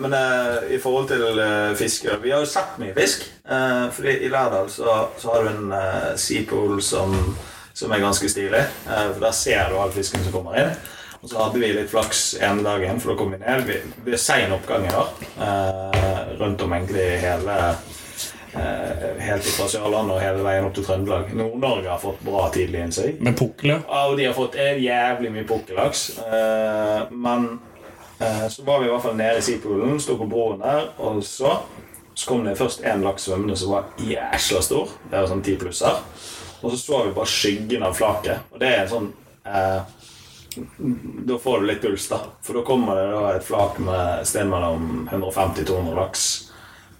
Men 0.00 0.12
øh, 0.14 0.74
i 0.74 0.78
forhold 0.78 1.08
til 1.08 1.22
øh, 1.38 1.76
fiske 1.76 2.08
Vi 2.22 2.30
har 2.30 2.38
jo 2.38 2.46
sett 2.46 2.78
mye 2.78 2.94
fisk. 2.98 3.24
Uh, 3.44 3.92
fordi 3.92 4.18
i 4.24 4.28
Lærdal 4.28 4.70
så, 4.70 5.06
så 5.18 5.28
har 5.28 5.42
du 5.42 5.48
en 5.48 5.72
uh, 5.72 6.16
seapool 6.16 6.82
som, 6.82 7.36
som 7.74 7.90
er 7.90 7.98
ganske 7.98 8.28
stilig. 8.28 8.64
Eh, 8.86 9.12
for 9.12 9.20
der 9.20 9.30
ser 9.30 9.68
du 9.68 9.78
all 9.78 9.92
fisken 9.92 10.24
som 10.24 10.32
kommer 10.32 10.56
inn. 10.56 10.70
Og 11.24 11.30
så 11.30 11.38
hadde 11.40 11.60
vi 11.62 11.70
litt 11.72 11.88
flaks 11.88 12.34
ene 12.44 12.60
dagen, 12.60 12.98
for 13.00 13.14
da 13.14 13.16
kom 13.16 13.30
vi 13.32 13.38
ned. 13.40 13.62
Vi, 13.64 13.78
det 14.04 14.12
er 14.18 14.20
sein 14.20 14.52
oppgang 14.52 14.84
i 14.84 14.90
år. 14.92 15.12
eh, 15.40 16.34
rundt 16.36 16.60
om 16.66 16.74
egentlig 16.76 17.06
hele 17.22 17.54
eh, 18.52 19.06
Helt 19.24 19.46
fra 19.56 19.68
Sørlandet 19.72 20.18
og 20.18 20.20
hele 20.20 20.44
veien 20.44 20.66
opp 20.68 20.74
til 20.76 20.84
Trøndelag. 20.84 21.32
Nord-Norge 21.32 21.88
har 21.88 22.02
fått 22.02 22.20
bra 22.26 22.42
tidlig 22.52 22.82
innsig. 22.84 23.14
Med 23.24 23.38
pukkel, 23.40 23.72
ja. 23.72 23.78
Og 24.04 24.18
de 24.20 24.28
har 24.28 24.36
fått 24.36 24.58
en 24.60 24.82
jævlig 24.84 25.32
mye 25.38 25.46
pukkellaks. 25.48 26.04
Eh, 26.28 27.00
men 27.24 27.48
eh, 28.20 28.44
så 28.52 28.68
var 28.68 28.84
vi 28.84 28.90
i 28.90 28.92
hvert 28.92 29.06
fall 29.08 29.16
nede 29.16 29.40
i 29.40 29.48
Seapoolen, 29.48 29.96
sto 30.04 30.18
på 30.20 30.28
broen 30.28 30.60
der, 30.60 30.90
og 31.00 31.24
så, 31.24 31.56
så 32.12 32.28
kom 32.28 32.44
det 32.44 32.58
først 32.60 32.84
en 32.84 33.08
laks 33.08 33.30
svømmende 33.30 33.56
som 33.56 33.72
var 33.78 33.88
jæsla 34.12 34.60
stor. 34.68 34.92
Det 35.08 35.16
var 35.16 35.32
sånn 35.32 35.44
ti 35.48 35.56
plusser. 35.56 36.04
Og 36.60 36.68
så 36.68 36.84
så 36.84 37.02
vi 37.08 37.16
bare 37.16 37.32
skyggen 37.32 37.82
av 37.88 37.96
flaket. 37.96 38.44
Og 38.52 38.60
det 38.60 38.74
er 38.76 38.84
en 38.84 38.92
sånn 38.92 39.12
eh, 39.48 39.80
Da 41.28 41.38
får 41.38 41.60
du 41.60 41.66
litt 41.66 41.82
puls, 41.82 42.08
da. 42.08 42.20
For 42.42 42.58
da 42.58 42.64
kommer 42.66 42.98
det 43.00 43.06
da 43.12 43.22
et 43.34 43.46
flak 43.46 43.78
med 43.82 44.26
sted 44.28 44.48
mellom 44.50 45.08
150-200 45.12 45.94
laks. 45.98 46.26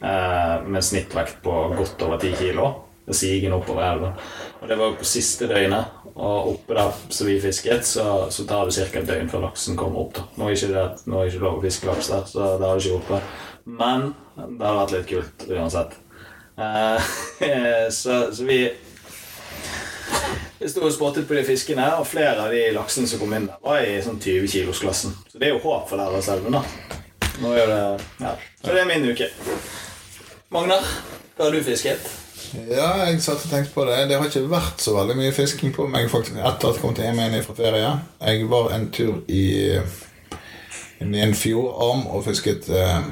Eh, 0.05 0.57
med 0.69 0.85
snittvekt 0.85 1.43
på 1.43 1.53
godt 1.79 2.03
over 2.03 2.19
10 2.19 2.35
kilo. 2.37 2.73
Det 3.07 3.14
siger 3.14 3.53
oppover 3.53 3.85
elven. 3.85 4.12
Og 4.61 4.69
det 4.69 4.77
var 4.81 4.90
jo 4.90 5.01
på 5.01 5.07
siste 5.09 5.49
døgnet. 5.49 6.01
Og 6.14 6.55
oppe 6.55 6.77
der 6.77 6.93
som 7.09 7.27
vi 7.29 7.40
fisket, 7.40 7.87
så, 7.87 8.05
så 8.31 8.47
tar 8.49 8.69
det 8.69 8.77
ca. 8.77 9.01
et 9.01 9.09
døgn 9.09 9.29
før 9.29 9.49
laksen 9.49 9.77
kommer 9.77 10.07
opp. 10.07 10.14
da 10.17 10.25
Nå 10.38 10.49
er 10.49 10.57
ikke 10.57 10.73
det 10.73 10.85
nå 11.11 11.21
er 11.21 11.31
ikke 11.31 11.43
lov 11.43 11.59
å 11.59 11.64
fiske 11.64 11.90
laks 11.90 12.11
der, 12.12 12.25
så 12.31 12.55
det 12.61 12.69
har 12.69 12.81
ikke 12.81 13.01
oppe. 13.01 13.21
Men 13.64 14.14
det 14.37 14.64
har 14.64 14.81
vært 14.81 14.95
litt 14.97 15.11
kult 15.11 15.47
uansett. 15.51 15.97
Eh, 16.57 17.11
så, 17.99 18.19
så 18.33 18.49
vi 18.49 18.61
vi 20.59 20.71
sto 20.71 20.85
og 20.87 20.93
spottet 20.95 21.29
på 21.29 21.37
de 21.37 21.45
fiskene, 21.47 21.87
og 21.99 22.07
flere 22.09 22.47
av 22.47 22.53
de 22.55 22.67
laksene 22.77 23.09
som 23.11 23.21
kom 23.23 23.35
inn 23.37 23.49
der, 23.51 23.61
var 23.64 23.85
i 23.85 23.97
sånn 24.05 24.21
20 24.23 24.51
kilos-klassen. 24.53 25.17
Så 25.31 25.40
det 25.40 25.51
er 25.51 25.57
jo 25.57 25.62
håp 25.64 25.88
for 25.90 26.01
Lærdalselven, 26.01 26.57
da. 26.57 26.64
Nå 27.43 27.55
er 27.59 27.67
det 27.71 27.81
ja. 28.23 28.35
Så 28.62 28.71
det 28.73 28.85
er 28.85 28.90
min 28.90 29.09
uke. 29.11 29.31
Magnar, 30.55 30.87
hva 31.35 31.49
har 31.49 31.57
du 31.57 31.64
fisket? 31.67 32.12
Ja, 32.55 32.88
jeg 33.09 33.19
satt 33.25 33.43
og 33.43 33.51
tenkte 33.51 33.75
på 33.75 33.85
det. 33.88 33.97
Det 34.09 34.19
har 34.19 34.29
ikke 34.29 34.45
vært 34.51 34.83
så 34.83 34.95
veldig 34.95 35.17
mye 35.19 35.35
fisking 35.35 35.73
på 35.75 35.88
meg 35.90 36.07
faktisk 36.12 36.38
etter 36.38 36.69
at 36.69 36.77
jeg 36.77 36.83
kom 36.83 36.95
til 36.95 37.09
igjen 37.09 37.43
fra 37.43 37.57
ferie. 37.59 37.90
Jeg 38.23 38.49
var 38.51 38.71
en 38.77 38.90
tur 38.95 39.25
i, 39.27 39.45
i 41.03 41.23
en 41.27 41.35
fjordarm 41.35 42.07
og 42.07 42.23
fisket 42.29 42.69
eh, 42.71 43.09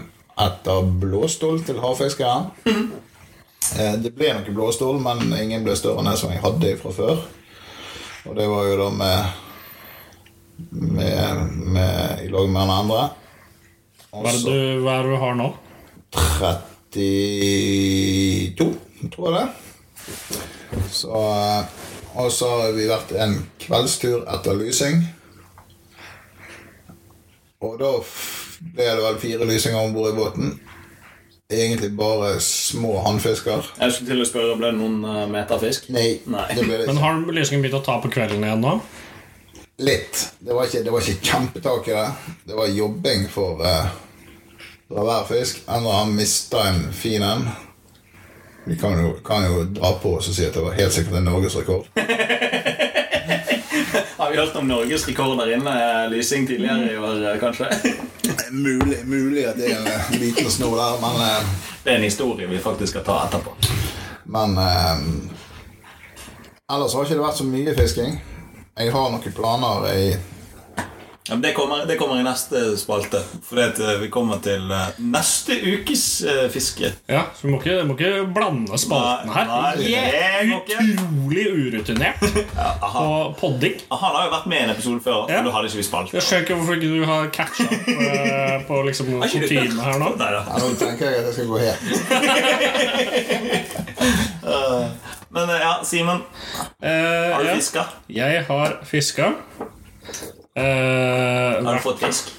etter 0.46 0.92
blåstål 1.02 1.64
til 1.66 1.83
havfiskere. 1.83 2.52
Eh, 2.70 2.85
det 3.76 4.12
ble 4.16 4.32
noen 4.37 4.56
blåstål, 4.56 4.96
men 5.00 5.18
ingen 5.38 5.64
ble 5.64 5.74
større 5.78 5.98
enn 6.02 6.11
det 6.11 6.18
som 6.20 6.30
jeg 6.32 6.44
hadde 6.44 6.78
fra 6.80 6.90
før. 6.96 7.16
Og 8.28 8.32
det 8.38 8.46
var 8.50 8.62
jo 8.68 8.74
da 8.78 8.88
med, 8.94 9.18
med, 10.70 11.24
med 11.74 11.98
i 12.22 12.28
lag 12.30 12.46
med 12.48 12.61
den 12.62 12.76
andre. 12.76 13.00
Også, 14.12 14.22
Hva 14.22 14.28
er 14.28 14.32
det 14.37 14.42
du, 14.44 14.50
hva 14.85 14.92
er 14.92 15.02
det 15.02 15.11
du 15.11 15.16
har 15.22 15.35
nå? 15.40 15.48
32, 16.12 18.66
tror 19.14 19.26
jeg 19.26 19.35
det. 19.38 19.48
Så, 20.92 21.12
eh, 21.16 21.62
og 22.20 22.28
så 22.32 22.46
har 22.61 22.72
vi 22.76 22.85
vært 22.90 23.11
en 23.16 23.35
kveldstur 23.62 24.18
etter 24.28 24.52
lysing. 24.58 24.96
Og 27.62 27.78
da 27.80 27.90
ble 28.74 28.85
det 28.85 29.02
vel 29.06 29.18
fire 29.22 29.44
lysinger 29.48 29.80
om 29.80 29.94
bord 29.96 30.11
i 30.12 30.18
båten. 30.18 30.46
Egentlig 31.52 31.90
bare 31.96 32.40
små 32.40 32.98
hannfisker. 33.04 33.66
Jeg 33.78 33.92
skulle 33.92 34.10
til 34.10 34.24
å 34.24 34.28
spørre 34.28 34.58
Ble 34.58 34.70
det 34.72 34.78
noen 34.78 35.02
uh, 35.04 35.24
meterfisk? 35.30 35.90
Nei, 35.92 36.20
Nei. 36.30 36.46
det 36.56 36.64
ble 36.64 36.80
det 36.80 36.86
Men 36.90 37.00
har 37.02 37.18
lysingen 37.28 37.64
begynt 37.64 37.80
å 37.82 37.84
ta 37.86 37.98
på 38.02 38.10
kvelden 38.12 38.46
igjen 38.46 38.64
nå? 38.64 38.76
Litt. 39.82 40.22
Det 40.40 40.54
var 40.54 40.68
ikke, 40.68 40.84
det 40.86 40.94
var 40.94 41.04
ikke 41.04 41.28
kjempetak 41.32 41.90
i 41.90 41.96
det. 41.96 42.06
Det 42.48 42.56
var 42.56 42.72
jobbing 42.72 43.26
for, 43.32 43.60
uh, 43.60 44.64
for 44.88 45.08
hver 45.08 45.28
fisk. 45.28 45.64
Enda 45.66 45.98
han 46.00 46.16
mista 46.16 46.64
en 46.70 46.86
fin 46.96 47.24
en. 47.26 47.48
Vi 48.64 48.78
kan 48.78 48.98
jo, 49.00 49.16
kan 49.26 49.44
jo 49.48 49.64
dra 49.74 49.96
på 49.98 50.16
oss 50.20 50.30
og 50.30 50.38
si 50.38 50.46
at 50.46 50.54
det 50.54 50.62
var 50.62 50.78
helt 50.78 50.94
sikkert 50.94 51.18
en 51.18 51.30
norgesrekord. 51.32 51.90
Har 54.16 54.31
vi 54.31 54.37
hørt 54.37 54.57
om 54.57 54.68
Norges 54.68 55.09
rekorder 55.09 55.52
inne 55.55 56.09
lysing 56.12 56.46
tidligere 56.46 56.92
i 56.92 56.96
år, 56.96 57.33
eh, 57.33 57.38
kanskje? 57.40 57.68
Mulig, 58.50 58.98
mulig 59.05 59.46
at 59.48 59.57
det 59.57 59.72
er 59.72 59.87
en 60.12 60.18
liten 60.20 60.50
snor 60.50 60.76
der, 60.76 61.00
men, 61.00 61.20
eh, 61.26 61.46
Det 61.85 61.92
er 61.92 61.96
en 61.96 62.02
historie 62.07 62.46
vi 62.48 62.59
faktisk 62.59 62.92
skal 62.92 63.05
ta 63.05 63.18
etterpå. 63.26 63.55
men 64.24 64.59
eh, 64.59 64.98
Ellers 66.72 66.94
har 66.94 67.05
ikke 67.05 67.18
det 67.18 67.24
vært 67.26 67.40
så 67.40 67.44
mye 67.44 67.74
fisking. 67.76 68.20
Jeg 68.78 68.92
har 68.92 69.11
noen 69.12 69.35
planer 69.37 69.88
i 69.92 70.05
Ja, 71.28 71.35
men 71.37 71.42
det, 71.44 71.52
kommer, 71.54 71.85
det 71.87 71.96
kommer 72.00 72.16
i 72.18 72.22
neste 72.26 72.72
spalte. 72.76 73.20
At 73.62 73.78
eh, 73.78 73.92
vi 74.02 74.08
kommer 74.11 74.40
til 74.42 74.64
eh, 74.74 74.88
neste 74.98 75.54
ukes 75.54 76.22
eh, 76.26 76.48
fiske. 76.50 76.88
Ja, 77.06 77.20
så 77.38 77.46
vi 77.46 77.52
må 77.52 77.61
ikke, 77.61 77.85
må 77.87 77.94
ikke 77.94 78.24
blande 78.35 78.74
spalten 78.82 79.30
her. 79.30 79.46
Nei, 79.46 79.76
nei. 79.78 80.58
Utrolig 80.58 81.46
urutinert 81.52 82.18
på 82.82 83.30
podding. 83.38 83.78
Han 83.92 84.02
har 84.16 84.24
jo 84.26 84.32
vært 84.35 84.46
med 84.50 84.58
i 84.58 84.64
en 84.66 84.74
episode 84.74 84.98
før, 85.06 85.30
Ja. 85.30 85.38
du 85.38 85.46
da 85.46 85.52
hadde 85.54 85.70
ikke 85.70 85.78
vi 85.78 85.87
spalt 85.87 86.11
Jeg 86.16 86.26
skjønner 86.26 86.42
ikke 86.48 86.58
hvorfor 86.58 86.74
ikke 86.80 86.90
du 86.90 87.06
har 87.12 87.22
catcha 87.38 87.70
eh, 87.70 88.58
på 88.72 88.82
liksom 88.90 89.06
du- 89.14 89.22
kutyme 89.22 89.78
her 89.87 89.94
nå. 90.02 90.11
Nei, 90.18 90.26
da. 90.35 90.42
ja, 90.42 90.58
Nå 90.58 90.74
tenker 90.82 91.06
jeg 91.06 91.22
at 91.22 91.30
jeg 91.30 91.38
skal 91.38 91.46
gå 91.54 91.62
hjem. 91.62 91.78
Men 95.32 95.48
ja, 95.54 95.78
Simen, 95.87 96.18
Eh, 96.82 97.30
har 97.30 97.46
du 97.46 97.48
ja. 97.48 97.54
fiska? 97.62 97.87
Jeg 98.11 98.42
har 98.50 98.74
fiska. 98.90 99.30
Eh, 100.54 101.64
Har 101.64 101.74
du 101.74 101.80
fått 101.80 101.98
fisk? 102.02 102.32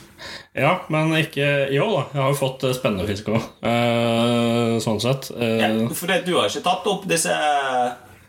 ja, 0.53 0.75
men 0.93 1.09
ikke 1.17 1.47
Jo 1.73 1.87
da, 1.95 2.01
jeg 2.13 2.21
har 2.21 2.29
jo 2.29 2.37
fått 2.37 2.63
eh, 2.67 2.73
spennende 2.77 3.07
fisk 3.09 3.31
òg. 3.33 3.41
Eh, 3.65 4.75
sånn 4.85 5.01
sett. 5.01 5.31
Eh, 5.33 5.57
Ja, 5.63 5.69
fordi 5.97 6.19
det, 6.19 6.25
du 6.27 6.35
har 6.37 6.45
ikke 6.51 6.61
tatt 6.67 6.85
opp 6.91 7.07
disse 7.09 7.33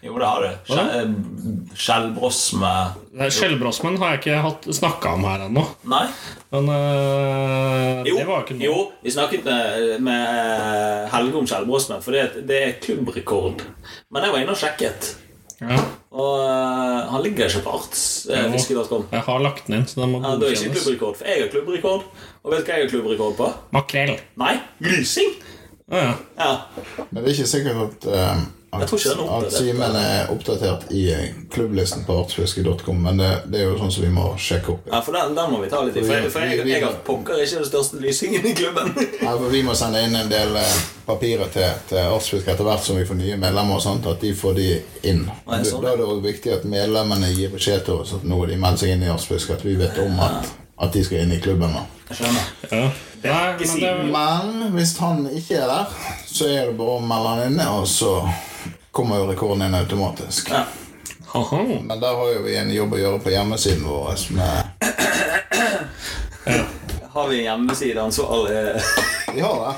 Jo, 0.04 0.14
det 0.20 0.28
har 0.28 0.40
du. 0.44 0.72
Eh, 0.72 1.12
Skjellbrosme 1.76 2.72
Skjellbrosmen 3.32 3.96
har 4.00 4.16
jeg 4.16 4.22
ikke 4.24 4.72
snakka 4.76 5.14
om 5.18 5.24
her 5.28 5.44
ennå. 5.50 5.66
Nei? 5.92 6.06
Men 6.54 6.68
eh, 6.72 8.00
Jo, 8.08 8.16
det 8.22 8.26
var 8.28 8.44
ikke 8.46 8.56
noe 8.56 8.66
jo, 8.70 8.78
vi 9.04 9.12
snakket 9.14 9.44
med, 9.48 10.00
med 10.08 11.08
Helge 11.12 11.40
om 11.42 11.46
skjellbrosme, 11.50 12.00
for 12.04 12.16
det, 12.16 12.46
det 12.48 12.60
er 12.70 12.74
klubbrekord. 12.84 13.64
Men 14.12 14.24
jeg 14.26 14.32
var 14.34 14.44
inne 14.44 14.56
og 14.56 14.60
sjekket, 14.60 15.12
ja, 15.60 15.76
og 16.14 16.34
uh, 16.46 17.10
han 17.10 17.22
ligger 17.24 17.50
ikke 17.50 17.64
på 17.64 17.72
artsfiske.com. 17.78 19.08
Jeg 19.10 19.24
har 19.26 19.40
lagt 19.42 19.66
den 19.66 19.80
inn, 19.80 19.86
så 19.90 20.04
den 20.04 20.12
må 20.12 20.20
Ja, 20.22 20.36
det 20.38 20.52
er 20.52 20.60
ikke 20.60 20.76
klubbrekord, 20.76 21.16
for 21.18 21.26
jeg 21.30 21.42
har 21.42 21.50
klubbrekord. 21.50 22.04
Og 22.44 22.52
vet 22.52 22.62
du 22.62 22.68
hva 22.70 22.76
jeg 22.78 22.86
har 22.86 22.92
klubbrekord 22.92 23.34
på? 23.40 23.48
Makrell. 23.74 24.14
Nei, 24.38 24.54
lysing! 24.86 25.34
Ja, 25.90 26.04
ja. 26.04 26.12
Ja. 26.38 26.52
Men 27.10 27.18
det 27.18 27.24
er 27.26 27.34
ikke 27.34 27.50
sikkert 27.50 27.82
at, 27.88 28.06
eh, 28.14 28.44
At, 28.82 28.92
at. 28.92 29.52
Simen 29.54 29.96
er 29.96 30.30
oppdatert 30.32 30.88
i 30.90 31.04
eh, 31.12 31.28
klubblisten 31.54 32.04
på 32.06 32.16
artsfiske.com, 32.24 33.02
men 33.06 33.20
det, 33.20 33.30
det 33.52 33.60
er 33.60 33.68
jo 33.70 33.78
sånn 33.78 33.92
som 33.94 34.04
vi 34.06 34.10
må 34.14 34.26
sjekke 34.40 34.72
opp. 34.74 34.88
ja, 34.90 35.00
for 35.06 35.16
den, 35.16 35.34
den 35.38 35.52
må 35.52 35.60
vi 35.62 35.70
ta 35.72 35.82
litt 35.86 35.96
i. 36.00 36.02
For, 36.08 36.28
for 36.34 36.48
jeg, 36.48 36.64
jeg 36.68 36.82
har 36.84 36.98
pokker 37.06 37.40
ikke 37.44 37.60
den 37.62 37.68
største 37.70 38.00
lysingen 38.02 38.46
i 38.50 38.54
klubben. 38.58 38.90
Ja, 39.22 39.36
for 39.36 39.48
Vi 39.54 39.62
må 39.66 39.76
sende 39.78 40.02
inn 40.04 40.16
en 40.18 40.28
del 40.32 40.56
eh, 40.60 40.74
papirer 41.06 41.50
til, 41.54 41.70
til 41.90 42.02
Artsfisk 42.02 42.48
etter 42.50 42.64
hvert 42.66 42.84
som 42.86 42.98
vi 42.98 43.06
får 43.08 43.20
nye 43.20 43.38
medlemmer. 43.40 43.78
og 43.78 43.84
sånt, 43.84 44.06
At 44.10 44.20
de 44.24 44.34
får 44.34 44.58
de 44.58 44.68
inn. 45.10 45.24
Nei, 45.46 45.62
sånn, 45.68 45.84
Da 45.84 45.92
er 45.94 46.00
det 46.02 46.08
også 46.08 46.24
viktig 46.24 46.54
at 46.58 46.68
medlemmene 46.68 47.32
gir 47.34 47.52
beskjed 47.54 47.84
til 47.86 48.02
oss 48.02 48.14
at 48.18 48.24
nå 48.26 48.40
de 48.50 48.56
melder 48.60 48.84
seg 48.84 48.94
inn 48.96 49.04
i 49.06 49.10
Artsfisk. 49.12 49.54
At 49.56 49.64
vi 49.66 49.76
vet 49.80 49.98
om 50.02 50.18
at, 50.24 50.48
at 50.80 50.94
de 50.96 51.04
skal 51.06 51.24
inn 51.24 51.34
i 51.36 51.40
klubben. 51.44 51.72
nå. 51.76 51.84
Jeg 52.10 52.22
skjønner. 52.22 52.54
ja. 52.72 52.86
Nei, 53.24 53.54
men 53.56 53.78
det, 53.80 53.90
Men 54.12 54.72
hvis 54.74 54.90
han 55.00 55.22
ikke 55.32 55.56
er 55.62 55.70
der, 55.70 55.92
så 56.28 56.44
er 56.44 56.66
det 56.68 56.74
bare 56.76 56.98
å 56.98 57.04
melde 57.08 57.30
han 57.30 57.52
inne, 57.54 57.68
og 57.72 57.86
så 57.88 58.10
kommer 58.94 59.18
jo 59.18 59.26
rekorden 59.26 59.66
inn 59.66 59.74
automatisk. 59.74 60.50
Ja. 60.54 60.64
Men 61.82 62.00
der 62.00 62.14
har 62.14 62.28
jo 62.30 62.42
vi 62.46 62.54
en 62.56 62.70
jobb 62.70 62.92
å 62.94 62.98
gjøre 63.00 63.18
på 63.24 63.32
hjemmesiden 63.34 63.82
vår. 63.90 64.20
Med, 64.36 64.50
Har 67.14 67.28
vi 67.28 67.40
en 67.40 67.44
hjemmesideansvarlig? 67.44 68.82
vi 69.34 69.40
har 69.42 69.56
det. 69.64 69.74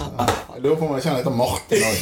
Jeg 0.00 0.62
lurer 0.64 0.76
på 0.76 0.86
om 0.86 0.94
jeg 0.96 1.04
kjenner 1.04 1.20
etter 1.20 1.36
Martin 1.36 1.84
òg. 1.84 2.00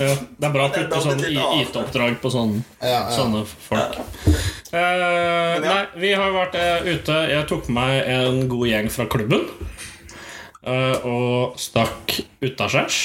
Ja, 0.00 0.08
det 0.40 0.48
er 0.48 0.54
bra 0.56 0.64
å 0.70 0.72
putte 0.72 1.02
sånn. 1.04 1.20
IT-oppdrag 1.60 2.16
på 2.22 2.32
sånne, 2.32 2.64
Ja, 2.80 2.88
ja. 2.94 3.12
sånne 3.12 3.44
folk. 3.48 4.00
Uh, 4.74 5.60
nei, 5.62 5.78
vi 6.00 6.10
har 6.16 6.32
vært 6.34 6.56
uh, 6.58 6.88
ute 6.88 7.18
Jeg 7.30 7.46
tok 7.46 7.68
med 7.68 7.76
meg 7.76 8.08
en 8.16 8.40
god 8.50 8.66
gjeng 8.72 8.88
fra 8.92 9.06
klubben. 9.12 9.44
Uh, 10.64 10.96
og 11.04 11.60
stakk 11.60 12.22
utaskjærs 12.40 13.02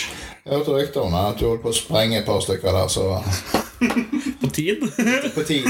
hørte 0.49 0.75
rykter 0.75 1.05
om 1.05 1.15
at 1.17 1.39
du 1.39 1.47
holdt 1.47 1.63
på 1.63 1.71
å 1.71 1.77
sprenge 1.77 2.19
et 2.19 2.27
par 2.27 2.41
stykker 2.43 2.75
der, 2.75 2.87
så 2.91 3.21
på 4.41 4.49
tid. 4.55 4.83
på 5.35 5.43
tid. 5.47 5.67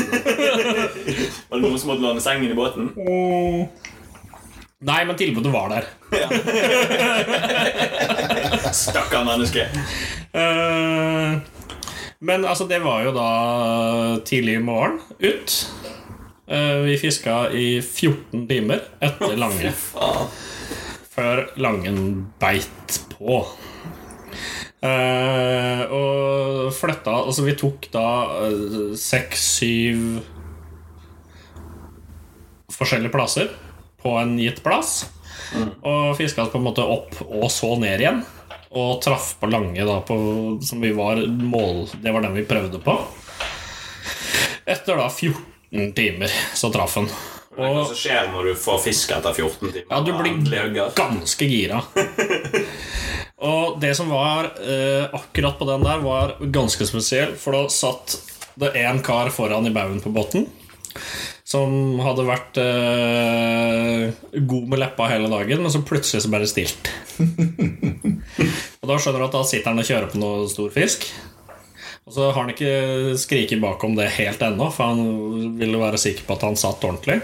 Var 1.49 1.55
det 1.55 1.63
noen 1.63 1.79
som 1.79 1.91
måtte 1.91 2.03
låne 2.05 2.23
sengen 2.23 2.51
i 2.51 2.57
båten? 2.57 2.89
Nei, 4.79 5.01
men 5.03 5.17
tilbudet 5.19 5.51
var 5.51 5.73
der. 5.73 5.87
Stakkar 8.73 9.25
menneske. 9.27 9.65
Eh, 10.31 11.39
men 12.19 12.45
altså, 12.47 12.67
det 12.67 12.79
var 12.83 13.03
jo 13.03 13.11
da 13.15 13.29
tidlig 14.27 14.55
i 14.59 14.63
morgen 14.63 15.01
ut. 15.19 15.57
Eh, 16.47 16.77
vi 16.87 16.95
fiska 16.97 17.49
i 17.51 17.81
14 17.81 18.47
timer 18.47 18.85
etter 19.03 19.35
Lange. 19.37 19.73
Før 21.11 21.43
Langen 21.59 22.29
beit 22.39 23.01
på. 23.17 23.43
Eh, 24.79 25.81
og 25.91 26.69
flytta 26.71 27.11
Altså, 27.25 27.43
vi 27.43 27.55
tok 27.59 27.89
da 27.91 28.05
eh, 28.45 28.93
seks-syv 28.95 30.21
forskjellige 32.79 33.11
plasser 33.11 33.49
på 33.99 34.13
en 34.21 34.37
gitt 34.39 34.61
plass. 34.63 35.01
Og 35.83 36.13
fiska 36.15 36.45
på 36.47 36.59
en 36.61 36.67
måte 36.69 36.85
opp 36.85 37.17
og 37.25 37.49
så 37.51 37.73
ned 37.81 37.99
igjen. 37.99 38.21
Og 38.69 39.01
traff 39.03 39.33
på 39.41 39.49
Lange, 39.49 39.81
da, 39.81 39.97
på, 40.05 40.15
som 40.61 40.83
vi 40.83 40.91
var 40.93 41.17
mål 41.25 41.87
Det 42.03 42.11
var 42.13 42.21
den 42.21 42.35
vi 42.37 42.45
prøvde 42.45 42.79
på. 42.83 42.93
Etter 44.69 44.99
da 45.01 45.09
14 45.09 45.91
timer 45.97 46.31
så 46.55 46.69
traff 46.71 46.99
han. 47.01 47.09
Hva 47.59 47.67
er 47.67 47.75
det 47.75 47.87
som 47.89 47.99
skjer 47.99 48.29
når 48.31 48.49
du 48.49 48.59
får 48.59 48.77
fisk 48.85 49.11
etter 49.17 49.35
14 49.35 49.59
timer? 49.59 49.85
Ja, 49.89 49.99
du 49.99 50.11
blir 50.15 50.77
ganske 50.95 51.49
gira. 51.49 51.81
Og 53.49 53.79
det 53.79 53.93
som 53.95 54.11
var 54.11 54.51
eh, 54.59 55.05
akkurat 55.15 55.59
på 55.59 55.67
den 55.67 55.83
der, 55.83 56.01
var 56.03 56.35
ganske 56.39 56.87
spesiell. 56.87 57.35
For 57.39 57.55
da 57.55 57.67
satt 57.71 58.17
det 58.59 58.73
en 58.81 58.99
kar 59.03 59.31
foran 59.31 59.67
i 59.67 59.73
baugen 59.75 60.01
på 60.03 60.11
båten. 60.11 60.47
Som 61.47 61.99
hadde 62.03 62.27
vært 62.27 62.59
eh, 62.61 64.11
god 64.35 64.69
med 64.69 64.83
leppa 64.83 65.07
hele 65.09 65.31
dagen, 65.31 65.63
men 65.63 65.73
så 65.73 65.81
plutselig 65.87 66.25
så 66.25 66.31
ble 66.31 66.43
det 66.43 66.51
stilt. 66.51 66.91
og 68.79 68.91
da 68.91 68.99
skjønner 68.99 69.23
du 69.23 69.27
at 69.29 69.39
da 69.39 69.47
sitter 69.47 69.71
han 69.71 69.81
og 69.81 69.87
kjører 69.87 70.11
på 70.11 70.21
noe 70.21 70.45
stor 70.51 70.71
fisk. 70.75 71.07
Og 72.09 72.15
så 72.15 72.27
har 72.29 72.41
han 72.41 72.51
ikke 72.51 73.17
skriket 73.21 73.61
bakom 73.63 73.95
det 73.97 74.11
helt 74.17 74.41
ennå, 74.45 74.71
for 74.73 74.91
han 74.91 75.57
ville 75.59 75.81
være 75.81 75.99
sikker 76.01 76.27
på 76.27 76.37
at 76.37 76.47
han 76.47 76.59
satt 76.59 76.85
ordentlig. 76.85 77.21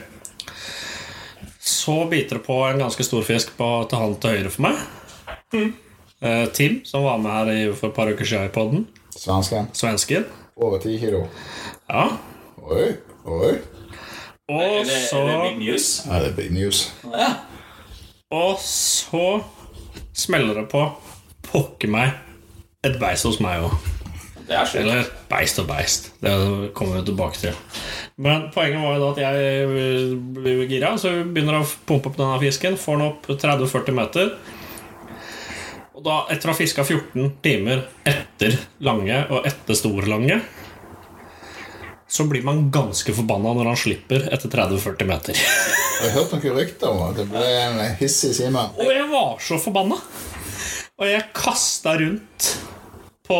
Så 1.65 2.05
biter 2.09 2.37
det 2.37 2.45
på 2.45 2.59
en 2.67 2.77
ganske 2.79 3.03
stor 3.03 3.23
fisk 3.25 3.55
på, 3.57 3.67
til 3.89 3.97
han 4.01 4.15
til 4.21 4.35
høyre 4.37 4.51
for 4.53 4.65
meg. 4.67 4.83
Eh, 6.21 6.45
Tim, 6.53 6.79
som 6.85 7.03
var 7.07 7.17
med 7.21 7.31
her 7.33 7.51
i, 7.53 7.61
for 7.73 7.89
et 7.89 7.95
par 7.97 8.11
uker 8.11 8.25
siden 8.27 8.49
i 8.49 8.53
podden. 8.53 8.85
Svensken. 9.15 9.71
Svensken. 9.73 10.27
Over 10.55 10.79
ti 10.83 10.97
kilo. 11.01 11.23
Ja. 11.89 12.05
Oi, 12.61 12.91
oi. 13.25 13.55
Og 14.45 14.61
Er 14.61 14.83
det, 14.85 14.99
så, 15.09 15.23
er 15.25 15.31
det 15.33 15.55
big 15.55 15.59
news? 15.65 15.87
Ja, 16.05 16.19
det 16.21 16.29
er 16.31 16.35
big 16.37 16.51
news. 16.53 16.83
Ja. 17.09 17.31
og 18.29 18.59
så 18.61 19.41
smeller 20.13 20.53
det 20.61 20.67
på 20.69 20.83
pokker 21.45 21.89
meg 21.89 22.13
et 22.85 22.99
beist 23.01 23.25
hos 23.25 23.39
meg 23.41 23.65
òg. 23.65 23.73
Det 24.45 24.53
er 24.53 24.67
sjukt. 24.69 24.81
Eller 24.83 25.07
beist 25.29 25.61
og 25.61 25.69
beist. 25.69 26.11
Det 26.21 26.33
kommer 26.77 26.99
vi 26.99 27.05
tilbake 27.07 27.41
til. 27.41 27.55
Men 28.21 28.49
poenget 28.53 28.83
var 28.83 28.97
jo 28.97 29.01
da 29.01 29.07
at 29.13 29.21
jeg 29.23 30.19
blir 30.35 30.65
gira, 30.69 30.93
så 31.01 31.11
vi 31.15 31.23
begynner 31.35 31.61
å 31.61 31.65
pumpe 31.87 32.11
opp 32.11 32.19
denne 32.19 32.37
fisken. 32.43 32.77
Får 32.79 32.99
den 32.99 33.07
opp 33.07 33.25
30-40 33.31 33.97
meter. 33.97 34.35
Og 35.95 36.03
da, 36.05 36.19
etter 36.29 36.51
å 36.51 36.53
ha 36.53 36.59
fiska 36.59 36.85
14 36.85 37.33
timer 37.43 37.87
etter 38.05 38.59
lange 38.85 39.23
og 39.31 39.47
etter 39.47 39.77
stor 39.79 40.07
lange, 40.11 40.41
så 42.15 42.27
blir 42.29 42.45
man 42.45 42.67
ganske 42.71 43.15
forbanna 43.17 43.55
når 43.57 43.71
han 43.71 43.79
slipper 43.79 44.27
etter 44.31 44.51
30-40 44.51 45.09
meter. 45.09 45.39
Jeg 46.03 46.11
har 46.11 46.17
hørt 46.19 46.35
noen 46.35 46.57
rykter 46.59 46.91
om 46.91 47.01
at 47.07 47.17
det 47.17 47.25
ble 47.31 47.43
en 47.63 47.79
hissig 47.99 48.33
sime. 48.37 48.61
Og 48.77 48.89
jeg 48.91 49.05
var 49.09 49.39
så 49.41 49.57
forbanna. 49.63 49.95
Og 50.99 51.07
jeg 51.07 51.23
kasta 51.35 51.95
rundt 51.99 52.49
på 53.25 53.37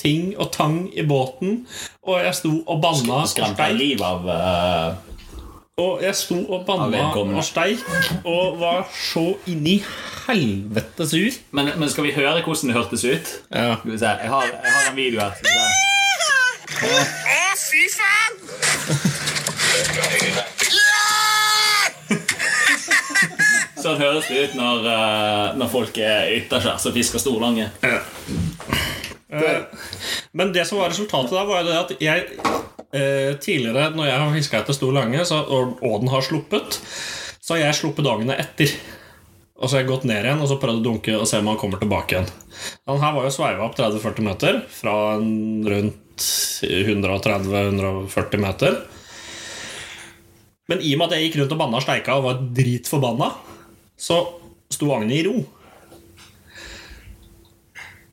ting 0.00 0.34
og 0.38 0.50
tang 0.54 0.88
i 0.96 1.04
båten. 1.06 1.66
Og 2.02 2.20
jeg 2.24 2.34
sto 2.38 2.52
og 2.66 2.82
banna 2.82 3.22
steik. 3.28 3.60
liv 3.76 4.02
av 4.02 4.26
uh... 4.26 4.94
Og 5.80 6.02
jeg 6.04 6.14
sto 6.16 6.36
og 6.52 6.66
banna 6.68 7.06
og 7.14 7.44
steik 7.44 7.80
og 8.28 8.58
var 8.60 8.84
så 8.92 9.34
inni 9.48 9.78
helvete 10.26 11.06
sur. 11.08 11.32
men, 11.50 11.70
men 11.76 11.88
skal 11.90 12.04
vi 12.04 12.12
høre 12.12 12.42
hvordan 12.42 12.68
det 12.68 12.76
hørtes 12.76 13.04
ut? 13.04 13.26
Ja. 13.54 13.76
Skal 13.78 13.92
vi 13.92 13.98
se, 13.98 14.06
Jeg 14.06 14.28
har, 14.28 14.42
jeg 14.44 14.72
har 14.72 14.90
en 14.90 14.96
video 14.96 15.20
her. 15.20 15.32
Å, 16.80 16.88
fy 17.56 17.88
faen! 17.96 18.34
Sånn 23.80 23.96
høres 23.96 24.26
det 24.28 24.42
ut 24.44 24.56
når, 24.58 24.86
eh, 24.92 25.46
når 25.56 25.70
folk 25.72 26.00
er 26.04 26.34
ytterskjærs 26.36 26.84
og 26.90 26.96
fisker 26.96 27.22
stor 27.22 27.38
lange. 27.40 27.70
Men 30.36 30.52
det 30.54 30.66
som 30.68 30.80
var 30.80 30.90
resultatet 30.92 31.34
da, 31.36 31.44
var 31.46 31.62
jo 31.62 31.68
det 31.70 31.78
at 31.78 31.92
jeg 32.02 32.24
eh, 32.96 33.32
tidligere, 33.42 33.90
når 33.94 34.10
jeg 34.10 34.22
har 34.22 34.36
fiska 34.36 34.62
etter 34.62 34.76
stor 34.76 34.94
lange, 34.96 35.24
så, 35.28 35.42
og, 35.44 35.78
og 35.86 36.00
den 36.02 36.12
har 36.12 36.24
sluppet, 36.26 36.80
så 37.38 37.56
har 37.56 37.64
jeg 37.64 37.78
sluppet 37.80 38.06
dagene 38.06 38.38
etter. 38.40 38.74
Og 39.60 39.68
så 39.68 39.76
har 39.76 39.82
jeg 39.82 39.90
gått 39.90 40.06
ned 40.08 40.24
igjen 40.24 40.40
og 40.40 40.48
så 40.48 40.56
prøvd 40.60 40.80
å 40.80 40.84
dunke 40.86 41.16
og 41.18 41.26
se 41.28 41.40
om 41.42 41.50
han 41.50 41.58
kommer 41.60 41.80
tilbake 41.82 42.16
igjen. 42.16 42.30
Den 42.88 43.02
her 43.02 43.12
var 43.16 43.26
jo 43.26 43.34
sveiva 43.34 43.66
opp 43.66 43.76
30-40 43.76 44.24
meter, 44.24 44.52
fra 44.72 44.94
rundt 45.20 46.24
130-140 46.64 48.40
meter. 48.40 48.80
Men 50.70 50.82
i 50.86 50.94
og 50.94 51.00
med 51.00 51.10
at 51.10 51.16
jeg 51.16 51.28
gikk 51.28 51.40
rundt 51.40 51.54
og 51.56 51.60
banna 51.60 51.80
steika 51.82 52.16
og 52.16 52.26
var 52.28 52.42
dritforbanna, 52.56 53.28
så 54.00 54.16
sto 54.72 54.92
agnet 54.94 55.18
i 55.18 55.24
ro. 55.26 55.42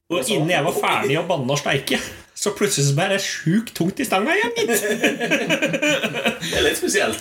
Og 0.07 0.23
innen 0.31 0.53
jeg 0.53 0.63
var 0.63 0.75
ferdig 0.77 1.17
å 1.19 1.25
banne 1.27 1.51
og 1.51 1.59
steike, 1.59 1.97
så 2.37 2.53
plutselig 2.55 2.85
så 2.87 2.93
ble 2.95 3.07
det 3.11 3.17
sjukt 3.25 3.73
tungt 3.75 3.97
i 3.99 4.05
stanga 4.07 4.35
igjen. 4.37 4.53
Det 6.47 6.53
er 6.55 6.63
litt 6.63 6.77
spesielt. 6.79 7.19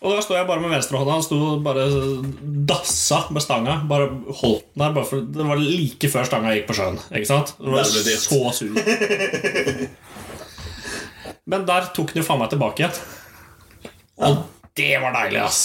Og 0.00 0.14
da 0.14 0.22
står 0.24 0.38
jeg 0.38 0.46
bare 0.48 0.62
med 0.62 0.72
venstrehånda 0.72 1.16
Han 1.18 1.24
sto 1.26 1.38
bare 1.62 1.84
dassa 2.70 3.18
med 3.34 3.44
stanga. 3.44 3.74
Bare 3.90 4.06
holdt 4.38 4.64
den 4.72 4.84
der, 4.84 4.94
bare 4.96 5.08
for 5.10 5.26
det 5.26 5.46
var 5.50 5.60
like 5.60 6.08
før 6.10 6.24
stanga 6.30 6.54
gikk 6.56 6.70
på 6.70 6.76
sjøen. 6.78 6.96
Ikke 7.12 7.28
sant? 7.28 7.52
Det 7.58 7.74
var 7.74 7.92
det 8.06 8.16
så 8.22 8.40
sur. 8.56 8.80
Men 11.52 11.66
der 11.68 11.90
tok 11.92 12.14
den 12.14 12.22
jo 12.22 12.26
faen 12.26 12.40
meg 12.40 12.52
tilbake 12.54 12.84
igjen. 12.84 12.96
Og 14.22 14.40
det 14.78 14.92
var 15.02 15.18
deilig, 15.18 15.42
ass. 15.42 15.60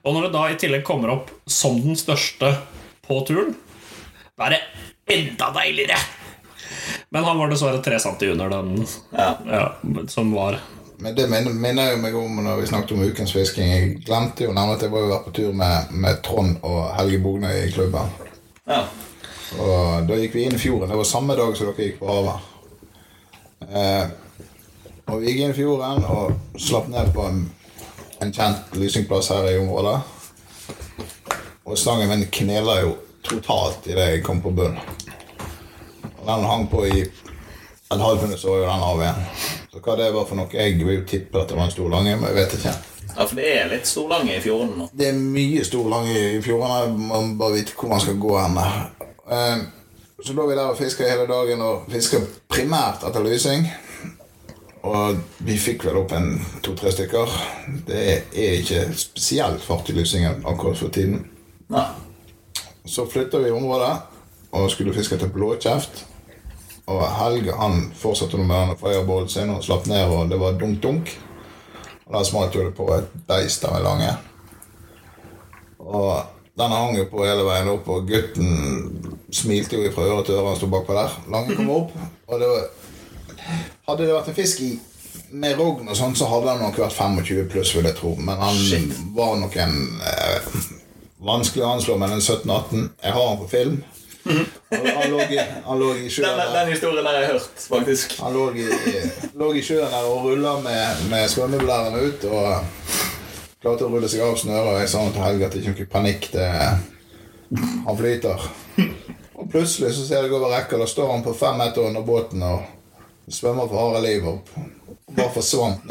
Og 0.00 0.16
når 0.16 0.28
det 0.30 0.32
da 0.38 0.46
i 0.48 0.56
tillegg 0.64 0.86
kommer 0.86 1.12
opp 1.18 1.28
som 1.50 1.76
den 1.82 1.98
største 1.98 2.54
på 3.04 3.20
turen, 3.28 3.52
da 4.38 4.48
er 4.48 4.56
det 4.56 4.62
enda 5.14 5.50
deiligere. 5.56 5.98
Men 7.12 7.24
han 7.24 7.38
var 7.38 7.50
dessverre 7.52 7.82
tre 7.84 7.98
centi 8.00 8.30
under 8.32 8.48
den 8.48 8.86
Ja. 9.10 9.38
ja, 9.46 9.72
som 10.08 10.32
var 10.32 10.60
Men 10.98 11.14
det 11.14 11.26
minner, 11.28 11.52
minner 11.52 11.90
jo 11.90 11.96
meg 11.98 12.14
om 12.14 12.36
når 12.44 12.60
vi 12.60 12.66
snakket 12.66 12.92
om 12.92 13.02
ukens 13.02 13.32
fisking. 13.32 13.68
Jeg 13.68 14.04
glemte 14.06 14.44
jo 14.44 14.52
nærmest 14.54 14.76
at 14.76 14.86
jeg 14.86 14.92
var 14.92 15.00
jo 15.02 15.10
vært 15.10 15.24
på 15.24 15.32
tur 15.34 15.52
med, 15.52 15.90
med 15.90 16.20
Trond 16.22 16.60
og 16.62 16.92
Helge 16.94 17.18
Bognøy 17.18 17.56
i 17.64 17.72
klubben. 17.74 18.12
Ja. 18.70 18.84
Og 19.58 20.06
da 20.08 20.18
gikk 20.20 20.36
vi 20.38 20.44
inn 20.46 20.54
i 20.54 20.62
fjorden. 20.62 20.88
Det 20.88 21.00
var 21.00 21.08
samme 21.08 21.34
dag 21.36 21.56
som 21.58 21.72
dere 21.72 21.88
gikk 21.88 21.98
på 21.98 22.06
havet. 22.06 22.48
Eh, 23.66 24.06
og 25.10 25.20
vi 25.20 25.32
gikk 25.32 25.42
inn 25.42 25.56
i 25.56 25.58
fjorden 25.58 26.06
og 26.06 26.60
slapp 26.68 26.86
ned 26.92 27.10
på 27.16 27.26
en, 27.26 27.42
en 28.22 28.32
kjent 28.32 28.78
lysingplass 28.78 29.32
her 29.34 29.50
i 29.50 29.58
området. 29.58 29.98
Og 31.66 31.78
stangen 31.78 32.08
min 32.14 32.28
knela 32.30 32.78
jo 32.84 32.94
totalt 33.22 33.86
idet 33.86 34.08
jeg 34.16 34.22
kom 34.26 34.40
på 34.44 34.50
bunnen. 34.50 34.80
Den 36.22 36.44
hang 36.46 36.68
på 36.70 36.84
i 36.86 37.00
et 37.02 38.00
halvt 38.00 38.22
minutt, 38.22 38.40
så 38.40 38.50
var 38.52 38.58
jo 38.62 38.68
den 38.70 38.86
av 38.88 39.02
igjen. 39.02 39.24
Så 39.72 39.80
hva 39.82 39.96
det 39.98 40.08
var 40.14 40.26
for 40.28 40.38
noe, 40.38 40.48
jeg 40.54 40.78
vil 40.78 40.98
jo 41.00 41.04
tippe 41.08 41.40
at 41.42 41.48
det 41.50 41.56
var 41.58 41.66
en 41.68 41.74
stor 41.74 41.90
lange, 41.92 42.16
men 42.16 42.28
jeg 42.30 42.38
vet 42.38 42.54
ikke. 42.58 42.74
ja, 43.16 43.24
for 43.26 43.36
det 43.36 43.48
er 43.56 43.70
litt 43.72 43.86
stor 43.90 44.08
lange 44.12 44.36
i 44.36 44.40
fjorden 44.44 44.74
nå. 44.78 44.88
Det 44.92 45.08
er 45.10 45.18
mye 45.18 45.64
stor 45.66 45.88
lange 45.90 46.14
i 46.36 46.42
fjorden. 46.44 46.98
Man 47.08 47.32
må 47.32 47.38
bare 47.40 47.56
vite 47.58 47.74
hvor 47.78 47.90
man 47.92 48.00
skal 48.04 48.18
gå 48.22 48.36
hen. 48.38 48.58
Eh, 49.28 49.64
Så 50.22 50.32
er 50.38 50.46
vi 50.46 50.54
der 50.54 50.68
og 50.70 50.76
fiska 50.78 51.08
hele 51.08 51.26
dagen, 51.26 51.62
og 51.66 51.88
fiska 51.90 52.20
primært 52.48 53.02
etter 53.08 53.24
lysing. 53.26 53.66
Og 54.86 55.16
vi 55.46 55.56
fikk 55.58 55.84
vel 55.86 55.96
opp 55.98 56.12
en 56.14 56.28
to-tre 56.62 56.92
stykker. 56.94 57.34
Det 57.86 58.04
er 58.06 58.54
ikke 58.60 58.84
spesielt 58.98 59.62
fart 59.62 59.90
i 59.90 59.96
lysingen 59.98 60.44
akkurat 60.46 60.78
for 60.78 60.88
tiden. 60.94 61.24
Nei. 61.70 61.84
Så 62.84 63.06
flytta 63.06 63.38
vi 63.38 63.50
området 63.50 63.92
og 64.52 64.70
skulle 64.70 64.94
fiske 64.94 65.16
etter 65.16 65.30
blåkjeft. 65.32 66.04
Og 66.90 67.02
Helge 67.16 67.54
han 67.56 67.86
fortsatte 67.96 68.40
med 68.42 68.74
fireballen 68.80 69.30
sin 69.30 69.54
og 69.54 69.62
slapp 69.64 69.86
ned, 69.86 70.04
og 70.10 70.30
det 70.30 70.40
var 70.40 70.58
dunk-dunk. 70.58 71.14
Og 72.06 72.14
der 72.16 72.28
smalt 72.28 72.54
jo 72.54 72.66
det 72.66 72.74
på 72.76 72.88
et 72.96 73.08
beist 73.28 73.64
av 73.64 73.78
en 73.78 73.86
lange. 73.86 74.12
Og 75.78 76.22
den 76.58 76.74
hang 76.74 76.98
jo 76.98 77.06
på 77.10 77.24
hele 77.24 77.46
veien 77.46 77.70
opp, 77.72 77.88
og 77.88 78.08
gutten 78.10 79.12
smilte 79.32 79.78
jo 79.78 79.92
fra 79.94 80.08
øre 80.10 80.24
til 80.26 80.36
øre. 80.36 80.50
Han 80.50 80.58
sto 80.58 80.68
bakpå 80.72 80.96
der. 80.98 81.14
Lange 81.32 81.56
kom 81.56 81.70
opp, 81.72 81.94
og 82.28 82.40
det 82.40 82.54
var 82.54 82.70
Hadde 83.88 84.04
det 84.06 84.14
vært 84.14 84.28
en 84.30 84.36
fisk 84.36 84.60
i 84.62 84.68
med 85.32 85.56
rogn 85.58 85.88
og 85.88 85.96
sånn, 85.96 86.14
så 86.16 86.28
hadde 86.30 86.52
han 86.52 86.60
nok 86.62 86.76
vært 86.78 86.94
25 86.94 87.48
pluss, 87.50 87.72
vil 87.74 87.88
jeg 87.88 87.96
tro. 87.98 88.12
Men 88.20 88.38
han 88.38 88.92
var 89.16 89.34
nok 89.40 89.56
en 89.64 89.74
eh, 90.06 90.52
Vanskelig 91.22 91.62
å 91.62 91.74
anslå, 91.76 91.96
men 92.02 92.16
en 92.16 92.22
17-18. 92.22 92.88
Jeg 93.02 93.14
har 93.14 93.28
han 93.28 93.38
på 93.38 93.48
film. 93.50 93.82
Han, 94.24 94.46
han, 94.70 95.10
lå 95.10 95.20
i, 95.20 95.38
han 95.64 95.78
lå 95.78 95.88
i 95.98 96.10
sjøen 96.10 96.36
Den, 96.38 96.52
den 96.54 96.68
historien 96.70 97.06
har 97.06 97.16
jeg 97.18 97.30
hørt, 97.32 97.62
faktisk. 97.66 98.16
Han 98.22 98.34
lå 98.34 98.48
i, 98.58 98.66
lå 99.38 99.52
i 99.58 99.62
sjøen 99.62 99.90
der 99.90 100.08
og 100.10 100.26
rulla 100.28 100.56
med, 100.62 101.04
med 101.10 101.30
svømmeblæren 101.30 101.98
ut. 101.98 102.26
Og 102.26 103.62
klarte 103.62 103.86
å 103.86 103.92
rulle 103.92 104.10
seg 104.10 104.24
av 104.26 104.34
snøret. 104.40 104.80
Jeg 104.82 104.90
sa 104.90 105.04
til 105.10 105.26
Helge 105.26 105.46
at 105.46 105.54
det 105.54 105.62
ikke 105.62 105.72
er 105.72 105.78
noe 105.78 105.92
panikk. 105.94 106.28
Det, 106.34 106.48
han 107.86 107.98
flyter. 107.98 108.48
Og 109.38 109.50
plutselig 109.50 109.94
så 109.94 110.06
ser 110.06 110.26
jeg 110.26 110.34
over 110.34 110.54
rekka, 110.54 110.78
da 110.80 110.86
står 110.90 111.10
han 111.12 111.26
på 111.26 111.34
fem 111.38 111.58
meter 111.60 111.86
under 111.86 112.06
båten 112.06 112.42
og 112.46 112.66
svømmer 113.28 113.68
for 113.68 113.78
harde 113.78 114.02
liv. 114.06 114.26
opp. 114.28 114.48
bare 115.16 115.30
forsvant. 115.34 115.80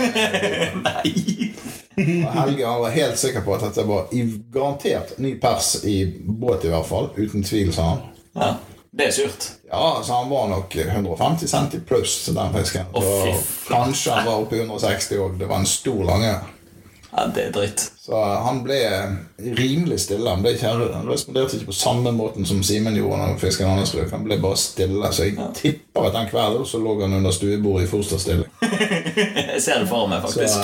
Og 2.01 2.33
Helge 2.33 2.65
han 2.65 2.81
var 2.81 2.89
helt 2.95 3.19
sikker 3.19 3.43
på 3.45 3.53
at 3.55 3.65
dette 3.67 3.83
var 3.85 4.11
i, 4.15 4.23
garantert 4.53 5.17
ny 5.21 5.35
pers 5.39 5.75
i 5.85 5.97
båt, 6.23 6.65
i 6.65 6.71
hvert 6.71 6.87
fall. 6.87 7.09
Uten 7.17 7.43
tvil, 7.43 7.73
sa 7.75 7.89
han. 7.89 7.99
Ja. 8.33 8.53
Det 8.91 9.05
er 9.07 9.11
surt. 9.15 9.45
Ja, 9.69 10.01
så 10.03 10.13
han 10.13 10.29
var 10.29 10.47
nok 10.51 10.75
150 10.75 11.47
cm 11.47 11.83
pluss, 11.87 12.25
den 12.25 12.53
fisken. 12.53 12.89
Oh, 12.91 13.37
kanskje 13.67 14.11
han 14.11 14.25
var 14.27 14.41
oppe 14.41 14.57
i 14.57 14.59
160 14.65 15.15
òg. 15.15 15.37
Det 15.39 15.47
var 15.47 15.61
en 15.63 15.69
stor 15.69 16.03
lange. 16.03 16.33
Ja, 17.12 17.26
det 17.36 17.43
er 17.45 17.52
dritt. 17.52 17.82
Så 18.00 18.15
han 18.24 18.62
ble 18.63 18.78
rimelig 19.58 19.97
stille. 20.06 20.30
Han, 20.30 20.43
ble 20.45 20.54
ikke, 20.56 20.69
han 20.93 21.10
responderte 21.10 21.58
ikke 21.58 21.67
på 21.71 21.76
samme 21.76 22.13
måten 22.15 22.47
som 22.47 22.62
Simen 22.63 22.95
gjorde 22.95 23.17
når 23.19 23.34
han 23.34 23.39
hans 23.76 23.91
røk. 23.95 24.12
Han 24.15 24.24
ble 24.24 24.38
bare 24.39 24.58
stille. 24.58 25.12
Så 25.12 25.28
jeg 25.28 25.50
tipper 25.58 26.08
at 26.08 26.15
den 26.15 26.30
kvelden 26.32 26.65
så 26.65 26.80
lå 26.80 26.95
han 27.02 27.17
under 27.19 27.32
stuebordet 27.36 27.88
i 27.88 27.91
fosterstilling. 27.91 28.47
Jeg 29.52 29.62
ser 29.62 29.80
det 29.84 29.89
for 29.91 30.08
meg, 30.08 30.24
Så, 30.24 30.39
faktisk. 30.39 30.58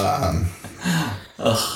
eh, 1.39 1.67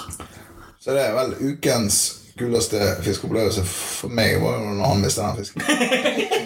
så 0.82 0.96
det 0.96 1.02
er 1.04 1.14
vel 1.14 1.36
ukens 1.52 2.00
kuleste 2.40 2.80
fiskeopplevelse 3.04 3.62
for 3.68 4.10
meg 4.10 4.40
var 4.42 4.56
jo 4.58 4.72
når 4.80 4.88
han 4.88 5.02
mistet 5.04 5.26
den 5.28 5.38
fisken. 5.44 5.62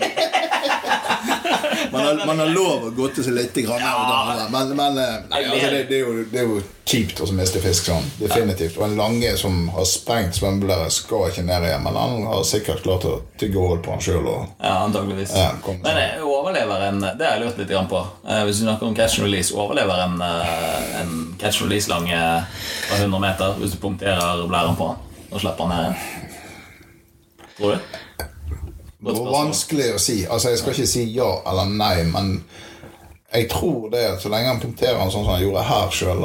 Man 1.95 2.05
har, 2.05 2.25
man 2.27 2.39
har 2.39 2.49
lov 2.51 2.88
å 2.89 2.89
godte 2.95 3.23
seg 3.23 3.36
litt, 3.38 3.55
grann, 3.65 3.79
ja. 3.79 4.47
men, 4.51 4.73
men 4.75 4.97
eh, 4.99 5.13
nei, 5.31 5.43
altså, 5.47 5.69
det, 5.71 5.84
det, 5.89 5.99
er 5.99 6.01
jo, 6.03 6.25
det 6.31 6.41
er 6.41 6.49
jo 6.49 6.58
kjipt 6.86 7.21
å 7.23 7.27
miste 7.34 7.62
fisk 7.63 7.88
sånn. 7.88 8.10
Definitivt. 8.19 8.75
Og 8.77 8.86
en 8.89 8.97
lange 8.99 9.31
som 9.39 9.69
har 9.73 9.88
sprengt 9.89 10.38
svømmeblære, 10.38 10.89
skal 10.93 11.29
ikke 11.31 11.45
ned 11.47 11.69
igjen. 11.69 11.86
Men 11.88 11.99
han 11.99 12.27
har 12.27 12.43
sikkert 12.47 12.84
klart 12.86 13.08
å 13.08 13.15
tygge 13.39 13.63
hull 13.63 13.81
på 13.86 13.95
han 13.95 14.03
sjøl. 14.03 14.27
Ja, 14.60 14.75
antageligvis. 14.84 15.34
Ja. 15.39 15.53
Men 15.71 16.01
eh, 16.01 16.19
overlever 16.25 16.88
en 16.89 17.01
Det 17.05 17.25
har 17.25 17.38
jeg 17.38 17.45
lurt 17.45 17.63
litt 17.63 17.71
grann 17.71 17.89
på. 17.91 18.03
Eh, 18.27 18.43
hvis 18.45 18.62
du 18.62 18.67
snakker 18.67 18.89
om 18.89 18.97
catch 18.97 19.19
and 19.19 19.29
release, 19.29 19.55
overlever 19.55 20.03
en, 20.05 20.19
en 20.21 21.17
catch 21.41 21.62
and 21.62 21.69
release-lange 21.69 22.21
fra 22.89 23.01
100 23.01 23.23
meter 23.23 23.60
hvis 23.62 23.75
du 23.75 23.81
punkterer 23.81 24.46
blæren 24.50 24.77
på 24.77 24.91
han 24.91 25.04
og 25.31 25.41
slipper 25.41 25.67
han 25.67 25.73
ned 25.73 25.85
igjen? 25.85 26.23
Tror 27.58 27.75
du? 27.75 28.25
Det 29.06 29.13
spørsmål. 29.13 29.33
vanskelig 29.33 29.89
å 29.93 29.99
si. 30.01 30.17
Altså, 30.25 30.49
Jeg 30.49 30.62
skal 30.62 30.73
ikke 30.73 30.87
si 30.89 31.03
ja 31.13 31.31
eller 31.45 31.69
nei, 31.69 32.03
men 32.10 32.31
jeg 33.35 33.49
tror 33.51 33.89
det 33.91 34.06
at 34.15 34.21
så 34.23 34.31
lenge 34.31 34.53
han 34.53 34.62
punkterer 34.62 34.97
han 34.99 35.12
sånn 35.12 35.25
som 35.25 35.35
han 35.35 35.43
gjorde 35.43 35.65
her 35.67 35.91
sjøl, 35.93 36.23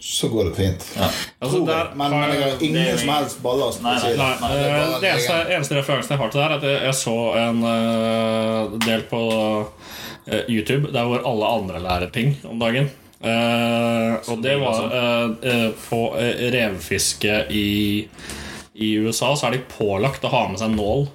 så 0.00 0.30
går 0.32 0.48
det 0.48 0.54
fint. 0.56 0.86
Ja. 0.96 1.08
Altså, 1.44 1.60
der. 1.66 1.90
Men, 1.94 2.14
men 2.14 2.30
jeg 2.32 2.42
har 2.42 2.62
ingen 2.64 2.78
det, 2.78 3.00
som 3.02 3.12
helst 3.12 3.42
ballast. 3.44 3.82
Nei, 3.84 3.96
nei, 4.00 4.14
Nei, 4.16 4.30
Nei, 4.40 4.52
det 4.54 5.00
det 5.02 5.10
eneste, 5.10 5.36
eneste 5.56 5.76
referansen 5.76 6.14
jeg 6.14 6.22
har 6.22 6.32
til 6.32 6.40
det, 6.40 6.46
er 6.46 6.56
at 6.56 6.64
jeg, 6.68 6.78
jeg 6.86 6.96
så 7.02 7.16
en 7.42 7.60
uh, 7.66 8.78
del 8.86 9.04
på 9.10 9.22
uh, 9.60 10.40
YouTube 10.48 10.94
der 10.94 11.10
hvor 11.10 11.26
alle 11.28 11.52
andre 11.58 11.84
lærer 11.84 12.14
ting 12.14 12.32
om 12.48 12.56
dagen. 12.62 12.88
Uh, 13.20 14.16
og 14.32 14.40
det 14.40 14.54
var 14.62 15.34
på 15.84 16.00
revfiske 16.54 17.42
i, 17.52 17.68
i 18.80 18.94
USA 19.04 19.34
så 19.36 19.50
er 19.50 19.58
de 19.58 19.66
pålagt 19.74 20.24
å 20.24 20.32
ha 20.32 20.46
med 20.48 20.62
seg 20.62 20.72
nål 20.72 21.10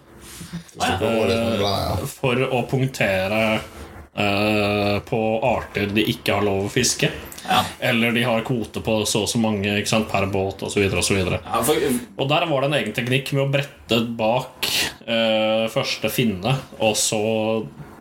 Så 0.75 0.81
sånn 0.99 1.31
eh, 1.31 1.61
ja. 1.61 1.95
for 2.09 2.41
å 2.47 2.65
punktere 2.69 3.41
uh, 3.57 4.99
på 5.07 5.21
arter 5.45 5.93
de 5.95 6.05
ikke 6.11 6.35
har 6.37 6.45
lov 6.45 6.67
å 6.67 6.73
fiske. 6.73 7.11
Ja. 7.45 7.61
Eller 7.79 8.11
de 8.11 8.23
har 8.25 8.41
kvote 8.41 8.81
på 8.81 8.97
så 9.05 9.21
og 9.25 9.29
så 9.29 9.39
mange 9.41 9.77
ikke 9.79 9.91
sant, 9.91 10.09
per 10.11 10.25
båt 10.31 10.63
osv. 10.65 10.81
Og, 10.81 11.33
Ja, 11.37 11.61
for, 11.65 11.87
og 12.17 12.29
der 12.31 12.47
var 12.49 12.63
det 12.63 12.71
en 12.71 12.77
egen 12.79 12.95
teknikk 12.97 13.33
med 13.37 13.45
å 13.45 13.51
brette 13.53 14.01
bak 14.17 14.69
uh, 15.05 15.65
første 15.73 16.09
finne, 16.13 16.57
og 16.79 16.95
så 16.97 17.21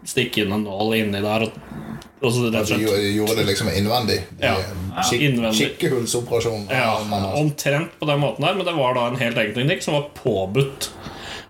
stikke 0.05 0.45
inn 0.45 0.55
en 0.55 0.67
nål 0.67 0.97
inni 1.01 1.23
der. 1.25 1.47
Og, 1.47 1.59
og 2.25 2.33
så 2.33 2.47
rett 2.47 2.55
og 2.55 2.61
Altså, 2.63 2.75
slett 2.75 2.87
gjorde, 2.87 3.11
gjorde 3.19 3.39
det 3.41 3.49
liksom 3.51 3.73
innvendig. 3.75 4.21
Ja. 4.41 4.55
Kik 5.11 5.27
Innvendig. 5.29 5.59
Kikkehullsoperasjon. 5.61 6.69
Ja, 6.73 6.95
omtrent 7.37 7.99
på 8.01 8.09
den 8.09 8.23
måten 8.23 8.47
der, 8.47 8.57
men 8.57 8.69
det 8.69 8.77
var 8.79 8.97
da 8.97 9.11
en 9.11 9.21
helt 9.21 9.41
egen 9.43 9.57
teknikk 9.59 9.85
som 9.85 9.99
var 9.99 10.09
påbudt 10.17 10.89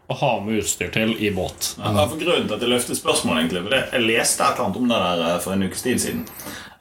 å 0.09 0.15
ha 0.21 0.31
med 0.45 0.59
utstyr 0.61 0.91
til 0.93 1.15
i 1.25 1.31
båt. 1.33 1.75
Ja, 1.81 1.93
for 2.11 2.19
grunnen 2.21 2.45
til 2.49 2.57
at 2.59 2.63
jeg 2.65 2.71
løfter 2.75 2.99
spørsmålet 2.99 3.45
egentlig, 3.45 3.63
for 3.65 3.73
det, 3.73 3.83
Jeg 3.93 4.05
leste 4.05 4.45
et 4.45 4.59
eller 4.59 4.65
annet 4.67 4.77
om 4.83 4.89
det 4.91 4.99
der 5.05 5.23
eh, 5.31 5.39
for 5.41 5.53
en 5.57 5.63
ukes 5.69 5.83
tid 5.83 6.01
siden. 6.03 6.25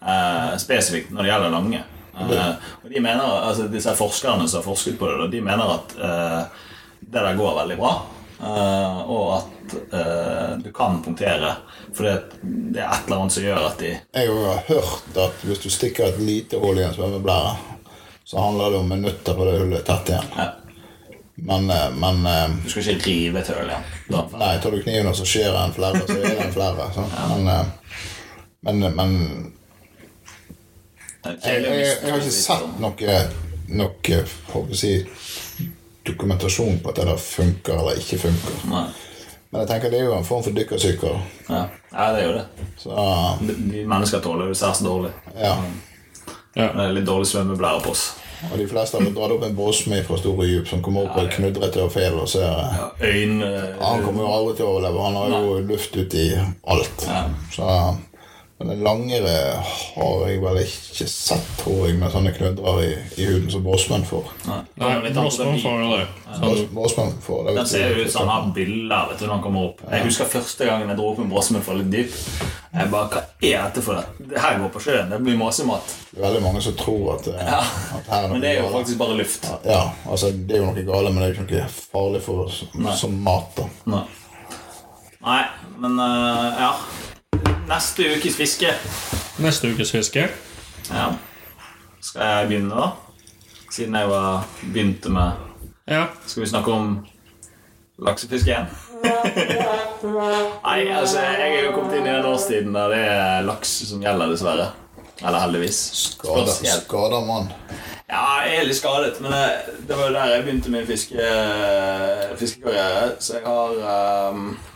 Eh, 0.03 0.57
spesifikt 0.59 1.11
når 1.15 1.23
det 1.23 1.29
gjelder 1.31 1.53
lange. 1.53 1.83
Eh, 2.19 2.49
og 2.83 2.89
de 2.91 2.99
mener, 3.01 3.23
altså 3.47 3.67
Disse 3.71 3.93
forskerne 3.97 4.47
som 4.47 4.59
har 4.59 4.65
forsket 4.67 4.99
på 4.99 5.07
det, 5.07 5.29
de 5.37 5.41
mener 5.45 5.71
at 5.77 5.95
eh, 5.97 6.41
det 6.99 7.23
der 7.23 7.39
går 7.39 7.55
veldig 7.61 7.77
bra. 7.79 7.93
eh, 8.43 8.99
og 9.07 9.25
at 9.37 9.75
eh, 9.93 10.57
du 10.65 10.71
kan 10.75 10.99
punktere. 11.05 11.53
For 11.93 12.03
det, 12.09 12.15
det 12.43 12.81
er 12.83 12.89
et 12.91 13.07
eller 13.07 13.21
annet 13.23 13.33
som 13.37 13.43
gjør 13.47 13.67
at 13.69 13.79
de 13.79 13.93
Jeg 13.93 14.33
har 14.33 14.63
hørt 14.67 15.17
at 15.27 15.47
hvis 15.47 15.63
du 15.63 15.69
stikker 15.69 16.09
et 16.11 16.19
lite 16.19 16.59
hull 16.59 16.79
i 16.81 16.83
en 16.83 16.93
svømmeblære, 16.95 17.55
så 18.25 18.39
handler 18.39 18.71
det 18.71 18.77
om 18.83 18.89
minutter 18.89 19.35
på 19.37 19.45
det 19.47 19.57
hullet 19.61 19.85
tett 19.87 20.09
igjen. 20.11 20.29
ja, 20.37 20.49
Men, 21.35 21.69
eh, 21.69 21.91
men 21.91 22.25
eh, 22.25 22.49
Du 22.63 22.69
skal 22.69 22.81
ikke 22.93 23.05
rive 23.07 23.39
et 23.41 23.49
hull 23.49 23.69
igjen. 23.71 23.87
Nei, 24.37 24.51
tar 24.61 24.71
du 24.75 24.81
kniven 24.83 25.09
og 25.09 25.15
så 25.17 25.25
skjærer 25.27 25.59
en 25.63 25.73
flere, 25.73 26.03
så 26.05 26.17
er 26.17 26.27
det 26.27 26.45
en 26.45 26.53
flere. 26.53 26.89
Ja. 26.97 27.27
Men, 27.31 27.47
eh, 27.53 27.65
men, 28.63 28.83
men 28.95 29.15
jeg, 31.23 31.37
jeg, 31.43 31.63
jeg 31.63 32.11
har 32.11 32.19
ikke 32.19 32.35
sett 32.35 32.59
sånn. 32.59 32.75
noe, 32.83 33.17
noe 33.79 34.19
håper 34.51 34.77
si, 34.77 34.93
dokumentasjon 36.05 36.81
på 36.83 36.91
at 36.91 36.99
det 36.99 37.07
der 37.09 37.21
funker 37.23 37.79
eller 37.79 37.99
ikke 37.99 38.19
funker. 38.27 38.61
Nei. 38.71 38.85
Men 39.53 39.61
jeg 39.63 39.69
tenker 39.69 39.93
det 39.93 39.99
er 40.01 40.07
jo 40.09 40.15
en 40.17 40.25
form 40.27 40.43
for 40.43 40.55
dykkersyke. 40.57 41.09
Ja. 41.47 41.63
ja, 41.93 42.05
det 42.13 42.23
er 42.23 42.27
jo 42.27 42.37
det. 42.39 42.67
Så 42.81 42.95
mennesker 43.85 44.23
tåler 44.23 44.49
det 44.51 44.57
særs 44.59 44.83
dårlig. 44.85 45.13
ja. 45.39 45.57
Ja. 46.53 46.67
Det 46.69 46.83
er 46.83 46.91
litt 46.93 47.07
dårlig 47.07 47.25
svømmeblære 47.31 47.81
på 47.81 47.89
oss. 47.95 48.01
Og 48.51 48.57
de 48.59 48.67
fleste 48.69 48.99
har 48.99 49.13
dratt 49.15 49.33
opp 49.35 49.43
en 49.47 49.55
båsme 49.57 50.01
fra 50.07 50.17
store 50.19 50.47
dyp 50.49 50.67
som 50.69 50.81
kommer 50.85 51.07
opp 51.07 51.15
på 51.15 51.23
et 51.23 51.35
knudrete 51.37 51.83
og 51.85 51.91
fele 51.93 52.23
og 52.25 52.29
ser 52.29 52.43
Ja, 52.43 52.89
øyn, 53.01 53.37
Øyne 53.41 53.75
Han 53.81 54.03
kommer 54.05 54.25
jo 54.25 54.33
aldri 54.33 54.55
til 54.57 54.67
å 54.67 54.73
overleve. 54.75 55.05
Han 55.07 55.19
har 55.21 55.35
jo 55.37 55.59
luft 55.69 55.95
uti 55.97 56.25
alt. 56.67 57.05
Så, 57.55 57.69
men 58.63 58.77
en 58.77 58.83
langere 58.83 59.33
har 59.95 60.27
jeg 60.29 60.39
vel 60.41 60.57
ikke 60.63 61.07
sett, 61.11 61.49
tror 61.59 61.87
jeg, 61.87 61.97
med 61.99 62.11
sånne 62.13 62.31
knødrer 62.35 62.79
i, 62.85 62.91
i 63.19 63.25
huden 63.27 63.51
som 63.51 63.63
båsmenn 63.65 64.05
får. 64.07 64.29
Nei, 64.47 64.59
Nei, 64.79 64.91
får 65.11 65.83
det. 65.91 66.07
Bås- 66.73 66.95
får 67.21 67.43
det. 67.47 67.55
Den 67.59 67.67
ser 67.67 67.95
ut 67.99 68.11
som 68.11 68.27
han 68.27 68.47
har 68.47 68.53
bilder 68.55 69.09
vet 69.11 69.19
du, 69.19 69.25
når 69.27 69.33
han 69.35 69.43
kommer 69.43 69.67
opp. 69.69 69.83
Jeg 69.91 70.05
husker 70.07 70.25
første 70.31 70.65
gangen 70.65 70.89
jeg 70.89 70.97
dro 70.97 71.11
opp 71.11 71.19
en 71.19 71.29
båsmann 71.29 71.61
for 71.65 71.77
litt 71.77 71.91
dyp. 71.93 72.15
Jeg 72.73 72.89
bare, 72.89 73.09
Hva 73.13 73.21
er 73.45 73.67
dette 73.67 73.83
for 73.85 73.99
det? 73.99 74.29
Det 74.31 74.41
her 74.41 74.57
går 74.63 74.71
på 74.73 74.81
sjøen. 74.81 75.11
Det 75.13 75.19
blir 75.21 75.37
masemat. 75.37 75.93
Det 76.09 76.17
er 76.17 76.25
veldig 76.25 76.41
mange 76.47 76.61
som 76.65 76.73
tror 76.79 77.13
at, 77.19 77.27
eh, 77.27 77.45
Ja. 77.45 77.59
at 77.99 78.07
her 78.09 78.23
er 78.23 78.27
noe 78.27 78.33
Men 78.33 78.41
det 78.41 78.49
er 78.49 78.55
jo 78.61 78.63
galt. 78.69 78.73
faktisk 78.79 78.97
bare 78.97 79.17
luft. 79.19 79.47
Ja, 79.65 79.83
altså 80.09 80.31
det 80.33 80.55
er 80.57 80.63
jo 80.63 80.71
noe 80.71 80.83
gale, 80.87 81.11
men 81.13 81.21
det 81.21 81.23
er 81.29 81.33
jo 81.35 81.43
ikke 81.43 81.61
noe 81.61 81.69
farlig 81.93 82.21
for 82.25 82.45
oss 82.47 82.63
som 82.99 83.19
mat. 83.23 83.55
da. 83.55 83.67
Nei, 83.85 84.03
Nei 85.23 85.43
men 85.79 85.99
uh, 85.99 86.53
ja. 86.59 86.71
Neste 87.73 88.05
ukes 88.15 88.35
fiske. 88.37 88.69
Neste 89.41 89.71
ukes 89.73 89.91
fiske. 89.91 90.27
Ja. 90.91 91.05
Skal 92.01 92.21
jeg 92.21 92.47
begynne, 92.47 92.75
da? 92.75 92.89
Siden 93.73 93.95
jeg 93.97 94.09
var 94.09 94.43
begynte 94.61 95.09
med 95.09 95.31
Ja. 95.89 96.03
Skal 96.27 96.43
vi 96.43 96.49
snakke 96.49 96.71
om 96.71 96.91
laksefiske 97.97 98.51
igjen? 98.51 98.67
Nei, 100.03 100.83
altså, 100.93 101.19
jeg 101.19 101.55
er 101.55 101.65
jo 101.65 101.71
kommet 101.73 101.97
inn 101.97 102.05
i 102.05 102.11
den 102.13 102.27
årstiden 102.29 102.77
der 102.77 102.93
det 102.93 102.99
er 103.07 103.47
laks 103.47 103.71
som 103.89 104.03
gjelder, 104.05 104.29
dessverre. 104.35 104.67
Eller 105.23 105.39
heldigvis. 105.39 105.79
Skada, 106.03 106.45
Spesielt. 106.45 106.93
mann. 107.27 107.49
Ja, 108.09 108.25
jeg 108.45 108.59
er 108.59 108.69
litt 108.69 108.77
skadet, 108.77 109.17
men 109.21 109.33
det, 109.33 109.79
det 109.87 109.97
var 109.97 110.11
jo 110.11 110.13
der 110.13 110.35
jeg 110.35 110.45
begynte 110.45 110.75
min 110.75 110.85
fiske, 110.85 111.25
fiskekarriere. 112.37 113.15
Så 113.19 113.39
jeg 113.39 113.47
har 113.47 113.81
ehm, 113.95 114.45
eh, 114.53 114.72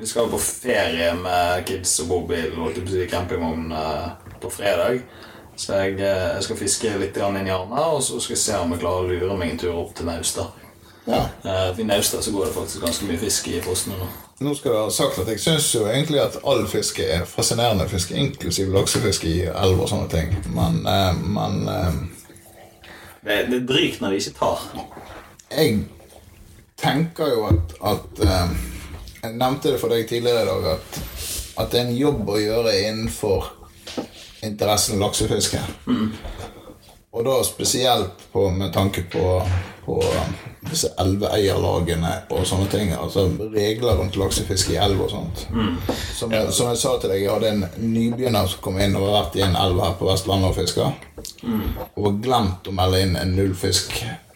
Vi 0.00 0.06
skal 0.06 0.30
på 0.30 0.38
ferie 0.42 1.12
med 1.14 1.66
kids 1.66 2.00
og 2.02 2.08
bobil 2.10 2.56
og 2.58 2.74
typ 2.74 3.10
campingvogn 3.10 3.70
eh, 3.72 4.08
på 4.42 4.50
fredag. 4.50 5.04
Så 5.56 5.76
jeg, 5.78 6.00
eh, 6.00 6.34
jeg 6.34 6.42
skal 6.48 6.58
fiske 6.58 6.96
litt 6.98 7.16
inn 7.16 7.46
i 7.46 7.54
Arna, 7.54 7.84
og 7.94 8.02
så 8.02 8.18
skal 8.20 8.34
jeg 8.34 8.42
se 8.42 8.58
om 8.58 8.72
jeg 8.74 8.82
klarer 8.82 9.04
å 9.04 9.12
lure 9.12 9.38
meg 9.38 9.52
en 9.52 9.62
tur 9.62 9.78
opp 9.84 9.94
til 9.94 10.08
Naustad. 10.08 10.58
Ja. 11.06 11.28
Eh, 11.44 11.80
I 11.80 11.86
Naustad 11.86 12.24
så 12.24 12.32
går 12.34 12.46
det 12.46 12.54
faktisk 12.56 12.82
ganske 12.82 13.06
mye 13.06 13.18
fisk 13.18 13.48
i 13.48 13.60
fossene 13.62 13.98
nå. 14.00 14.08
Nå 14.42 14.54
skal 14.58 14.72
Jeg 14.72 14.80
ha 14.80 14.90
sagt 14.90 15.18
at 15.22 15.28
Jeg 15.28 15.40
syns 15.40 15.68
jo 15.74 15.84
egentlig 15.86 16.18
at 16.18 16.40
all 16.46 16.64
fiske 16.66 17.04
er 17.04 17.24
fascinerende 17.28 17.86
fiske, 17.88 18.14
inklusiv 18.14 18.72
laksefiske 18.74 19.28
i 19.28 19.40
elv 19.46 19.84
og 19.84 19.88
sånne 19.90 20.08
ting. 20.10 20.34
Men, 20.54 20.82
eh, 20.86 21.22
men 21.38 21.68
eh, 21.68 22.02
Det, 23.22 23.38
det 23.50 23.60
er 23.60 23.66
drygt 23.66 24.00
når 24.00 24.10
de 24.10 24.16
ikke 24.16 24.38
tar. 24.38 24.62
jeg 25.52 25.84
tenker 26.76 27.28
jo 27.28 27.44
at, 27.46 27.74
at 27.92 28.22
eh, 28.26 28.71
Jeg 29.22 29.36
nevnte 29.38 29.70
det 29.70 29.78
for 29.78 29.92
deg 29.94 30.08
tidligere 30.10 30.42
i 30.42 30.48
dag 30.48 30.64
at, 30.72 30.96
at 31.62 31.68
det 31.70 31.78
er 31.78 31.84
en 31.86 31.94
jobb 31.94 32.30
å 32.32 32.40
gjøre 32.42 32.72
innenfor 32.88 33.52
interessen 34.42 34.98
laksefiske. 34.98 35.60
Og 37.12 37.26
da 37.28 37.36
spesielt 37.46 38.24
på, 38.32 38.48
med 38.50 38.72
tanke 38.74 39.04
på, 39.12 39.22
på 39.84 40.00
disse 40.66 40.90
elveeierlagene 40.98 42.12
og 42.32 42.46
sånne 42.48 42.66
ting. 42.72 42.90
Altså 42.96 43.28
regler 43.52 44.00
rundt 44.00 44.18
laksefiske 44.18 44.74
i 44.74 44.80
elv 44.80 45.04
og 45.04 45.12
sånt. 45.12 45.44
Som, 46.16 46.32
jeg, 46.34 46.50
som 46.56 46.72
jeg 46.72 46.80
sa 46.82 46.96
til 46.98 47.12
deg, 47.12 47.22
jeg 47.22 47.30
hadde 47.30 47.52
en 47.52 47.66
nybegynner 47.92 48.48
som 48.50 48.64
kom 48.64 48.80
inn 48.82 48.96
og 48.98 49.06
har 49.06 49.18
vært 49.20 49.38
i 49.38 49.46
en 49.46 49.58
elv 49.60 49.84
her 49.84 49.94
på 50.00 50.08
Vestlandet 50.08 50.50
og 50.50 50.58
fiska. 50.58 50.90
Og 51.94 52.06
var 52.08 52.18
glemt 52.26 52.72
å 52.72 52.74
melde 52.74 53.04
inn 53.04 53.18
en 53.20 53.36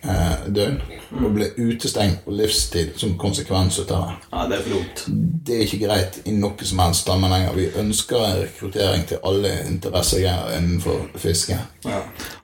nullfisk-døgn. 0.02 0.80
og 1.24 1.30
ble 1.34 1.46
utestengt 1.56 2.24
på 2.24 2.32
livstid 2.34 2.96
som 2.98 3.12
konsekvens 3.18 3.78
av 3.78 3.86
det. 3.86 3.98
Ja, 4.32 4.46
det 4.50 4.56
er 4.58 4.62
for 4.62 4.70
dumt. 4.74 5.02
Det 5.46 5.54
er 5.56 5.62
ikke 5.64 5.78
greit 5.86 6.18
i 6.26 6.32
noe 6.34 6.66
som 6.66 6.78
helst 6.82 7.06
sammenheng. 7.06 7.46
Vi 7.56 7.68
ønsker 7.78 8.24
rekruttering 8.42 9.06
til 9.08 9.18
alle 9.24 9.52
interessegreier 9.70 10.56
innenfor 10.58 11.06
fiske. 11.22 11.58
Ja. 11.86 12.00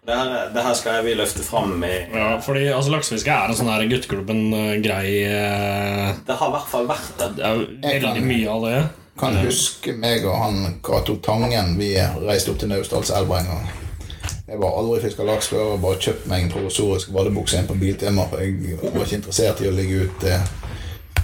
Det, 0.06 0.14
her, 0.16 0.48
det 0.54 0.62
her 0.62 0.74
skal 0.78 1.04
vi 1.04 1.14
løfte 1.18 1.42
fram 1.46 1.74
i 1.84 1.92
Ja, 2.14 2.38
fordi 2.42 2.66
altså, 2.72 2.90
laksefiske 2.94 3.30
er 3.30 3.50
en 3.52 3.58
sånn 3.58 3.70
her 3.70 3.84
gutteklubben-grei 3.90 5.12
eh, 5.26 6.08
Det 6.26 6.34
har 6.38 6.48
i 6.48 6.56
hvert 6.56 6.70
fall 6.72 6.88
vært 6.90 7.12
det. 7.18 7.30
Det 7.36 7.44
er 7.46 8.00
veldig 8.00 8.22
kan- 8.22 8.26
mye 8.32 8.48
av 8.50 8.66
det. 8.66 8.82
Kan 9.18 9.36
huske 9.44 9.92
meg 10.00 10.24
og 10.24 10.38
han 10.40 10.78
Cato 10.82 11.18
Tangen 11.20 11.74
Vi 11.78 11.92
reiste 12.24 12.50
opp 12.50 12.58
til 12.62 12.70
Naustdalselva 12.72 13.42
en 13.42 13.50
gang. 13.50 13.66
Jeg 14.52 14.60
var 14.60 14.74
aldri 14.76 14.98
fiska 15.00 15.24
laks 15.24 15.46
før 15.48 15.70
og 15.74 15.78
bare 15.80 15.96
kjøpt 16.04 16.26
meg 16.28 16.42
en 16.44 16.50
provisorisk 16.52 17.12
vadebukse 17.14 17.56
inn 17.62 17.68
på 17.70 17.76
Biltema. 17.80 18.26
For 18.28 18.42
jeg 18.44 18.76
var 18.82 19.06
ikke 19.06 19.16
interessert 19.22 19.62
i 19.64 19.68
å 19.70 19.72
ligge 19.72 20.02
ut 20.04 20.26
eh, 20.28 20.42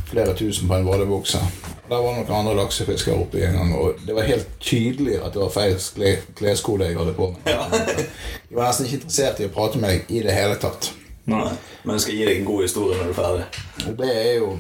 flere 0.08 0.32
tusen 0.38 0.70
på 0.70 0.78
en 0.78 0.86
vadebukse. 0.88 1.40
Der 1.88 2.00
var 2.04 2.16
noen 2.16 2.32
andre 2.38 2.54
laksefiskere 2.62 3.16
oppe 3.20 3.42
en 3.44 3.58
gang, 3.58 3.74
og 3.76 4.00
det 4.06 4.16
var 4.16 4.26
helt 4.28 4.48
tydelig 4.64 5.18
at 5.20 5.32
det 5.36 5.42
var 5.42 5.52
feil 5.52 5.76
kle- 5.96 6.24
kleskode 6.40 6.88
jeg 6.88 6.96
hadde 7.00 7.14
på 7.16 7.28
meg. 7.34 7.52
De 8.48 8.56
var 8.56 8.70
nesten 8.70 8.88
ikke 8.88 9.00
interessert 9.02 9.40
i 9.44 9.48
å 9.48 9.52
prate 9.52 9.80
med 9.80 9.92
deg 9.92 10.12
i 10.16 10.24
det 10.24 10.32
hele 10.36 10.56
tatt. 10.60 10.90
Nei. 11.28 11.50
Men 11.84 11.96
jeg 11.98 12.06
skal 12.06 12.16
gi 12.18 12.26
deg 12.30 12.40
en 12.40 12.48
god 12.48 12.64
historie 12.64 12.96
når 12.96 13.10
du 13.10 13.12
er 13.12 13.20
ferdig. 13.20 13.94
Det 14.00 14.10
er 14.22 14.34
jo 14.40 14.50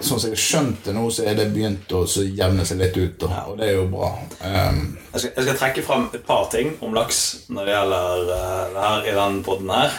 Sånn 0.00 0.18
som 0.18 0.28
jeg 0.28 0.34
har 0.34 0.42
skjønt 0.42 0.86
det 0.88 0.92
nå, 0.96 1.04
så 1.14 1.24
er 1.28 1.36
det 1.38 1.46
begynt 1.54 1.92
å 1.94 2.02
jevne 2.24 2.64
seg 2.66 2.80
litt 2.80 2.96
ut. 2.98 3.26
Og, 3.26 3.34
Og 3.52 3.58
det 3.60 3.68
er 3.68 3.76
jo 3.78 3.86
bra. 3.92 4.10
Um, 4.42 4.80
Jeg 5.12 5.22
skal, 5.22 5.30
jeg 5.30 5.46
skal 5.46 5.58
trekke 5.60 5.84
fram 5.86 6.06
et 6.12 6.24
par 6.26 6.48
ting 6.52 6.72
om 6.82 6.96
laks 6.96 7.20
når 7.54 7.68
det 7.68 7.76
gjelder 7.76 8.24
uh, 8.30 8.62
det 8.74 8.86
her 8.86 9.08
i 9.10 9.16
den 9.20 9.42
podden 9.46 9.74
her. 9.74 9.98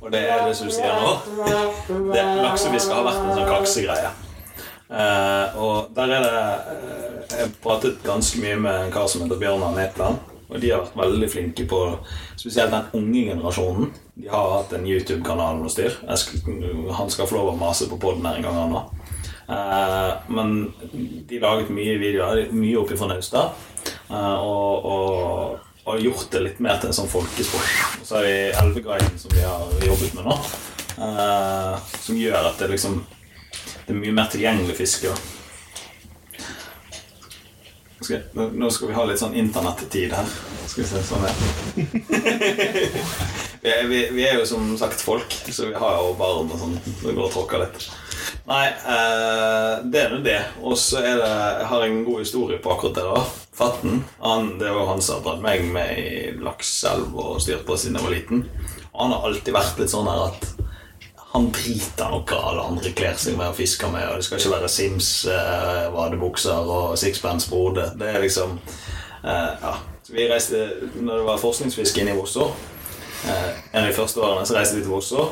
Og 0.00 0.12
det 0.12 0.22
er 0.28 0.44
det 0.48 0.56
som 0.56 0.68
du 0.68 0.74
sier 0.74 0.96
nå. 1.00 1.14
Det, 2.12 2.22
laksefiske 2.44 2.96
har 2.96 3.06
vært 3.06 3.24
en 3.24 3.34
sånn 3.38 3.50
kaksegreie. 3.52 4.12
Uh, 4.84 5.60
og 5.64 5.94
der 5.96 6.12
er 6.12 6.24
det 6.24 6.32
uh, 6.36 7.38
Jeg 7.40 7.54
pratet 7.64 8.02
ganske 8.04 8.40
mye 8.42 8.56
med 8.66 8.80
en 8.84 8.92
kar 8.94 9.08
som 9.10 9.24
heter 9.24 9.40
Bjørnar 9.40 9.76
Netland. 9.76 10.32
Og 10.48 10.60
de 10.60 10.70
har 10.70 10.84
vært 10.84 10.98
veldig 11.00 11.28
flinke 11.32 11.64
på 11.66 11.78
spesielt 12.36 12.72
den 12.72 12.90
unge 12.98 13.22
generasjonen. 13.30 13.88
De 14.14 14.28
har 14.30 14.52
hatt 14.58 14.74
en 14.76 14.84
YouTube-kanal 14.86 15.64
og 15.64 15.72
styr. 15.72 15.96
Han 16.04 17.10
skal 17.10 17.26
få 17.26 17.38
lov 17.38 17.54
å 17.54 17.58
mase 17.58 17.88
på 17.90 17.98
podden 17.98 18.28
her 18.28 18.38
en 18.38 18.46
gang, 18.46 18.60
han. 18.60 19.03
Eh, 19.48 20.12
men 20.28 20.72
de 21.28 21.38
laget 21.40 21.68
mye 21.74 21.98
videoer, 22.00 22.46
mye 22.56 22.78
oppe 22.80 22.96
fra 22.96 23.10
Naustad. 23.10 23.50
eh, 24.10 24.34
og, 24.40 24.84
og, 24.84 25.58
og 25.84 26.00
gjort 26.00 26.30
det 26.32 26.40
litt 26.46 26.62
mer 26.64 26.80
til 26.80 26.88
en 26.90 26.96
sånn 26.96 27.10
folkesport. 27.12 27.74
Og 28.00 28.06
så 28.08 28.18
har 28.18 28.28
vi 28.28 28.36
Elveguiden, 28.62 29.18
som 29.20 29.34
vi 29.34 29.44
har 29.44 29.84
jobbet 29.84 30.16
med 30.16 30.28
nå, 30.30 30.38
eh, 31.04 31.74
som 32.00 32.20
gjør 32.20 32.50
at 32.52 32.62
det 32.62 32.72
liksom 32.76 33.02
Det 33.84 33.92
er 33.92 33.98
mye 34.00 34.12
mer 34.16 34.30
tilgjengelig 34.32 34.78
fiske. 34.78 35.10
nå, 38.32 38.70
skal 38.70 38.88
vi 38.88 38.94
ha 38.96 39.04
litt 39.04 39.20
sånn 39.20 39.36
internettid 39.36 40.12
her. 40.16 40.30
Skal 40.66 40.84
vi 40.84 40.88
se 40.88 41.02
sånn 41.04 41.26
er. 41.28 41.34
vi, 43.64 43.74
vi, 43.90 44.00
vi 44.16 44.24
er 44.24 44.38
jo 44.38 44.46
som 44.48 44.72
sagt 44.80 45.04
folk, 45.04 45.36
så 45.52 45.68
vi 45.68 45.76
har 45.76 46.00
jo 46.00 46.16
barn 46.16 46.48
og 46.48 46.58
sånn. 46.62 46.78
Så 46.80 47.10
det 47.10 47.14
går 47.18 47.28
og 47.28 47.34
tråkker 47.36 47.64
litt. 47.66 47.90
Nei, 48.48 48.66
eh, 48.68 49.72
det 49.92 50.00
er 50.02 50.12
nå 50.14 50.20
det. 50.24 50.40
Og 50.62 50.76
så 50.78 51.00
det 51.04 51.14
Jeg 51.14 51.66
har 51.70 51.86
en 51.86 52.04
god 52.04 52.18
historie 52.24 52.58
på 52.58 52.72
akkurat 52.74 52.94
det. 52.94 53.02
da 53.02 53.24
Fatten. 53.54 54.04
Han, 54.20 54.58
det 54.58 54.70
var 54.74 54.86
han 54.90 55.02
som 55.02 55.20
har 55.20 55.24
dratt 55.28 55.42
meg 55.44 55.64
med 55.72 55.98
i 55.98 56.32
lakseelv 56.42 57.14
og 57.14 57.40
styrt 57.42 57.66
på 57.66 57.76
siden 57.78 57.96
jeg 58.00 58.04
var 58.04 58.14
liten. 58.16 58.44
Og 58.92 59.00
han 59.04 59.14
har 59.14 59.28
alltid 59.28 59.54
vært 59.54 59.78
litt 59.78 59.92
sånn 59.92 60.10
her 60.10 60.26
at 60.30 60.48
han 61.34 61.48
driter 61.50 62.10
nok 62.12 62.30
hva 62.30 62.42
alle 62.50 62.64
andre 62.70 62.92
kler 62.94 63.16
seg 63.18 63.34
med 63.38 63.48
og 63.50 63.56
fisker 63.58 63.90
med. 63.90 64.06
Og 64.10 64.20
det 64.20 64.26
skal 64.26 64.38
ikke 64.38 64.52
være 64.54 64.68
Sims, 64.70 65.08
eh, 65.26 65.88
vadebukser 65.94 66.70
og 66.76 66.98
sixpence 66.98 67.50
på 67.50 67.58
hodet. 67.58 67.88
Det 67.98 68.12
er 68.12 68.22
liksom 68.22 68.58
eh, 69.24 69.50
Ja. 69.62 69.74
Så 70.04 70.12
vi 70.12 70.26
reiste 70.28 70.58
Når 71.00 71.16
det 71.16 71.24
var 71.24 71.38
forskningsfiske 71.40 72.02
inne 72.02 72.12
i 72.12 72.16
Vosså 72.18 72.44
eh, 73.24 73.46
En 73.72 73.80
av 73.80 73.86
de 73.88 73.94
første 73.96 74.20
årene 74.20 74.44
så 74.44 74.54
reiste 74.58 74.76
vi 74.76 74.82
til 74.84 74.92
Vosså. 74.92 75.24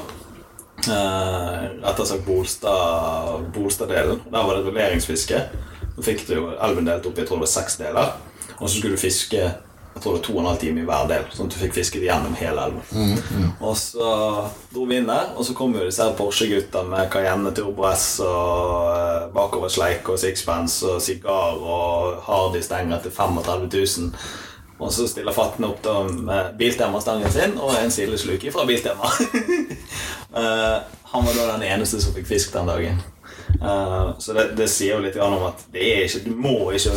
Eh, 0.89 1.59
rettere 1.85 2.07
sagt 2.07 2.25
Bolstad- 2.27 3.45
Bolstad-delen. 3.55 4.21
Der 4.33 4.47
var 4.47 4.55
det 4.57 4.65
rulleringsfiske. 4.67 5.43
Da 5.97 6.03
fikk 6.03 6.27
du 6.27 6.35
jo 6.35 6.49
elven 6.59 6.89
delt 6.89 7.07
opp 7.07 7.19
i 7.19 7.23
jeg 7.23 7.29
tror 7.29 7.39
det 7.43 7.47
var 7.49 7.53
seks 7.55 7.77
deler. 7.79 8.13
Og 8.59 8.69
så 8.69 8.79
skulle 8.79 8.97
du 8.97 9.01
fiske 9.03 9.53
jeg 9.93 10.01
tror 10.03 10.15
det 10.15 10.21
var 10.23 10.25
to 10.27 10.33
og 10.33 10.41
en 10.41 10.47
halv 10.49 10.59
time 10.63 10.81
i 10.81 10.85
hver 10.89 11.03
del, 11.11 11.25
sånn 11.37 11.47
at 11.51 11.53
du 11.53 11.59
fikk 11.61 11.75
fisket 11.77 12.03
gjennom 12.07 12.33
hele 12.41 12.63
elven. 12.65 13.19
Og 13.61 13.75
så 13.77 14.07
dro 14.73 14.87
vi 14.89 14.97
inn 14.97 15.07
der, 15.11 15.35
og 15.37 15.45
så 15.45 15.53
kom 15.55 15.75
jo 15.77 15.83
disse 15.85 16.07
Porsche-gutta 16.17 16.81
med 16.89 17.11
Cayenne 17.13 17.53
Turbo 17.55 17.85
S 17.91 18.07
og 18.25 18.89
eh, 18.97 19.27
bakoversleik 19.37 20.09
og 20.09 20.17
sixpence 20.19 20.81
og 20.89 21.03
sigar 21.05 21.61
og 21.61 22.23
Hardy-stenger 22.25 23.03
til 23.05 23.13
35 23.13 23.69
000. 23.69 24.17
Og 24.79 24.93
så 24.93 25.07
stiller 25.09 25.33
Fatten 25.33 25.65
opp 25.65 25.83
da 25.85 26.03
med 26.09 26.57
Biltema-stangen 26.59 27.31
sin 27.31 27.59
og 27.59 27.75
en 27.79 27.91
sildesluke 27.91 28.53
fra 28.53 28.65
Biltema. 28.67 29.11
Eh, 30.33 30.79
han 31.03 31.25
var 31.27 31.35
da 31.37 31.47
den 31.59 31.63
eneste 31.69 31.99
som 32.01 32.15
fikk 32.17 32.25
fisk 32.31 32.53
den 32.55 32.67
dagen. 32.71 33.01
Eh, 33.61 34.13
så 34.19 34.33
det, 34.33 34.47
det 34.57 34.65
sier 34.73 34.95
jo 34.97 35.03
litt 35.05 35.19
om 35.21 35.35
at 35.45 35.61
det 35.75 35.83
er 35.91 36.07
ikke, 36.07 36.23
du 36.25 36.31
må 36.41 36.71
ikke 36.73 36.95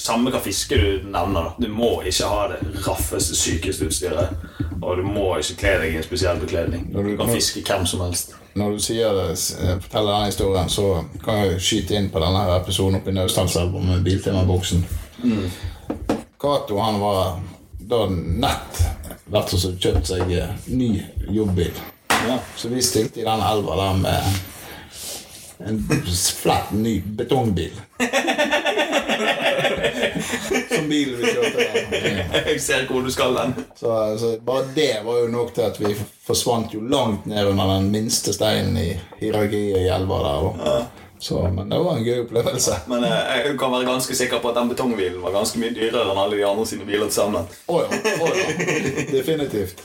Samme 0.00 0.32
hva 0.32 0.40
fiske 0.42 0.74
du 0.80 1.04
nevner, 1.12 1.44
da. 1.46 1.52
Du 1.62 1.68
må 1.70 1.90
ikke 2.08 2.26
ha 2.26 2.46
det 2.50 2.58
raffeste, 2.86 3.36
sykeste 3.38 3.86
utstyret. 3.86 4.32
Og 4.82 4.96
du 4.98 5.04
må 5.06 5.28
ikke 5.38 5.58
kle 5.60 5.74
deg 5.84 5.94
i 5.94 5.98
en 6.00 6.06
spesiell 6.06 6.40
bekledning. 6.42 6.88
Du- 6.90 7.02
Du 7.06 7.12
kan 7.20 7.28
fiske 7.30 7.62
hvem 7.62 7.86
som 7.86 8.00
helst. 8.02 8.34
Når 8.58 8.72
du 8.72 8.78
sier 8.82 9.12
det, 9.14 9.28
eh, 9.60 9.76
forteller 9.84 10.10
denne 10.16 10.26
historien, 10.32 10.68
så 10.68 11.04
kan 11.22 11.38
jeg 11.44 11.60
skyte 11.60 11.94
inn 12.00 12.10
på 12.10 12.18
denne 12.24 12.42
episoden 12.56 12.98
oppe 12.98 13.10
i 13.10 13.18
Naustdalselva 13.20 13.78
med 13.84 14.02
Biltema-boksen. 14.08 14.82
Cato 16.40 16.78
han 16.78 17.00
var 17.00 17.40
da 17.78 18.06
nett 18.08 18.78
vært 19.30 19.52
og 19.54 19.60
så 19.60 19.72
kjøpt 19.76 20.06
seg 20.08 20.30
eh, 20.32 20.52
ny 20.72 20.94
jobbbil. 21.28 21.74
Ja. 22.08 22.38
Så 22.56 22.68
vi 22.72 22.82
stilte 22.84 23.20
i 23.20 23.26
den 23.26 23.42
elva 23.44 23.76
der 23.76 23.94
med 24.00 24.22
en 25.68 25.78
flett 26.40 26.72
ny 26.72 27.02
betongbil. 27.04 27.72
Som 30.70 30.88
bilen 30.88 31.20
vi 31.20 31.32
kjørte 31.34 31.58
der. 31.60 31.74
Jeg 32.48 32.60
ser 32.64 32.86
hvor 32.88 33.04
du 33.04 33.10
skal 33.12 33.36
den. 33.36 33.54
Så, 33.76 33.92
så 34.20 34.32
bare 34.44 34.64
det 34.74 34.94
var 35.04 35.20
jo 35.20 35.28
nok 35.32 35.52
til 35.56 35.68
at 35.68 35.80
vi 35.80 35.92
forsvant 36.26 36.74
jo 36.74 36.80
langt 36.80 37.28
ned 37.28 37.52
under 37.52 37.74
den 37.76 37.90
minste 37.92 38.32
steinen 38.36 38.76
i 38.80 38.88
hierarkiet 39.20 39.84
i 39.84 39.92
elva 39.92 40.22
der. 40.24 40.48
da. 40.64 40.80
Så, 41.20 41.36
men 41.52 41.68
det 41.68 41.78
var 41.84 41.98
en 41.98 42.04
gøy 42.04 42.22
opplevelse. 42.22 42.76
Men 42.88 43.04
eh, 43.04 43.32
jeg 43.44 43.56
kan 43.60 43.72
være 43.74 43.84
ganske 43.90 44.14
sikker 44.16 44.40
på 44.40 44.48
at 44.48 44.56
den 44.56 44.70
betongbilen 44.72 45.18
var 45.20 45.34
ganske 45.34 45.60
mye 45.60 45.74
dyrere 45.76 46.06
enn 46.08 46.20
alle 46.22 46.38
de 46.38 46.46
andre 46.48 46.64
sine 46.70 46.86
biler 46.88 47.10
til 47.10 47.18
sammen. 47.18 47.50
Oh, 47.68 47.82
ja. 47.84 48.00
Oh, 48.24 48.30
ja. 48.38 48.46
Definitivt. 49.12 49.82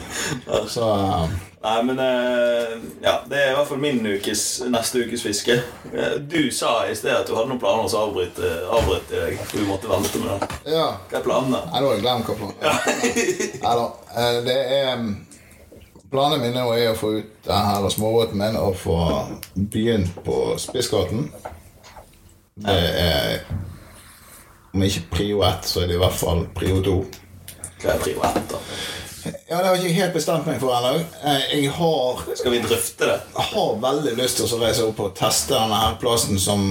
Så 0.71 0.87
eh, 0.93 1.35
Nei, 1.65 1.75
men 1.81 1.99
eh, 1.99 2.73
Ja, 3.03 3.17
det 3.27 3.39
er 3.41 3.51
i 3.51 3.55
hvert 3.57 3.67
fall 3.67 3.81
min 3.81 3.99
ukes, 4.05 4.45
neste 4.71 5.01
ukes 5.03 5.23
fiske. 5.25 5.57
Du 6.29 6.39
sa 6.55 6.75
i 6.87 6.95
sted 6.95 7.11
at 7.17 7.27
du 7.27 7.33
hadde 7.35 7.49
noen 7.51 7.59
planer 7.61 7.89
så 7.91 8.05
avbrøt 8.05 8.39
avbryte 8.39 9.25
deg. 9.25 9.39
Du 9.51 9.65
måtte 9.67 9.89
vente 9.91 10.21
med 10.23 10.39
det. 10.45 10.59
ja. 10.77 10.87
Hva 11.09 11.19
er 11.19 11.25
planene? 11.25 11.63
Nå 11.73 11.89
har 11.89 11.97
jeg 11.97 12.05
glemt 12.05 12.29
hva 12.31 12.39
planen 12.39 12.57
er. 12.63 12.69
Ja. 13.65 13.87
Det 14.45 14.59
er 14.79 15.07
mm, 16.15 16.41
mine 16.41 16.63
er 16.75 16.91
å 16.91 16.97
få 16.97 17.11
ut 17.19 17.31
denne 17.47 17.91
småbåten 17.91 18.39
min 18.39 18.57
og 18.59 18.77
få 18.79 18.97
begynt 19.55 20.15
på 20.25 20.55
Spissgaten. 20.61 21.29
Det 22.55 22.81
er 22.99 23.45
Om 24.75 24.83
ikke 24.83 25.05
prio 25.11 25.43
ett, 25.47 25.63
så 25.63 25.81
er 25.81 25.87
det 25.87 25.95
i 25.95 25.99
hvert 26.01 26.17
fall 26.19 26.41
prio 26.55 26.81
to. 26.83 26.95
Hva 27.79 27.93
er 27.93 28.01
prio 28.01 28.23
ett, 28.27 28.41
da? 28.51 28.59
Ja, 29.25 29.57
Det 29.57 29.65
har 29.65 29.75
jeg 29.75 29.83
ikke 29.85 30.01
helt 30.01 30.13
bestemt 30.13 30.45
meg 30.47 30.59
for 30.61 30.73
ennå. 30.77 30.99
Eh, 31.23 31.45
Jeg 31.55 31.71
har 31.73 32.21
Skal 32.35 32.51
vi 32.51 32.59
drøfte 32.61 33.05
det? 33.09 33.15
Jeg 33.37 33.45
har 33.51 33.71
veldig 33.81 34.13
lyst 34.19 34.37
til 34.37 34.45
å 34.45 34.59
reise 34.61 34.85
opp 34.85 34.99
og 34.99 35.15
teste 35.17 35.53
denne 35.55 35.79
her 35.81 35.95
plassen 36.01 36.39
som 36.39 36.65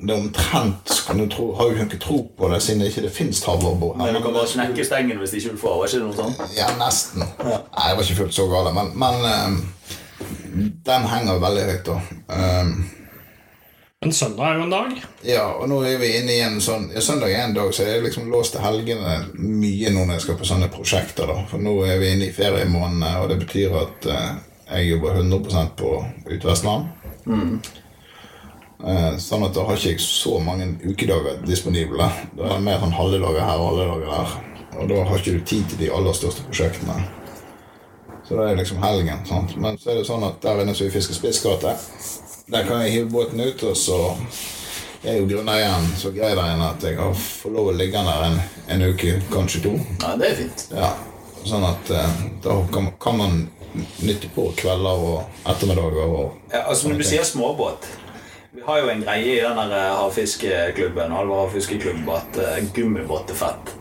det 0.00 0.14
omtrent 0.16 0.94
kan 1.06 1.18
du 1.18 1.26
tro, 1.32 1.52
Har 1.58 1.70
jo 1.72 1.84
ikke 1.86 2.00
tro 2.02 2.18
på 2.38 2.48
det, 2.52 2.62
siden 2.62 2.80
det 2.84 2.90
ikke 2.92 3.06
det 3.06 3.12
fins 3.12 3.40
travlbåt 3.44 3.96
Men 3.96 4.14
du 4.14 4.20
kan 4.22 4.32
bare 4.36 4.50
knekke 4.52 4.84
stengen 4.84 5.18
hvis 5.22 5.34
ikke 5.38 5.54
du 5.54 5.62
får. 5.62 5.78
Var 5.78 5.86
ikke 5.86 6.02
det 6.02 6.08
noe 6.08 6.18
sånt? 6.18 6.56
Ja, 6.56 6.68
nesten. 6.80 7.24
Nei, 7.44 7.88
det 7.88 7.96
var 7.96 8.02
ikke 8.04 8.20
fullt 8.22 8.34
så 8.36 8.48
galt, 8.52 8.74
men, 8.74 8.92
men 8.98 9.14
um, 9.24 9.58
den 10.86 11.08
henger 11.10 11.40
veldig 11.42 11.64
høyt, 11.70 11.88
da. 11.88 11.96
Ehm, 12.34 12.74
Men 14.04 14.12
søndag 14.12 14.50
er 14.50 14.58
jo 14.58 14.64
en 14.66 14.72
dag. 14.74 14.96
ja, 15.24 15.44
og 15.56 15.68
nå 15.70 15.78
er 15.88 15.96
vi 15.96 16.10
inne 16.18 16.34
i 16.34 16.42
en 16.44 16.58
sånn 16.60 16.90
ja, 16.92 17.00
Søndag 17.00 17.32
er 17.32 17.46
en 17.46 17.54
dag, 17.56 17.70
så 17.72 17.86
jeg 17.86 17.98
er 17.98 18.02
liksom 18.04 18.26
låst 18.28 18.52
til 18.52 18.60
helgene 18.60 19.14
mye 19.38 19.92
nå 19.94 20.02
når 20.04 20.18
jeg 20.18 20.24
skal 20.26 20.36
på 20.36 20.48
sånne 20.48 20.68
prosjekter. 20.74 21.30
da 21.30 21.46
For 21.48 21.62
nå 21.62 21.72
er 21.88 21.96
vi 22.02 22.10
inne 22.12 22.28
i 22.28 22.34
feriemånedene, 22.36 23.14
og 23.22 23.30
det 23.32 23.38
betyr 23.46 23.78
at 23.80 24.08
eh, 24.12 24.34
jeg 24.74 24.90
jobber 24.90 25.16
100 25.22 25.72
på 25.80 25.94
Utvestland. 26.36 26.92
Eh, 28.84 29.16
sånn 29.24 29.46
at 29.46 29.56
da 29.56 29.64
har 29.64 29.80
ikke 29.80 29.94
jeg 29.94 30.04
så 30.04 30.36
mange 30.44 30.66
ukedager 30.84 31.40
disponible. 31.48 32.10
Da 32.36 32.44
er 32.50 32.58
det 32.58 32.66
mer 32.66 32.82
sånn 32.84 32.96
halve 32.98 33.22
dager 33.22 33.40
her 33.40 33.62
og 33.62 33.70
halve 33.70 33.86
dager 33.88 34.12
der. 34.12 34.34
Og 34.82 34.90
da 34.90 35.00
har 35.08 35.22
ikke 35.22 35.38
du 35.38 35.46
tid 35.48 35.64
til 35.70 35.80
de 35.86 35.92
aller 35.96 36.20
største 36.20 36.44
prosjektene. 36.44 36.98
Så 38.28 38.36
det 38.36 38.50
er 38.50 38.60
liksom 38.60 38.84
helgen. 38.84 39.24
sant? 39.28 39.56
Men 39.56 39.80
så 39.80 39.92
er 39.92 40.02
det 40.02 40.06
sånn 40.08 40.28
at 40.28 40.44
der 40.44 40.60
inne 40.60 40.76
så 40.76 40.84
vi 40.84 40.92
fisker 40.92 41.16
Spissgate. 41.16 41.72
Der 42.52 42.66
kan 42.68 42.82
jeg 42.84 42.92
hive 42.92 43.10
båten 43.10 43.40
ut, 43.40 43.62
og 43.62 43.76
så 43.76 43.98
er 45.04 45.18
jo 45.18 45.28
grunneieren 45.28 45.86
så 45.96 46.12
grei 46.12 46.34
der 46.36 46.52
inne 46.52 46.68
at 46.74 46.84
jeg 46.84 46.98
har 46.98 47.16
får 47.16 47.52
lov 47.56 47.72
å 47.72 47.76
ligge 47.76 48.02
der 48.04 48.28
en, 48.28 48.38
en 48.74 48.86
uke, 48.90 49.18
kanskje 49.32 49.62
to. 49.64 49.74
Ja, 50.02 50.14
det 50.20 50.30
er 50.30 50.40
fint. 50.42 50.66
Ja, 50.72 50.92
Sånn 51.44 51.64
at 51.68 51.90
eh, 51.92 52.20
da 52.44 52.54
kan, 52.72 52.88
kan 53.00 53.18
man 53.20 53.42
nytte 54.00 54.30
på 54.32 54.46
kvelder 54.56 55.02
og 55.08 55.48
ettermiddager. 55.50 56.08
Og, 56.08 56.38
Ja, 56.52 56.64
altså 56.70 56.88
Når 56.88 57.02
du 57.02 57.04
sier 57.04 57.26
småbåt 57.26 57.88
Vi 58.54 58.62
har 58.64 58.80
jo 58.80 58.88
en 58.92 59.02
greie 59.04 59.34
i 59.34 59.40
den 59.42 59.60
eh, 59.76 59.90
havfiskeklubben 59.98 61.12
Halvor 61.12 61.44
havfiskeklubb 61.44 62.08
at 62.16 62.38
uh, 62.40 62.60
gummibåt 62.76 63.32
er 63.34 63.40
fett. 63.40 63.74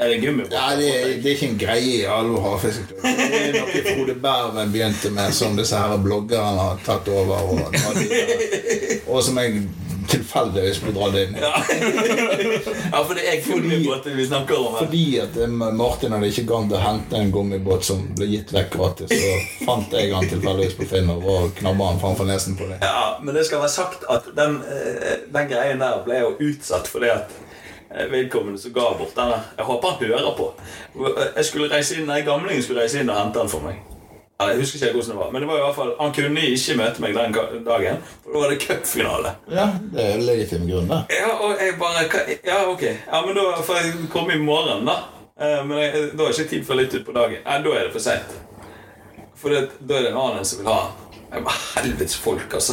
Er 0.00 0.08
det 0.12 0.16
gummibåt? 0.20 0.52
ja, 0.52 0.76
det, 0.76 0.90
det 1.22 1.30
er 1.30 1.34
ikke 1.36 1.48
en 1.48 1.58
greie 1.58 1.94
i 2.02 2.04
alle 2.04 2.40
havfiskeklubb. 2.44 3.00
Det 3.06 3.40
er 3.40 3.56
noe 3.56 3.82
Frode 3.86 4.14
Berven 4.20 4.74
begynte 4.74 5.10
med, 5.14 5.32
som 5.34 5.56
disse 5.56 5.80
her 5.80 5.96
bloggerne 6.04 6.68
har 6.68 6.84
tatt 6.84 7.08
over. 7.08 7.48
Og, 7.56 9.08
og 9.08 9.22
som 9.24 9.40
jeg 9.40 9.64
tilfeldigvis 10.10 10.80
ble 10.84 10.92
dratt 10.96 11.16
inn 11.20 11.36
i. 11.36 11.42
Ja, 11.42 13.00
for 13.02 13.16
det 13.16 13.24
er 13.30 13.40
gummibåter 13.44 14.14
vi 14.16 14.26
snakker 14.28 14.58
om 14.58 14.74
her. 14.74 14.84
Fordi 14.84 15.04
at 15.22 15.38
eh, 15.42 15.48
Martin 15.50 16.14
hadde 16.14 16.30
ikke 16.30 16.46
gang 16.50 16.68
til 16.70 16.78
å 16.78 16.82
hente 16.84 17.18
en 17.20 17.32
gummibåt 17.34 17.86
som 17.88 18.04
ble 18.18 18.28
gitt 18.30 18.52
vekk 18.54 18.76
gratis, 18.76 19.12
så 19.12 19.64
fant 19.66 19.96
jeg 19.96 20.12
han 20.14 20.28
tilfeldigvis 20.30 20.76
på 20.78 20.88
Finn 20.92 21.10
og 21.16 21.56
knabba 21.58 21.90
han 21.92 22.02
framfor 22.02 22.28
nesen 22.28 22.58
på 22.58 22.68
det. 22.70 22.78
Ja, 22.84 23.16
men 23.22 23.36
det 23.36 23.46
skal 23.48 23.64
være 23.64 23.74
sagt 23.74 24.06
at 24.12 24.30
den, 24.36 24.60
eh, 24.68 25.26
den 25.34 25.50
greien 25.50 25.82
der 25.82 26.04
ble 26.06 26.22
jo 26.22 26.36
utsatt 26.50 26.90
fordi 26.90 27.12
at 27.16 27.34
vedkommende 28.10 28.60
som 28.60 28.72
ga 28.76 28.90
bort 28.98 29.14
den. 29.16 29.32
Jeg 29.58 29.64
håper 29.64 29.88
han 29.88 30.08
hører 30.08 30.32
på. 30.36 30.46
Jeg 31.36 31.44
skulle 31.44 31.68
reise 31.72 31.96
inn, 32.00 32.06
nei, 32.06 32.20
Gamlingen 32.26 32.62
skulle 32.62 32.82
reise 32.84 33.00
inn 33.00 33.10
og 33.10 33.16
hente 33.20 33.38
den 33.40 33.48
for 33.52 33.64
meg. 33.64 33.82
Ja, 34.40 34.50
Jeg 34.52 34.58
husker 34.60 34.76
ikke 34.82 34.98
hvordan 34.98 35.10
det 35.14 35.18
var, 35.22 35.30
men 35.32 35.42
det 35.42 35.48
var 35.48 35.56
i 35.56 35.62
hvert 35.64 35.74
fall 35.78 35.92
han 35.98 36.10
kunne 36.12 36.40
ikke 36.44 36.74
møte 36.76 37.00
meg 37.00 37.14
den 37.16 37.32
dagen. 37.64 38.02
For 38.24 38.32
da 38.34 38.42
var 38.42 38.50
det 38.52 38.58
cupfinale. 38.66 39.30
Ja, 39.48 39.64
det 39.94 40.04
er 40.12 40.18
legitim 40.20 40.66
grunn, 40.68 40.90
da 40.92 40.98
Ja, 41.08 41.30
og 41.40 41.54
jeg 41.62 41.78
bare 41.80 42.04
Ja, 42.44 42.58
ok. 42.68 42.82
Ja, 42.84 43.22
men 43.26 43.34
da 43.38 43.46
får 43.64 43.78
jeg 43.80 43.94
komme 44.12 44.34
i 44.36 44.42
morgen, 44.42 44.84
da. 44.84 44.98
Eh, 45.40 45.64
Men 45.64 45.78
jeg, 45.78 45.92
da 46.18 46.24
er 46.24 46.32
det 46.32 46.38
ikke 46.38 46.50
tid 46.50 46.66
for 46.68 46.74
litt 46.76 46.92
utpå 47.00 47.12
dagen. 47.16 47.40
Nei, 47.46 47.56
da 47.64 47.72
er 47.78 47.88
det 47.88 47.92
for 47.96 48.04
seint. 48.04 48.36
For 49.36 49.52
det, 49.52 49.70
da 49.88 49.96
er 49.98 50.02
det 50.06 50.12
en 50.12 50.20
annen 50.20 50.44
som 50.48 50.60
vil 50.60 50.68
ha 50.68 50.76
den. 50.84 51.05
Helvetes 51.76 52.16
folk, 52.16 52.54
altså. 52.54 52.72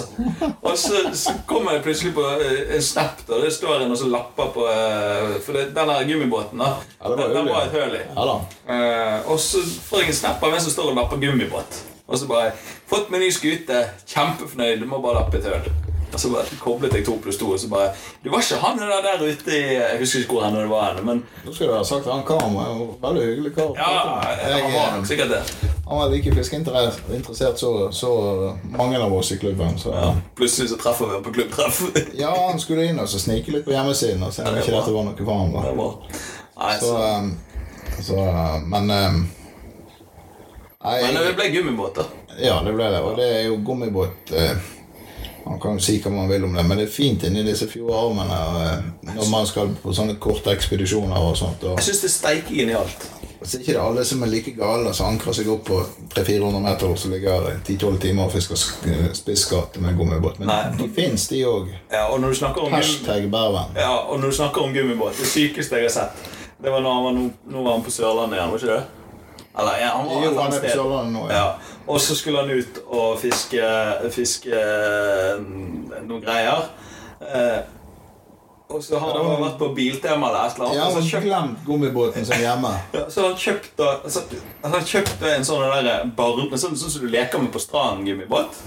Og 0.62 0.78
så, 0.78 1.01
så 1.14 1.34
kommer 1.47 1.76
jeg 1.78 1.84
plutselig 1.84 2.14
på 2.16 2.26
eh, 2.38 2.76
en 2.76 2.84
snap. 2.84 3.24
Og 3.28 3.41
Det 3.43 3.54
står 3.54 3.84
en 3.84 3.91
og 3.91 3.97
så 3.97 4.10
lapper 4.12 4.51
på 4.56 4.68
eh, 4.72 5.34
For 5.45 5.58
det, 5.58 5.66
den 5.76 5.91
der 5.91 6.06
gummibåten 6.08 6.62
da 6.62 6.74
Ja, 6.80 7.10
det 7.10 7.18
var 7.18 7.24
den, 7.28 7.36
den 7.38 7.49
var 7.49 7.66
et 7.68 7.72
høl 7.78 7.97
i. 7.97 8.04
Ja. 8.16 8.38
Eh, 8.76 9.32
og 9.32 9.39
så 9.39 9.64
får 9.89 10.06
jeg 10.06 10.14
en 10.14 10.22
snap 10.22 10.43
av 10.43 10.54
en 10.54 10.62
som 10.62 10.76
står 10.76 10.91
og 10.93 11.01
lapper 11.01 11.22
gummibåt. 11.24 11.82
Og 12.08 12.20
så 12.20 12.28
bare 12.28 12.51
'Fått 12.89 13.10
meg 13.10 13.24
ny 13.24 13.32
skute. 13.32 13.86
Kjempefornøyd. 14.08 14.80
Du 14.80 14.86
må 14.86 15.01
bare 15.01 15.24
lappe 15.24 15.39
et 15.39 15.49
høl'. 15.49 15.72
Og 16.14 16.20
så 16.20 16.30
bare 16.30 16.57
koblet 16.61 16.93
jeg 16.93 17.05
to 17.07 17.16
pluss 17.24 17.38
to, 17.41 17.47
og 17.51 17.59
så 17.59 17.70
bare 17.72 17.89
Du 18.24 18.30
var 18.30 18.43
ikke 18.43 18.59
han 18.61 18.78
der, 18.80 18.91
der 19.05 19.24
ute 19.26 19.51
i 19.57 19.61
Jeg 19.74 19.99
husker 19.99 20.20
ikke 20.20 20.36
hvor 20.38 20.43
han 20.45 20.55
det 20.55 20.70
var, 20.70 20.93
hen, 20.93 21.05
men 21.05 21.24
Nå 21.45 21.53
skulle 21.53 21.72
du 21.72 21.78
ha 21.78 21.84
sagt 21.84 22.05
han 22.05 22.22
karen 22.28 22.53
var 22.55 22.70
jo 22.70 22.88
veldig 23.01 23.24
hyggelig 23.26 23.53
kar. 23.55 23.72
ja, 23.78 23.89
han 24.61 24.74
var 24.74 24.97
nok 24.97 25.07
sikkert 25.09 25.30
det. 25.34 25.41
han 25.88 25.97
var 25.99 26.09
like 26.14 26.36
fiskeinteressert 26.36 27.59
så, 27.59 27.91
så 27.91 28.11
mange 28.78 28.97
av 28.97 29.14
oss 29.14 29.32
i 29.32 29.38
klubben. 29.38 29.78
Så. 29.78 29.89
Ja. 29.93 30.14
Plutselig 30.36 30.70
så 30.70 30.78
treffer 30.78 31.05
vi 31.05 31.14
ham 31.18 31.24
på 31.24 31.34
klubbtreff. 31.34 31.82
Ja, 32.24 32.32
han 32.49 32.59
skulle 32.59 32.86
inn 32.86 32.99
og 32.99 33.09
så 33.09 33.20
snike 33.20 33.51
litt 33.51 33.66
på 33.66 33.74
hjemmesiden 33.74 34.24
og 34.24 34.34
se 34.34 34.41
om 34.45 34.47
Ja, 34.47 34.53
det 34.53 34.64
ikke 34.64 34.78
dette 34.78 34.93
var 34.93 35.07
noe 35.09 35.26
for 35.26 35.34
ham. 35.34 35.53
Da. 35.53 35.89
Nei, 36.61 36.76
Så, 36.80 36.86
så, 36.86 36.97
um, 37.18 37.34
så 38.01 38.20
uh, 38.22 38.59
Men 38.70 38.91
um, 38.91 39.20
nei, 40.86 40.95
Men 41.01 41.20
det 41.20 41.34
ble 41.39 41.49
gummibåter. 41.57 42.05
Ja, 42.39 42.61
det 42.66 42.74
ble 42.78 42.88
det. 42.93 43.01
Og 43.01 43.18
det 43.20 43.28
er 43.39 43.43
jo 43.49 43.59
gummibåt 43.66 44.32
eh, 44.34 44.55
Man 45.46 45.60
kan 45.60 45.80
si 45.84 45.98
hva 46.00 46.12
man 46.12 46.30
vil 46.32 46.44
om 46.48 46.54
det, 46.56 46.64
men 46.66 46.78
det 46.80 46.86
er 46.88 46.91
fint 46.94 47.24
inni 47.28 47.41
disse 47.44 47.68
fjordarmene 47.68 48.38
eh, 48.64 48.86
når 49.16 49.30
man 49.32 49.46
skal 49.50 49.74
på 49.84 49.91
sånne 49.94 50.16
korte 50.24 50.54
ekspedisjoner 50.56 51.20
og 51.20 51.36
sånt. 51.38 51.64
Og 51.68 51.76
Jeg 51.82 51.89
syns 51.89 52.00
det 52.02 52.10
er 52.10 52.14
steike 52.14 52.56
genialt. 52.56 53.10
så 53.44 53.58
er 53.58 53.62
ikke 53.66 53.74
det 53.76 53.82
alle 53.84 54.06
som 54.08 54.24
er 54.24 54.30
like 54.32 54.54
gale 54.56 54.94
som 54.96 55.10
ankrer 55.12 55.36
seg 55.36 55.50
opp 55.52 55.66
på 55.68 55.82
300-400 56.16 56.62
meter 56.64 56.88
og 56.94 56.98
så 56.98 57.10
ligger 57.12 57.50
10-12 57.68 57.98
timer 58.06 58.24
og 58.24 58.32
fisker 58.32 58.56
sk- 58.56 59.12
spisskatt 59.20 59.76
med 59.84 59.98
gummibåt. 60.00 60.39
Men 60.39 60.48
Nei. 60.48 60.62
de 60.80 60.88
fins, 60.96 61.28
de 61.28 61.41
òg. 61.44 61.68
Ja, 61.91 62.06
Hashtag 62.72 63.28
Berven. 63.32 63.76
Ja, 63.76 63.91
og 64.08 64.20
når 64.20 64.32
du 64.32 64.36
snakker 64.39 64.62
om 64.64 64.72
gummibåt 64.74 65.20
Det 65.20 65.28
sykeste 65.28 65.76
jeg 65.76 65.89
har 65.89 65.96
sett, 65.98 66.28
det 66.64 66.72
var 66.72 66.80
når 66.80 66.94
han 66.94 67.04
var, 67.04 67.12
nå, 67.20 67.30
nå 67.52 67.64
var 67.68 67.72
han 67.76 67.84
på 67.84 67.91
Sørlandet 67.91 68.38
igjen, 68.39 68.52
var 68.52 68.58
ikke 68.64 68.76
det? 68.78 68.84
Eller, 69.60 69.76
ja, 69.84 69.89
han 69.98 70.08
var 70.08 70.24
Jo, 70.24 70.30
han 70.39 70.54
er 70.54 70.64
på. 70.64 70.70
Sørlandet 70.78 71.14
nå, 71.14 71.26
ja. 71.30 71.36
Ja. 71.36 71.72
Og 71.88 72.00
så 72.02 72.16
skulle 72.16 72.40
han 72.40 72.52
ut 72.52 72.80
og 72.88 73.18
fiske, 73.20 73.70
fiske 74.12 74.60
mm, 75.40 76.06
noen 76.08 76.22
greier. 76.24 76.70
Eh, 77.22 77.64
og 78.74 78.82
så 78.82 78.98
har 78.98 79.18
han 79.20 79.42
vært 79.44 79.60
på 79.60 79.68
Biltema 79.76 80.30
eller 80.30 80.48
et 80.48 80.56
eller 80.56 80.70
annet. 80.70 80.80
Ja, 80.80 80.88
og 80.88 81.10
kjøpt, 81.10 81.28
glemt 81.28 81.60
gummibåten 81.68 82.26
sin 82.26 82.42
hjemme. 82.42 82.72
ja, 82.96 83.04
så 83.12 83.26
har 83.26 83.34
han 83.34 83.44
kjøpt, 83.44 83.84
så, 84.10 84.24
han 84.64 84.74
har 84.78 84.88
kjøpt 84.94 85.28
en 85.30 85.46
sånn 85.46 85.66
der 85.68 86.08
barne, 86.18 86.58
sånn, 86.58 86.80
sånn 86.80 86.96
som 86.96 87.04
du 87.04 87.12
leker 87.14 87.44
med 87.44 87.52
på 87.54 87.62
stranden, 87.62 88.08
gummibåt. 88.08 88.58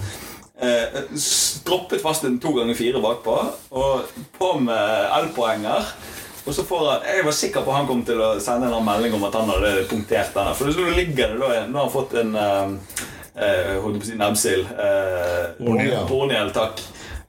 Eh, 0.57 1.01
stroppet 1.21 2.01
fast 2.01 2.23
en 2.25 2.39
to 2.41 2.53
ganger 2.55 2.77
fire 2.77 3.01
bakpå, 3.03 3.35
og 3.77 4.21
på 4.37 4.53
med 4.61 5.09
elpoenger. 5.19 5.91
Og 6.47 6.55
så 6.55 6.63
får 6.63 6.91
han, 6.91 7.05
Jeg 7.15 7.25
var 7.25 7.35
sikker 7.35 7.61
på 7.65 7.71
at 7.73 7.77
han 7.81 7.87
kom 7.89 8.03
til 8.07 8.21
å 8.23 8.31
sende 8.43 8.71
en 8.71 8.85
melding 8.87 9.15
om 9.17 9.27
at 9.27 9.35
han 9.35 9.51
hadde 9.51 9.85
punktert 9.89 10.33
denne. 10.35 10.55
For 10.55 10.71
så 10.71 10.89
ligger 10.95 11.35
det 11.35 11.39
da 11.41 11.63
Nå 11.67 11.79
har 11.81 11.87
han 11.87 11.93
fått 11.93 12.15
en 12.21 12.35
eh, 12.39 12.99
eh, 13.35 13.73
Holdt 13.83 13.99
på 14.01 14.05
å 14.05 14.09
si 14.11 14.19
nebbsild. 14.19 14.69
Eh. 14.87 16.05
Horngjell, 16.07 16.53
takk. 16.55 16.83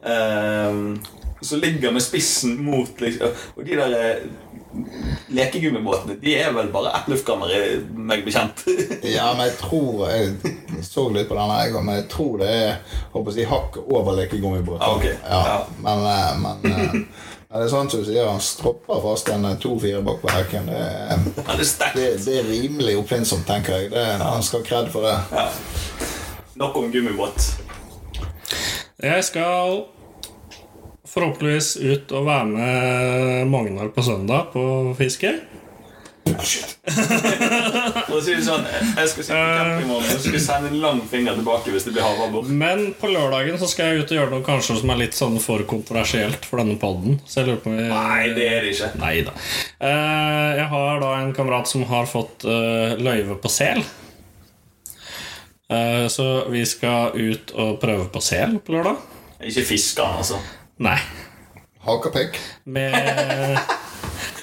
Eh, 0.06 0.82
så 1.40 1.56
ligger 1.56 1.92
med 1.94 2.02
spissen 2.02 2.56
mot 2.66 3.00
liksom 3.00 3.34
Og 3.56 3.66
de 3.66 3.76
der 3.78 3.92
eh, 3.94 4.22
lekegummibåtene 5.34 6.16
De 6.22 6.34
er 6.38 6.52
vel 6.54 6.70
bare 6.74 6.92
ett 6.98 7.10
luftkammer, 7.10 7.52
meg 7.94 8.24
bekjent. 8.26 8.64
Ja, 9.16 9.32
men 9.36 9.46
jeg 9.48 9.56
tror 9.60 10.04
Jeg 10.10 10.82
så 10.84 11.08
litt 11.14 11.30
på 11.30 11.38
jeg 11.38 11.72
òg, 11.74 11.80
men 11.82 12.00
jeg 12.00 12.08
tror 12.12 12.38
det 12.42 12.50
er 12.52 12.98
håper 13.14 13.34
si, 13.34 13.46
hakk 13.48 13.78
over 13.86 14.14
lekegummibåten. 14.18 14.84
Ah, 14.84 14.96
okay. 14.96 15.16
Ja, 15.24 15.40
Ja. 15.48 15.58
Men, 15.82 16.04
eh, 16.06 16.32
men 16.44 17.08
ja, 17.48 17.60
det 17.62 17.68
sant 17.72 17.88
sånn 17.88 17.90
som 17.90 18.02
du 18.04 18.08
sier, 18.10 18.26
han 18.28 18.42
stropper 18.44 18.98
fast 19.00 19.30
en 19.32 19.46
to-fire 19.60 20.02
bak 20.04 20.20
på 20.20 20.32
hekken. 20.32 20.68
Er, 20.68 21.22
det 21.32 21.44
er 21.48 21.94
det, 21.96 22.08
det 22.26 22.34
er 22.42 22.50
rimelig 22.50 22.98
oppfinnsomt, 23.00 23.46
tenker 23.48 23.78
jeg. 23.78 23.92
Det, 23.94 24.04
han 24.20 24.44
skal 24.44 24.60
ha 24.60 24.68
kred 24.68 24.90
for 24.92 25.08
det. 25.08 25.14
Ja. 25.32 25.46
Nok 26.60 26.76
om 26.76 26.90
gummibåt. 26.92 27.52
Jeg 28.98 29.24
skal 29.24 29.84
forhåpentligvis 31.08 31.76
ut 31.80 32.12
og 32.18 32.26
være 32.26 32.46
med 32.50 33.48
Magnar 33.48 33.92
på 33.94 34.02
søndag 34.04 34.50
på 34.52 34.64
fiske. 34.98 35.32
For 36.38 38.16
å 38.18 38.20
si 38.24 38.34
det 38.34 38.44
sånn, 38.46 38.64
Jeg 38.68 39.10
skal 39.12 39.26
sitte 39.26 39.76
på 39.84 39.98
og 39.98 40.08
skal 40.24 40.42
sende 40.42 40.70
en 40.72 40.80
lang 40.82 41.00
finger 41.10 41.38
tilbake 41.38 41.72
hvis 41.74 41.86
det 41.88 41.94
blir 41.96 42.06
havabbor. 42.06 42.48
Men 42.48 42.92
på 42.98 43.10
lørdagen 43.12 43.58
så 43.60 43.68
skal 43.70 43.92
jeg 43.92 44.04
ut 44.04 44.12
og 44.12 44.18
gjøre 44.18 44.32
noe 44.34 44.46
kanskje 44.46 44.78
som 44.80 44.92
er 44.94 45.00
litt 45.02 45.16
sånn 45.18 45.38
for 45.42 45.62
kontroversielt 45.68 46.48
for 46.48 46.62
denne 46.62 46.78
podden. 46.80 47.20
Så 47.26 47.40
jeg 47.42 47.50
lurer 47.50 47.62
på 47.64 47.72
om 47.72 47.78
vi 47.78 47.86
Nei, 47.92 48.24
det 48.36 48.48
er 48.48 48.66
det 48.66 48.74
ikke. 48.74 48.90
Nei 49.02 49.14
da. 49.26 49.36
Eh, 49.78 50.50
jeg 50.62 50.68
har 50.74 51.00
da 51.04 51.14
en 51.22 51.32
kamerat 51.36 51.70
som 51.70 51.86
har 51.90 52.10
fått 52.10 52.46
eh, 52.48 52.98
løyve 53.00 53.38
på 53.42 53.52
sel. 53.52 53.82
Eh, 55.68 56.06
så 56.12 56.28
vi 56.52 56.64
skal 56.68 57.12
ut 57.14 57.52
og 57.56 57.78
prøve 57.82 58.08
på 58.12 58.22
sel 58.24 58.58
på 58.64 58.76
lørdag. 58.76 59.00
Ikke 59.48 59.66
fiske, 59.68 60.02
altså. 60.02 60.40
Nei. 60.82 60.98
Hakepekk. 61.84 62.38
Med 62.64 62.96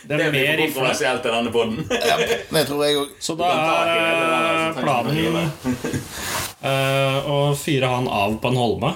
Det 0.07 0.17
Det 0.17 0.25
er 0.25 0.31
mer 0.31 0.57
kontroversielt 0.59 1.25
i 1.25 1.31
denne 1.33 1.51
podden. 1.51 1.85
Det 2.55 2.63
tror 2.67 2.83
jeg 2.85 2.97
òg. 2.99 3.13
Så 3.19 3.33
da 3.39 3.47
er 3.49 3.91
eh, 3.95 4.77
planen 4.77 5.17
eh, 6.69 7.29
å 7.31 7.37
fyre 7.57 7.89
han 7.89 8.09
av 8.09 8.35
på 8.41 8.51
en 8.51 8.59
holme 8.59 8.91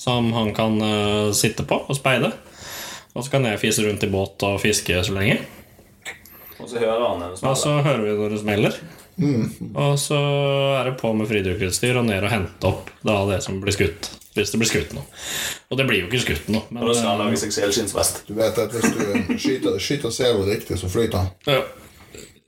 som 0.00 0.30
han 0.32 0.54
kan 0.56 0.80
eh, 0.80 1.32
sitte 1.36 1.66
på 1.68 1.82
og 1.84 1.98
speide. 1.98 2.32
Og 3.12 3.26
så 3.26 3.34
kan 3.34 3.44
jeg 3.44 3.60
fise 3.60 3.84
rundt 3.84 4.06
i 4.06 4.08
båt 4.08 4.40
og 4.48 4.56
fiske 4.62 5.02
så 5.04 5.12
lenge. 5.12 5.42
Og 6.60 6.68
så 6.70 6.80
hører 6.80 7.04
han 7.04 7.26
en 7.26 7.36
Og 7.36 7.58
så 7.58 7.76
hører 7.84 8.06
vi 8.06 8.16
når 8.16 8.36
det 8.36 8.40
smeller. 8.40 8.80
Og 9.74 9.98
så 10.00 10.20
er 10.78 10.88
det 10.88 10.96
på 11.02 11.12
med 11.12 11.28
fridykkerutstyr 11.28 12.00
og 12.00 12.08
ned 12.08 12.24
og 12.24 12.32
hente 12.32 12.70
opp 12.70 12.88
da 13.04 13.20
det 13.28 13.42
som 13.44 13.60
blir 13.60 13.76
skutt. 13.76 14.08
Hvis 14.40 14.54
det 14.54 14.60
blir 14.62 14.70
skutt 14.72 14.94
noe. 14.96 15.04
Og 15.70 15.78
det 15.78 15.86
blir 15.88 16.00
jo 16.02 16.08
ikke 16.10 16.22
skutt 16.24 16.48
noe. 16.52 16.64
Men 16.70 16.82
Og 16.82 16.90
da 16.90 16.94
skal 16.98 17.10
han 17.12 17.20
eh, 17.20 17.26
lage 17.26 17.42
seg 17.44 17.52
selskinnsvest. 17.58 18.22
Du 18.28 18.34
vet 18.38 18.58
at 18.64 18.72
hvis 18.74 18.96
du 18.96 19.36
skyter, 19.36 19.78
skyter 19.82 20.10
selen 20.16 20.48
riktig, 20.48 20.78
så 20.80 20.88
flyter 20.90 21.18
han. 21.24 21.30
Ja. 21.46 21.60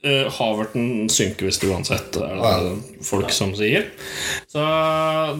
Eh, 0.03 0.25
haverten 0.35 1.05
synker 1.07 1.47
visst 1.47 1.63
uansett, 1.63 2.17
er 2.19 2.33
det 2.35 2.43
Ja. 2.43 2.75
folk 3.07 3.29
som 3.31 3.53
sier. 3.55 3.85
Så 4.51 4.59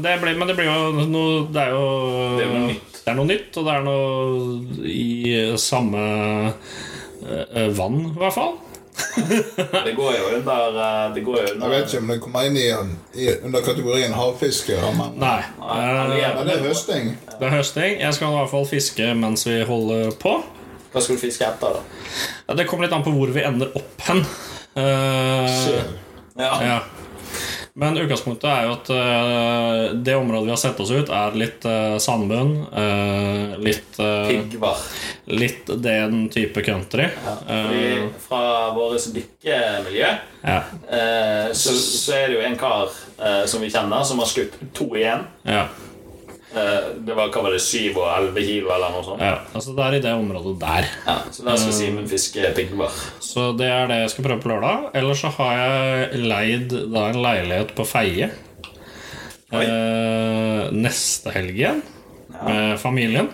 det 0.01 0.13
blir, 0.21 0.37
men 0.39 0.47
det 0.47 0.55
blir 0.55 0.69
jo 0.71 1.05
noe 1.11 1.47
Det 1.51 1.61
er 1.65 1.73
jo 1.75 2.37
Det 2.37 2.45
er 2.45 2.53
noe 2.53 2.67
nytt. 2.69 2.91
Det 3.03 3.11
er 3.11 3.17
noe 3.17 3.27
nytt, 3.27 3.57
og 3.59 3.65
det 3.67 3.73
er 3.73 3.83
noe 3.83 4.87
i 4.87 5.57
samme 5.59 6.03
eh, 7.27 7.67
vann, 7.75 7.99
i 8.13 8.19
hvert 8.21 8.37
fall. 8.37 8.53
Det 8.93 9.93
går 9.97 10.11
jo 10.17 10.25
under 10.37 10.75
eh, 10.85 11.13
Det 11.15 11.23
går 11.25 11.37
jo 11.41 11.47
Jeg 11.53 11.69
vet 11.71 11.87
ikke 11.87 12.01
om 12.03 12.11
det 12.13 12.17
kommer 12.21 12.47
inn 12.49 12.57
i, 12.61 12.67
i 13.17 13.29
under 13.43 13.63
kategorien 13.65 14.13
havfiske, 14.13 14.77
men, 14.97 15.15
Nei. 15.21 15.39
Nei, 15.59 15.79
men 16.37 16.45
det 16.47 16.57
er 16.59 16.65
høsting. 16.67 17.13
det 17.39 17.47
er 17.47 17.55
høsting. 17.57 17.97
Jeg 18.01 18.13
skal 18.17 18.29
i 18.33 18.37
hvert 18.37 18.51
fall 18.53 18.67
fiske 18.69 19.09
mens 19.17 19.47
vi 19.49 19.59
holder 19.67 20.11
på. 20.21 20.35
Hva 20.93 21.01
skal 21.01 21.17
du 21.17 21.21
fiske 21.23 21.45
etter, 21.47 21.79
da? 21.79 21.81
Ja, 22.47 22.53
Det 22.59 22.67
kommer 22.69 22.85
litt 22.85 22.93
an 22.93 23.05
på 23.05 23.13
hvor 23.15 23.33
vi 23.33 23.41
ender 23.45 23.73
opp 23.79 24.07
hen. 24.09 24.25
Uh, 24.77 26.03
Ja. 26.33 26.53
Ja. 26.65 26.77
Men 27.73 27.97
utgangspunktet 27.97 28.45
er 28.45 28.67
jo 28.67 28.73
at 28.75 28.89
uh, 28.93 29.93
det 30.05 30.13
området 30.13 30.45
vi 30.45 30.53
har 30.53 30.59
sett 30.61 30.81
oss 30.83 30.91
ut, 30.93 31.09
er 31.09 31.37
litt 31.41 31.65
uh, 31.65 31.95
sandbunn. 31.97 32.51
Uh, 32.69 33.55
litt, 33.65 33.97
uh, 33.97 34.83
litt 35.33 35.71
den 35.81 36.27
type 36.33 36.61
country. 36.65 37.07
Ja, 37.25 37.37
Fordi 37.47 37.87
Eh, 37.93 38.03
fra 38.21 38.71
vårt 38.75 39.07
dykkemiljø 39.13 40.09
ja. 40.41 40.59
eh, 40.89 41.49
så, 41.53 41.73
så 41.73 42.13
er 42.17 42.29
det 42.29 42.37
jo 42.37 42.43
en 42.45 42.57
kar 42.59 42.93
eh, 43.17 43.43
som 43.49 43.63
vi 43.63 43.71
kjenner, 43.73 44.05
som 44.05 44.21
har 44.21 44.29
skutt 44.29 44.57
to 44.77 44.87
igjen. 44.97 45.25
Ja, 45.47 45.65
Eh, 45.65 45.92
det 46.53 47.15
var 47.17 47.31
hva 47.33 47.41
var 47.47 47.55
det, 47.55 47.61
syv 47.65 47.97
og 47.97 48.07
elleve 48.13 48.43
kilo 48.45 48.69
eller 48.75 48.93
noe 48.93 49.03
sånt. 49.07 49.21
ja. 49.25 49.39
Altså 49.57 49.73
det 49.73 49.85
er 49.87 49.95
i 49.97 50.01
det 50.05 50.13
området 50.13 50.53
der. 50.61 50.89
Ja, 51.07 51.15
så 51.33 51.45
der 51.47 51.57
skal 51.57 51.73
Simen 51.73 52.07
fiske 52.09 52.51
piggvar. 52.55 52.93
Så 53.23 53.47
det 53.57 53.69
er 53.73 53.87
det 53.89 53.97
jeg 54.03 54.11
skal 54.13 54.27
prøve 54.27 54.43
på 54.43 54.51
lørdag. 54.53 54.89
Ellers 55.01 55.23
så 55.25 55.31
har 55.39 55.53
jeg 55.61 56.23
leid 56.29 56.75
da 56.93 57.07
en 57.09 57.21
leilighet 57.25 57.73
på 57.77 57.85
Feie. 57.89 58.29
Eh, 59.53 60.61
neste 60.73 61.33
helg 61.35 61.57
igjen 61.57 61.81
med 62.43 62.77
familien. 62.81 63.29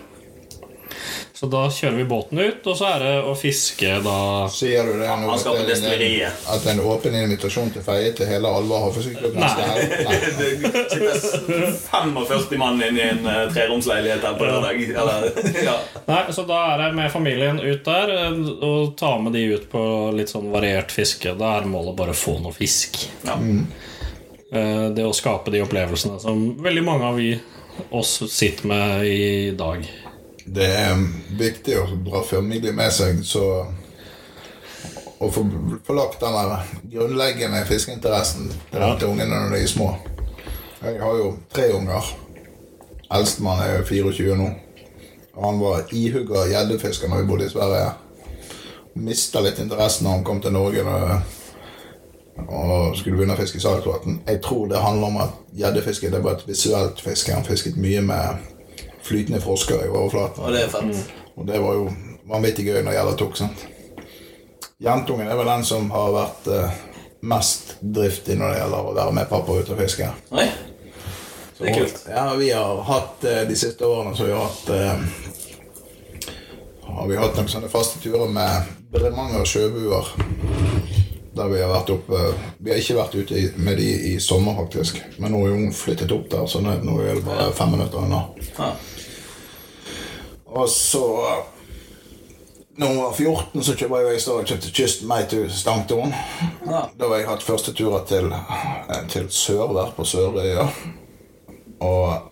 Så 1.40 1.46
da 1.48 1.62
kjører 1.72 1.94
vi 1.96 2.04
båten 2.04 2.36
ut, 2.36 2.66
og 2.68 2.74
så 2.76 2.84
er 2.84 2.98
det 3.00 3.12
å 3.24 3.30
fiske 3.38 3.94
da 4.04 4.16
Sier 4.52 4.84
du 4.84 4.98
det 5.00 5.06
nå? 5.08 5.30
Han 5.30 5.38
skal 5.40 5.54
på 5.56 5.62
at 5.62 5.62
det 5.62 5.62
er 5.62 5.62
en- 5.62 5.70
destilleriet. 5.70 6.42
At 6.52 6.66
en 6.68 6.80
åpen 6.84 7.14
invitasjon 7.16 7.70
til 7.72 7.84
Feie 7.86 8.10
til 8.18 8.28
hele 8.28 8.50
Alva 8.58 8.80
har 8.82 8.92
neste 8.92 9.30
Nei. 9.40 9.86
Nei. 10.04 10.18
Det 11.00 11.14
sitter 11.22 11.62
45 11.86 12.58
mann 12.60 12.82
inne 12.84 13.00
i 13.00 13.06
en 13.14 13.24
eh, 13.24 13.46
treromsleilighet 13.54 14.26
her 14.28 14.36
på 14.36 14.50
lørdag. 14.50 14.82
Eller, 14.90 15.24
ja. 15.70 15.78
Nei, 16.10 16.20
så 16.36 16.44
da 16.50 16.58
er 16.74 16.84
jeg 16.84 16.98
med 17.00 17.08
familien 17.16 17.62
ut 17.64 17.88
der 17.88 18.12
eh, 18.18 18.44
og 18.68 18.92
ta 19.00 19.14
med 19.24 19.32
de 19.38 19.46
ut 19.54 19.64
på 19.72 19.86
litt 20.18 20.34
sånn 20.34 20.52
variert 20.52 20.92
fiske. 20.92 21.32
Da 21.40 21.54
er 21.56 21.70
målet 21.72 21.96
bare 22.02 22.12
å 22.12 22.20
få 22.20 22.36
noe 22.44 22.52
fisk. 22.52 23.00
Ja. 23.24 23.38
Mm. 23.40 23.64
Det 24.92 25.04
å 25.08 25.14
skape 25.14 25.52
de 25.54 25.64
opplevelsene 25.64 26.20
som 26.20 26.44
veldig 26.60 26.82
mange 26.84 27.06
av 27.06 27.16
vi 27.16 27.32
oss 27.96 28.16
sitter 28.28 28.66
med 28.66 29.04
i 29.08 29.52
dag. 29.56 29.88
Det 30.54 30.66
er 30.66 30.96
viktig 31.38 31.76
å 31.78 31.84
dra 32.04 32.22
familie 32.26 32.72
med 32.74 32.90
seg, 32.92 33.20
så 33.24 33.44
å 35.20 35.28
få 35.30 35.44
få 35.86 35.94
lagt 35.94 36.22
den 36.22 36.90
grunnleggende 36.90 37.60
fiskeinteressen 37.68 38.48
til 38.70 38.80
Ja. 38.80 38.96
ungene 39.06 39.28
når 39.30 39.50
de 39.54 39.62
er 39.62 39.66
små. 39.66 39.96
Jeg 40.82 41.00
har 41.00 41.16
jo 41.16 41.36
tre 41.52 41.72
unger. 41.72 42.02
Eldstemann 43.12 43.60
er 43.60 43.78
jo 43.78 43.84
24 43.84 44.36
nå. 44.36 44.50
Han 45.42 45.60
var 45.60 45.82
ihugga 45.92 46.46
gjeddefisker 46.48 47.08
når 47.08 47.20
vi 47.20 47.26
bodde 47.26 47.46
i 47.46 47.50
Sverige. 47.50 47.92
Mista 48.94 49.40
litt 49.40 49.58
interessen 49.58 50.04
når 50.04 50.10
han 50.10 50.24
kom 50.24 50.40
til 50.40 50.52
Norge 50.52 50.84
og 52.48 52.96
skulle 52.96 53.16
begynne 53.16 53.34
å 53.34 53.40
fiske 53.40 53.58
i 53.58 53.60
saltvann. 53.60 54.20
Jeg 54.26 54.40
tror 54.42 54.68
det 54.68 54.80
handler 54.82 55.06
om 55.06 55.16
at 55.16 55.30
gjeddefiske 55.56 56.06
er 56.06 56.22
bare 56.22 56.38
et 56.38 56.48
visuelt 56.48 57.00
fiske. 57.00 57.32
Han 57.34 57.44
fisket 57.44 57.76
mye 57.76 58.00
med 58.00 58.36
flytende 59.10 59.42
frosker 59.42 59.84
i 59.84 59.90
overflaten. 59.90 60.46
Og 60.46 60.54
det 60.54 60.64
er 60.64 60.72
fett. 60.72 61.12
Og 61.36 61.46
det 61.48 61.60
var 61.62 61.76
jo 61.78 61.90
vanvittig 62.30 62.66
gøy 62.70 62.80
når 62.86 62.96
gjelder 62.96 63.20
tok. 63.20 63.36
sant? 63.40 63.66
Jentungen 64.80 65.28
er 65.28 65.36
vel 65.36 65.50
den 65.50 65.64
som 65.68 65.90
har 65.92 66.12
vært 66.14 66.46
eh, 66.54 66.76
mest 67.28 67.74
driftig 67.80 68.38
når 68.40 68.54
det 68.54 68.60
gjelder 68.62 68.86
å 68.90 68.94
være 68.96 69.16
med 69.18 69.28
pappa 69.28 69.58
ut 69.58 69.72
og 69.74 69.80
fiske. 69.82 70.08
Oi. 70.32 70.46
Det 71.60 71.68
er 71.68 71.76
kult. 71.76 71.98
Ja, 72.08 72.22
vi 72.40 72.48
har 72.56 72.80
hatt 72.88 73.26
eh, 73.28 73.42
de 73.48 73.56
siste 73.60 73.84
årene 73.84 74.16
så 74.16 74.24
har 74.24 74.30
vi 74.30 74.38
hatt 74.40 74.70
eh, 74.76 75.28
har 76.90 77.08
vi 77.08 77.18
hatt 77.20 77.36
noen 77.36 77.48
sånne 77.52 77.68
faste 77.72 78.00
turer 78.02 78.30
med 78.32 78.70
Bremanger 78.90 79.44
sjøbuer. 79.46 80.08
Der 81.36 81.46
vi 81.52 81.60
har 81.62 81.70
vært 81.70 81.92
oppe 81.94 82.22
Vi 82.58 82.72
har 82.72 82.80
ikke 82.80 82.96
vært 82.96 83.14
ute 83.14 83.42
med 83.62 83.78
de 83.78 83.90
i 84.10 84.14
sommer, 84.20 84.56
faktisk. 84.58 84.98
Men 85.22 85.36
nå 85.36 85.44
er 85.46 85.54
hun 85.54 85.70
flyttet 85.76 86.10
opp 86.12 86.26
der, 86.32 86.48
så 86.50 86.60
nå 86.64 86.96
er 87.04 87.20
det 87.20 87.26
bare 87.28 87.52
fem 87.54 87.70
minutter 87.76 88.02
unna. 88.02 88.24
Ja. 88.56 88.72
Og 90.50 90.68
så 90.68 91.04
Når 92.80 92.86
hun 92.86 92.96
var 93.02 93.12
14, 93.12 93.62
så 93.62 93.74
kjøpte 93.76 93.98
jeg 94.00 94.20
stedet 94.22 94.48
kjøpte 94.48 94.70
kysten 94.72 95.08
meg 95.10 95.26
til 95.28 95.50
Stangtoren. 95.52 96.14
Ja. 96.64 96.86
Da 96.96 97.10
har 97.10 97.18
jeg 97.18 97.28
hatt 97.28 97.42
første 97.44 97.74
turer 97.76 98.06
til, 98.08 98.30
til 99.12 99.26
sør 99.28 99.74
der, 99.76 99.90
på 99.96 100.06
Sørøya. 100.08 100.64
Har 101.80 102.30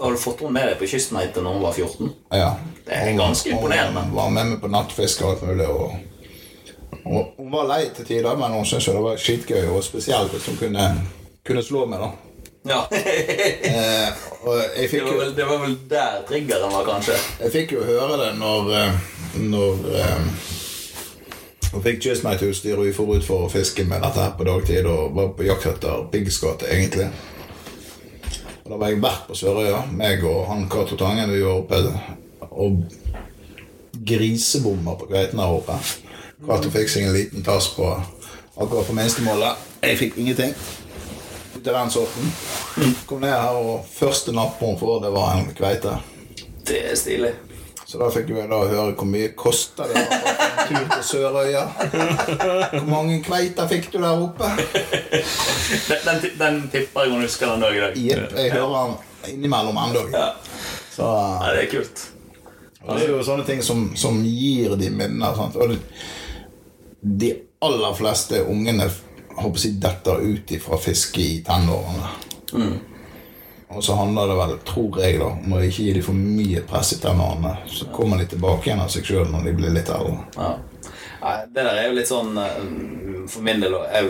har 0.00 0.10
du 0.10 0.16
fått 0.16 0.40
henne 0.40 0.52
med 0.56 0.70
deg 0.70 0.78
på 0.80 0.88
kystmeite 0.88 1.42
når 1.44 1.58
hun 1.58 1.62
var 1.66 1.74
14? 1.76 2.12
Ja. 2.32 2.54
Det 2.86 2.96
er 2.96 3.12
ganske 3.18 3.50
imponerende. 3.52 4.06
Hun 4.08 4.16
var 4.16 4.32
med 4.32 4.54
meg 4.54 4.62
på 4.62 4.70
nattfiske 4.72 5.26
og 5.26 5.34
alt 5.34 5.42
mulig. 5.48 5.66
Og, 5.68 5.92
og 7.04 7.34
hun 7.36 7.52
var 7.52 7.68
lei 7.68 7.82
til 7.96 8.08
tider, 8.08 8.40
men 8.40 8.56
hun 8.56 8.64
syntes 8.64 8.88
det 8.88 9.04
var 9.04 9.20
skitgøy, 9.20 9.68
og 9.68 9.84
spesielt 9.84 10.32
hvis 10.32 10.48
hun 10.48 10.56
kunne, 10.62 10.86
kunne 11.46 11.64
slå 11.64 11.84
meg, 11.90 12.00
da. 12.00 12.29
Ja. 12.68 12.86
Eh, 13.70 14.08
Det 14.90 15.02
var, 15.04 15.18
vel, 15.18 15.36
det 15.36 15.44
var 15.44 15.58
vel 15.58 15.74
der 15.88 16.22
triggeren 16.28 16.72
var, 16.72 16.84
kanskje. 16.86 17.12
jeg 17.40 17.52
fikk 17.52 17.72
jo 17.76 17.82
høre 17.84 18.16
det 18.20 18.30
når 18.38 18.70
eh, 18.72 18.94
Når 19.36 19.82
eh, 20.00 20.22
jeg 21.72 21.82
fikk 21.84 22.00
kystmeiteutstyr 22.02 22.78
og 22.80 22.86
vi 22.88 22.92
for 22.96 23.12
ut 23.14 23.24
for 23.26 23.44
å 23.46 23.50
fiske 23.52 23.84
med 23.84 24.00
dette 24.02 24.20
her 24.24 24.32
på 24.38 24.46
dagtid 24.48 24.88
og 24.90 25.12
var 25.14 25.28
på 25.36 25.44
jakt 25.46 25.68
etter 25.70 26.06
piggsskatte, 26.10 26.66
egentlig. 26.72 27.06
Og 28.64 28.72
da 28.72 28.78
var 28.80 28.90
jeg 28.90 29.02
vært 29.04 29.28
på 29.28 29.36
Sørøya, 29.38 29.84
meg 29.94 30.24
og 30.26 30.48
han 30.48 30.66
Cato 30.72 30.98
Tangen. 30.98 31.30
Vi 31.30 31.44
var 31.44 31.60
oppe 31.60 31.78
og 32.50 32.82
grisebommer 34.06 34.98
på 34.98 35.06
kveitene 35.12 35.46
her 35.46 35.60
oppe. 35.60 35.78
Cato 36.48 36.72
fikk 36.74 36.90
seg 36.90 37.06
en 37.06 37.14
liten 37.14 37.46
tass 37.46 37.70
på 37.76 37.86
akkurat 38.56 38.88
på 38.88 38.96
minstemålet. 38.96 39.68
Jeg 39.86 39.98
fikk 40.00 40.18
ingenting. 40.18 40.56
Av 41.60 41.74
den 41.74 41.90
sorten. 41.90 42.32
Kom 43.06 43.20
ned 43.20 43.34
her, 43.36 43.56
og 43.60 43.84
første 43.92 44.32
napp 44.32 44.60
hun 44.64 44.78
får, 44.80 45.00
det 45.04 45.10
var 45.12 45.36
en 45.36 45.50
kveite. 45.54 45.98
Det 46.66 46.78
er 46.92 46.96
stilig. 46.96 47.32
Så 47.84 47.98
da 47.98 48.06
fikk 48.14 48.28
vi 48.30 48.42
da 48.46 48.60
høre 48.70 48.94
hvor 48.94 49.08
mye 49.10 49.32
kosta 49.34 49.88
det 49.90 49.98
var 49.98 50.12
å 50.14 50.30
en 50.30 50.68
tur 50.68 50.84
til 50.92 51.02
Sørøya. 51.08 51.64
Hvor 52.76 52.86
mange 52.86 53.18
kveiter 53.26 53.66
fikk 53.70 53.90
du 53.90 53.98
der 53.98 54.22
oppe? 54.24 54.46
Den, 55.90 55.98
den, 56.06 56.24
den 56.38 56.60
tipper 56.70 57.08
jeg 57.08 57.12
hun 57.16 57.26
husker 57.26 57.50
den 57.50 57.66
dag 57.66 57.76
i 57.76 57.82
dag. 57.82 57.98
Jepp, 57.98 58.38
jeg 58.38 58.54
hører 58.54 58.78
den 58.78 59.34
innimellom 59.34 59.82
ennå. 59.84 60.06
Ja. 60.14 60.28
Så 60.94 61.10
ja, 61.10 61.50
det 61.56 61.66
er 61.66 61.70
kult. 61.74 62.06
og 62.86 62.94
det 62.94 63.04
er 63.04 63.12
jo 63.16 63.20
sånne 63.26 63.48
ting 63.50 63.60
som, 63.66 63.88
som 63.98 64.22
gir 64.24 64.78
de 64.80 64.94
minner. 64.94 65.34
Sant? 65.36 65.58
Og 65.58 65.74
det, 65.74 65.80
de 67.00 67.34
aller 67.66 67.98
fleste 67.98 68.44
ungene 68.48 68.86
håper 69.36 69.64
jeg, 69.66 69.76
detter 69.82 70.22
ut 70.24 70.50
ifra 70.56 70.78
fiske 70.80 71.20
i 71.20 71.40
tenårene. 71.46 72.10
Og 73.70 73.84
så 73.86 73.94
handler 73.94 74.26
det 74.26 74.34
vel, 74.40 74.56
tror 74.66 74.96
jeg, 74.98 75.18
da 75.20 75.28
om 75.30 75.52
å 75.54 75.60
ikke 75.62 75.84
gi 75.84 75.92
dem 75.94 76.02
for 76.02 76.18
mye 76.18 76.62
press 76.66 76.90
i 76.96 76.98
tenårene. 77.02 77.52
Så 77.70 77.86
kommer 77.94 78.18
de 78.18 78.26
tilbake 78.32 78.66
igjen 78.66 78.82
av 78.82 78.90
seg 78.90 79.06
sjøl 79.06 79.28
når 79.30 79.46
de 79.46 79.52
blir 79.60 79.74
litt 79.76 79.92
eldre. 79.94 80.24
Ja. 80.34 80.56
Nei, 81.20 81.36
det 81.52 81.62
der 81.62 81.76
er 81.76 81.86
jo 81.90 81.96
litt 81.98 82.08
sånn 82.08 82.30
eh, 82.40 82.60
For 83.28 83.44
min 83.44 83.60
del 83.60 83.74
òg. 83.76 83.82
jeg, 83.92 84.08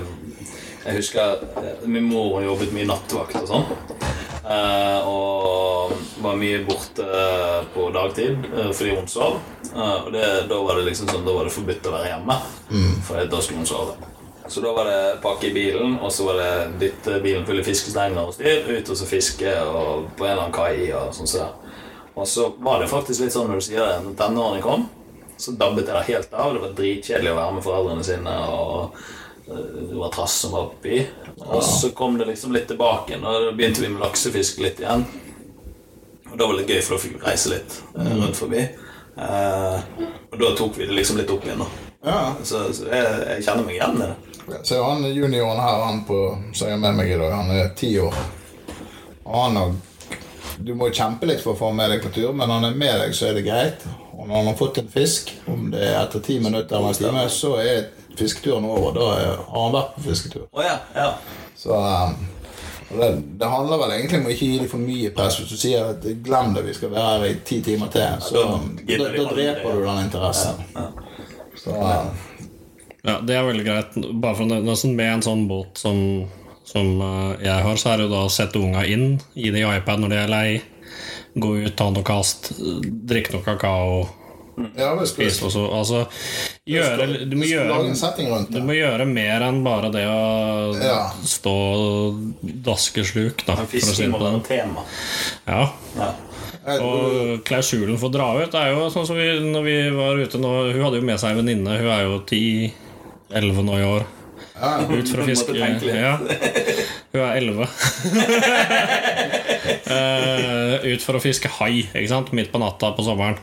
jeg 0.85 0.95
husker 1.01 1.41
eh, 1.59 1.81
min 1.91 2.07
mor 2.07 2.39
jobbet 2.45 2.71
mye 2.73 2.87
nattevakt 2.87 3.35
og 3.43 3.49
sånn. 3.51 3.67
Eh, 4.47 5.09
og 5.11 5.93
var 6.23 6.39
mye 6.39 6.63
borte 6.65 7.05
på 7.75 7.89
dagtid 7.95 8.47
fordi 8.71 8.95
hun 8.95 9.11
sov. 9.11 9.37
Og 9.75 10.09
det, 10.15 10.25
da 10.51 10.63
var 10.65 10.79
det 10.81 10.87
liksom 10.89 11.11
sånn 11.11 11.27
Da 11.27 11.35
var 11.37 11.47
det 11.47 11.53
forbudt 11.55 11.87
å 11.87 11.93
være 11.99 12.15
hjemme, 12.15 12.39
for 13.07 13.29
da 13.31 13.43
skulle 13.45 13.61
hun 13.61 13.69
sove. 13.69 13.99
Så 14.51 14.61
da 14.65 14.73
var 14.75 14.89
det 14.89 15.21
pakke 15.23 15.47
i 15.47 15.53
bilen, 15.55 15.93
og 16.03 16.11
så 16.13 16.25
var 16.27 16.41
det 16.41 16.55
dytte 16.81 17.21
bilen 17.23 17.45
full 17.47 17.61
av 17.63 17.69
fiskesteiner 17.69 18.25
og 18.27 18.35
styr, 18.35 18.65
ut 18.67 18.89
og 18.91 18.97
så 18.99 19.07
fiske 19.07 19.53
og 19.63 20.09
på 20.19 20.27
en 20.27 20.33
eller 20.33 20.49
annen 20.49 20.55
kai 20.57 20.89
og 20.91 21.13
sånn 21.15 21.31
så 21.31 21.45
det. 21.45 21.77
Og 22.19 22.27
så 22.29 22.49
var 22.59 22.81
det 22.83 22.89
faktisk 22.91 23.23
litt 23.23 23.35
sånn 23.37 23.47
når 23.47 23.61
du 23.61 23.67
sier 23.69 23.85
det, 23.85 24.01
når 24.09 24.17
tenårene 24.19 24.65
kom, 24.65 24.89
så 25.39 25.55
dabbet 25.55 25.87
jeg 25.87 25.95
det 25.95 26.09
helt 26.09 26.35
av. 26.35 26.55
Det 26.57 26.63
var 26.65 26.73
dritkjedelig 26.81 27.31
å 27.31 27.37
være 27.39 27.57
med 27.57 27.65
foreldrene 27.65 28.07
sine, 28.09 28.33
og 28.51 28.99
eh, 29.47 29.69
det 29.93 30.01
var 30.01 30.11
trass 30.17 30.35
som 30.43 30.57
var 30.57 30.67
oppi. 30.67 30.99
Og 31.47 31.63
så 31.65 31.93
kom 31.97 32.19
det 32.19 32.27
liksom 32.29 32.57
litt 32.57 32.67
tilbake 32.73 33.15
igjen, 33.15 33.25
og 33.25 33.47
da 33.47 33.53
begynte 33.55 33.85
vi 33.85 33.93
med 33.93 34.03
laksefiske 34.03 34.65
litt 34.67 34.83
igjen. 34.83 35.07
Og 36.31 36.35
da 36.35 36.49
var 36.51 36.59
det 36.59 36.67
gøy, 36.67 36.81
for 36.83 36.97
da 36.97 37.05
fikk 37.05 37.15
vi 37.21 37.23
reise 37.29 37.55
litt 37.55 37.79
eh, 37.95 38.11
rundt 38.19 38.41
forbi. 38.41 38.67
Eh, 39.15 39.79
og 40.27 40.37
da 40.43 40.51
tok 40.59 40.75
vi 40.83 40.91
det 40.91 40.99
liksom 40.99 41.23
litt 41.23 41.31
opp 41.31 41.47
igjen. 41.47 41.63
Så, 42.43 42.67
så 42.75 42.91
jeg, 42.91 43.09
jeg 43.29 43.47
kjenner 43.47 43.63
meg 43.63 43.79
igjen 43.79 43.97
i 44.01 44.11
det. 44.11 44.30
Så 44.63 44.83
han 44.83 45.05
junioren 45.15 45.61
her, 45.61 45.85
han 45.85 46.05
på, 46.05 46.19
som 46.55 46.69
er 46.69 46.81
med 46.81 46.99
meg 46.99 47.13
i 47.13 47.19
dag, 47.19 47.33
han 47.33 47.51
er 47.55 47.73
ti 47.77 47.95
år. 48.01 48.15
Og 49.25 49.37
han 49.45 49.57
har 49.57 49.79
Du 50.61 50.75
må 50.77 50.91
kjempe 50.93 51.25
litt 51.25 51.41
for 51.41 51.55
å 51.55 51.57
få 51.57 51.71
med 51.73 51.89
deg 51.89 52.03
på 52.05 52.11
tur, 52.13 52.35
men 52.37 52.45
når 52.45 52.59
han 52.59 52.65
er 52.69 52.75
med 52.77 52.99
deg, 53.01 53.15
så 53.17 53.31
er 53.31 53.39
det 53.39 53.47
greit. 53.47 53.87
Og 54.13 54.27
når 54.27 54.35
han 54.35 54.49
har 54.51 54.59
fått 54.59 54.79
en 54.83 54.91
fisk, 54.93 55.31
om 55.49 55.71
det 55.73 55.81
er 55.87 55.95
etter 56.03 56.21
ti 56.21 56.37
minutter 56.43 56.77
eller 56.77 56.93
en 56.93 56.99
time, 56.99 57.23
så 57.33 57.55
er 57.63 57.87
fisketuren 58.19 58.67
over. 58.69 58.93
Da 58.93 59.07
har 59.15 59.63
han 59.63 59.73
vært 59.73 59.95
på 59.95 60.05
fisketur. 60.11 60.45
Oh, 60.53 60.61
ja, 60.61 60.77
ja. 60.93 61.15
Så 61.57 61.73
um, 61.73 62.13
det, 62.91 63.09
det 63.41 63.49
handler 63.49 63.81
vel 63.81 63.95
egentlig 63.97 64.21
om 64.21 64.29
å 64.29 64.35
ikke 64.35 64.51
gi 64.51 64.59
dem 64.61 64.69
for 64.75 64.85
mye 64.85 65.13
press. 65.17 65.39
Hvis 65.41 65.55
du 65.55 65.63
sier 65.63 65.95
at 65.95 66.05
'glem 66.05 66.53
det, 66.59 66.67
vi 66.69 66.77
skal 66.77 66.93
være 66.93 67.15
her 67.15 67.27
i 67.31 67.39
ti 67.47 67.63
timer 67.65 67.89
til', 67.95 68.21
så 68.21 68.35
da 68.35 68.43
da, 68.51 68.59
da, 68.91 69.09
det. 69.15 69.27
dreper 69.33 69.79
du 69.79 69.87
den 69.87 70.05
interessen. 70.05 70.61
Så 71.65 71.73
um, 71.73 72.13
Ja, 73.05 73.19
det 73.25 73.37
er 73.37 73.47
veldig 73.49 73.65
greit. 73.65 73.95
Bare 74.21 74.35
for 74.37 74.45
å 74.45 74.51
nevne 74.51 74.77
sånn, 74.77 74.95
Med 74.99 75.13
en 75.15 75.23
sånn 75.25 75.47
båt 75.49 75.79
som, 75.81 76.01
som 76.69 77.01
eh, 77.01 77.45
jeg 77.47 77.65
har, 77.67 77.77
så 77.81 77.93
er 77.95 77.97
det 78.03 78.09
jo 78.09 78.15
da 78.15 78.23
å 78.27 78.33
sette 78.33 78.61
unga 78.61 78.85
inn, 78.87 79.19
gi 79.35 79.51
dem 79.55 79.71
iPad 79.73 80.01
når 80.05 80.09
de 80.15 80.19
er 80.21 80.29
lei, 80.35 80.63
gå 81.41 81.55
ut, 81.65 81.77
ta 81.79 81.91
noe 81.95 82.03
kast, 82.05 82.53
drikke 82.59 83.33
noe 83.37 83.47
kakao, 83.47 84.01
ja, 84.77 84.91
hvis 84.99 85.15
du, 85.15 85.23
spise 85.23 85.47
og 85.47 85.53
så 85.55 85.61
Altså 85.73 86.01
gjøre 86.69 87.05
Du 87.31 87.37
må 87.39 87.47
gjøre 87.49 87.79
du 87.81 88.51
det. 88.59 88.61
må 88.67 88.75
gjøre 88.77 89.07
mer 89.09 89.41
enn 89.47 89.63
bare 89.65 89.89
det 89.95 90.03
å 90.05 90.75
Ja. 90.77 90.99
stå 91.25 91.55
og 91.55 92.19
daske 92.67 93.01
sluk, 93.09 93.47
da. 93.47 93.55
For 93.57 93.65
å 93.65 93.71
si 93.71 93.79
Fisking 93.81 94.11
det 94.11 94.13
må 94.13 94.19
på 94.19 94.27
være 94.27 94.35
den. 94.35 94.43
tema. 94.51 94.85
Ja. 95.47 95.71
Ja. 95.97 96.11
Og 96.83 97.41
klausulen 97.49 97.97
for 97.97 98.11
å 98.11 98.13
dra 98.13 98.29
ut 98.43 98.55
er 98.55 98.75
jo 98.75 98.91
sånn 98.93 99.07
som 99.09 99.17
vi, 99.17 99.31
når 99.41 99.65
vi 99.65 99.79
var 99.97 100.21
ute 100.21 100.37
nå 100.43 100.51
Hun 100.75 100.83
hadde 100.85 101.01
jo 101.01 101.07
med 101.09 101.19
seg 101.23 101.31
en 101.33 101.41
venninne. 101.41 101.79
Hun 101.81 101.89
er 101.95 102.03
jo 102.05 102.19
10-11 103.31 103.63
nå 103.67 103.79
i 103.79 103.85
år. 103.87 104.07
Ja, 104.61 104.73
Ut 104.85 104.91
måtte 105.13 105.27
fiske 105.27 105.55
ja. 105.95 106.17
Hun 107.13 107.23
er 107.23 107.37
11. 107.41 107.69
Eh, 109.91 110.85
ut 110.95 111.03
for 111.03 111.19
å 111.19 111.21
fiske 111.23 111.51
hai 111.59 111.83
ikke 111.83 112.09
sant? 112.09 112.31
midt 112.37 112.53
på 112.53 112.61
natta 112.63 112.93
på 112.95 113.03
sommeren. 113.05 113.39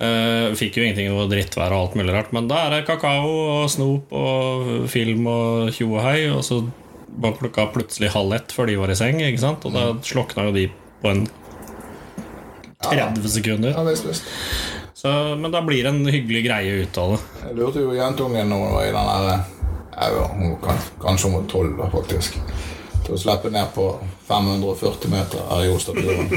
Uh, 0.00 0.56
fikk 0.56 0.78
jo 0.78 0.84
ingenting 0.86 1.10
over 1.12 1.28
drittvær 1.28 1.74
og 1.76 1.82
alt 1.84 1.96
mulig 2.00 2.14
rart, 2.14 2.30
men 2.32 2.48
da 2.48 2.62
er 2.64 2.72
det 2.72 2.86
kakao 2.88 3.28
og 3.28 3.66
snop 3.68 4.14
og 4.16 4.70
film 4.90 5.28
og 5.28 5.68
tjo 5.76 5.90
og 5.92 6.40
så 6.46 6.62
var 7.20 7.36
klokka 7.36 7.66
plutselig 7.74 8.12
halv 8.14 8.38
ett 8.38 8.54
før 8.56 8.70
de 8.70 8.78
var 8.80 8.92
i 8.92 8.96
seng, 8.96 9.20
ikke 9.20 9.42
sant? 9.44 9.66
og 9.68 9.76
da 9.76 9.84
slokna 10.06 10.48
jo 10.48 10.56
de 10.56 10.66
på 11.02 11.12
en 11.12 11.26
30 12.88 13.28
sekunder. 13.28 13.76
ja 13.76 13.84
det 13.84 13.98
visst. 14.00 14.32
Så, 15.00 15.08
men 15.36 15.50
da 15.50 15.62
blir 15.62 15.84
det 15.84 15.88
en 15.88 16.06
hyggelig 16.06 16.42
greie 16.44 16.72
ut 16.82 16.98
av 17.00 17.14
det. 17.14 17.18
Jeg 17.46 17.54
lurte 17.56 17.80
jo 17.80 17.94
jentungen 17.96 18.50
når 18.52 18.58
hun 18.60 18.72
var 18.74 18.82
i 18.84 18.90
den 18.92 19.06
der 19.08 19.28
Ja 19.94 20.08
vet, 20.12 20.34
hun, 20.34 20.50
var 20.60 20.82
Kanskje 21.00 21.28
hun 21.30 21.36
var 21.38 21.46
tolv, 21.48 21.78
faktisk. 21.94 22.36
Til 23.06 23.14
å 23.16 23.20
slippe 23.22 23.48
ned 23.54 23.70
på 23.72 23.86
540 24.28 25.08
meter 25.08 25.46
her 25.48 25.62
i 25.64 25.70
Ostaturen. 25.72 26.28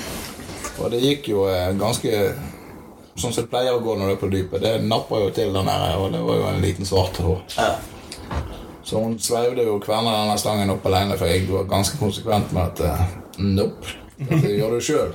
Og 0.80 0.88
det 0.94 1.02
gikk 1.02 1.28
jo 1.34 1.42
eh, 1.52 1.74
ganske 1.76 2.22
sånn 3.12 3.34
som 3.34 3.42
det 3.42 3.50
pleier 3.52 3.76
å 3.76 3.82
gå 3.84 3.96
når 3.98 4.08
du 4.08 4.14
er 4.14 4.22
på 4.22 4.30
dypet. 4.32 4.64
Det 4.64 4.72
napper 4.86 5.26
jo 5.26 5.34
til 5.36 5.52
der 5.52 5.66
nede, 5.68 5.90
og 6.00 6.14
det 6.14 6.22
var 6.24 6.38
jo 6.38 6.46
en 6.48 6.64
liten 6.64 6.88
svart 6.88 7.20
hår. 7.20 7.42
Så 8.88 9.02
hun 9.04 9.18
sveivde 9.20 9.66
jo 9.68 9.76
kverna 9.84 10.14
denne 10.22 10.38
stangen 10.40 10.72
opp 10.72 10.88
alene, 10.88 11.20
for 11.20 11.28
jeg 11.28 11.44
var 11.50 11.68
ganske 11.68 12.00
konsekvent 12.00 12.56
med 12.56 12.72
at 12.72 12.82
eh, 12.88 13.04
Nope, 13.52 13.98
dette 14.16 14.56
gjør 14.56 14.78
du 14.78 14.88
sjøl. 14.88 15.12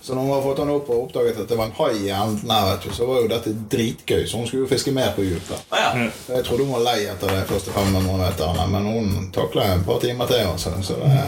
Så 0.00 0.14
når 0.14 0.22
hun 0.22 0.30
har 0.30 0.42
fått 0.42 0.58
han 0.62 0.70
opp 0.70 0.90
og 0.94 1.00
oppdaget 1.08 1.38
at 1.42 1.48
det 1.50 1.56
var 1.58 1.66
en 1.66 1.72
hai 1.80 1.94
i 2.06 2.10
enden 2.14 2.50
her, 2.52 2.66
vet 2.68 2.84
du, 2.86 2.92
så 2.94 3.06
var 3.08 3.24
jo 3.24 3.30
dette 3.32 3.50
dritgøy. 3.72 4.22
Så 4.30 4.38
hun 4.38 4.46
skulle 4.46 4.62
jo 4.62 4.70
fiske 4.70 4.92
mer 4.94 5.10
på 5.16 5.24
dyp. 5.26 5.48
Ah, 5.74 5.80
ja. 5.96 6.04
Jeg 6.36 6.44
trodde 6.46 6.62
hun 6.68 6.76
var 6.76 6.84
lei 6.84 7.08
etter 7.10 7.32
de 7.32 7.40
første 7.48 7.74
500 7.74 8.20
meterne, 8.20 8.66
men 8.70 8.86
hun 8.86 9.30
takla 9.34 9.64
et 9.74 9.82
par 9.88 9.98
timer 10.04 10.30
til. 10.30 10.44
Altså. 10.46 10.70
Så 10.86 11.00
det, 11.00 11.24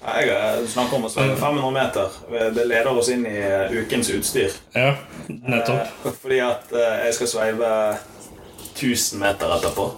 Jeg 0.00 0.28
eh, 0.34 0.60
snakker 0.68 0.96
om 0.98 1.08
å 1.08 1.12
svømme 1.12 1.36
500 1.40 1.72
meter. 1.78 2.20
Det 2.56 2.66
leder 2.68 2.92
oss 2.92 3.08
inn 3.14 3.24
i 3.28 3.38
eh, 3.40 3.72
ukens 3.80 4.12
utstyr. 4.12 4.52
Ja, 4.76 4.94
nettopp. 5.28 6.04
Eh, 6.04 6.20
Fordi 6.20 6.42
at 6.44 6.72
jeg 6.76 7.16
skal 7.16 7.32
sveive 7.34 7.72
1000 8.74 9.20
meter 9.20 9.56
etterpå. 9.56 9.88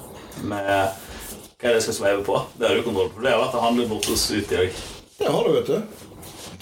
Med 0.47 0.71
hva 1.63 1.69
er 1.71 1.77
det 1.77 1.79
jeg 1.79 1.89
skal 1.91 1.95
sveive 2.01 2.25
på? 2.27 2.39
Det 2.59 2.67
har 2.67 2.75
du 2.75 2.83
kontroll 2.83 3.11
på. 3.15 3.21
Det 3.23 3.31
har 3.31 3.39
vært 3.39 3.55
å 3.55 3.67
handle 3.67 3.85
bort 3.91 4.07
hos 4.11 4.25
Uti 4.35 4.57
òg. 4.59 4.81
det 5.19 5.29
har 5.31 5.45
du, 5.47 5.53
vet 5.55 5.69
du. 5.71 6.09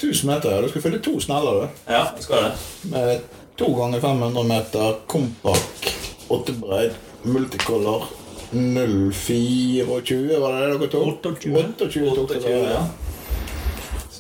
1000 0.01 0.30
meter. 0.30 0.55
ja. 0.55 0.62
Du 0.62 0.68
skal 0.72 0.82
fylle 0.82 0.98
to 1.05 1.20
sneller, 1.20 1.61
du. 1.61 1.92
Ja, 1.92 2.07
skal 2.20 2.48
det. 2.48 2.53
Med 2.92 3.20
to 3.61 3.68
ganger 3.76 4.01
500 4.01 4.42
meter, 4.48 4.96
kompakk, 5.07 5.92
åttebreid, 6.28 6.96
multicolor. 7.22 8.09
024, 8.53 10.40
var 10.40 10.53
det 10.53 10.66
det 10.66 10.78
dere 10.80 11.12
tok? 11.22 11.44
28. 11.44 11.90
28 11.90 12.16
tok 12.16 12.28
det, 12.28 12.40
28, 12.42 12.72
ja. 12.72 12.82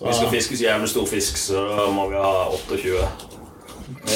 Vi 0.00 0.12
skal 0.16 0.30
fiske 0.32 0.56
så 0.56 0.64
jævlig 0.64 0.88
stor 0.88 1.06
fisk, 1.06 1.36
så 1.36 1.64
da 1.76 1.88
må 1.92 2.06
vi 2.08 2.16
ha 2.16 2.46
28. 2.54 3.08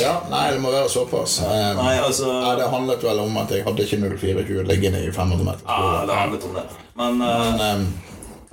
Ja, 0.00 0.12
nei, 0.30 0.44
det 0.54 0.60
må 0.62 0.70
være 0.70 0.88
såpass. 0.88 1.40
Um, 1.42 1.80
Nei, 1.80 1.96
altså 1.98 2.28
Nei, 2.30 2.52
Det 2.60 2.68
handlet 2.70 3.02
vel 3.04 3.18
om 3.24 3.36
at 3.42 3.50
jeg 3.52 3.64
hadde 3.66 3.82
ikke 3.84 3.98
024 4.16 4.62
liggende 4.70 5.00
i 5.02 5.10
500 5.12 5.44
meter. 5.44 5.64
Ja, 5.68 6.04
det 6.06 6.14
handlet 6.14 6.46
om 6.46 6.54
det. 6.56 6.62
Men 6.96 7.18
uh, 7.20 7.26
Men 7.58 7.60
eh, 7.60 7.82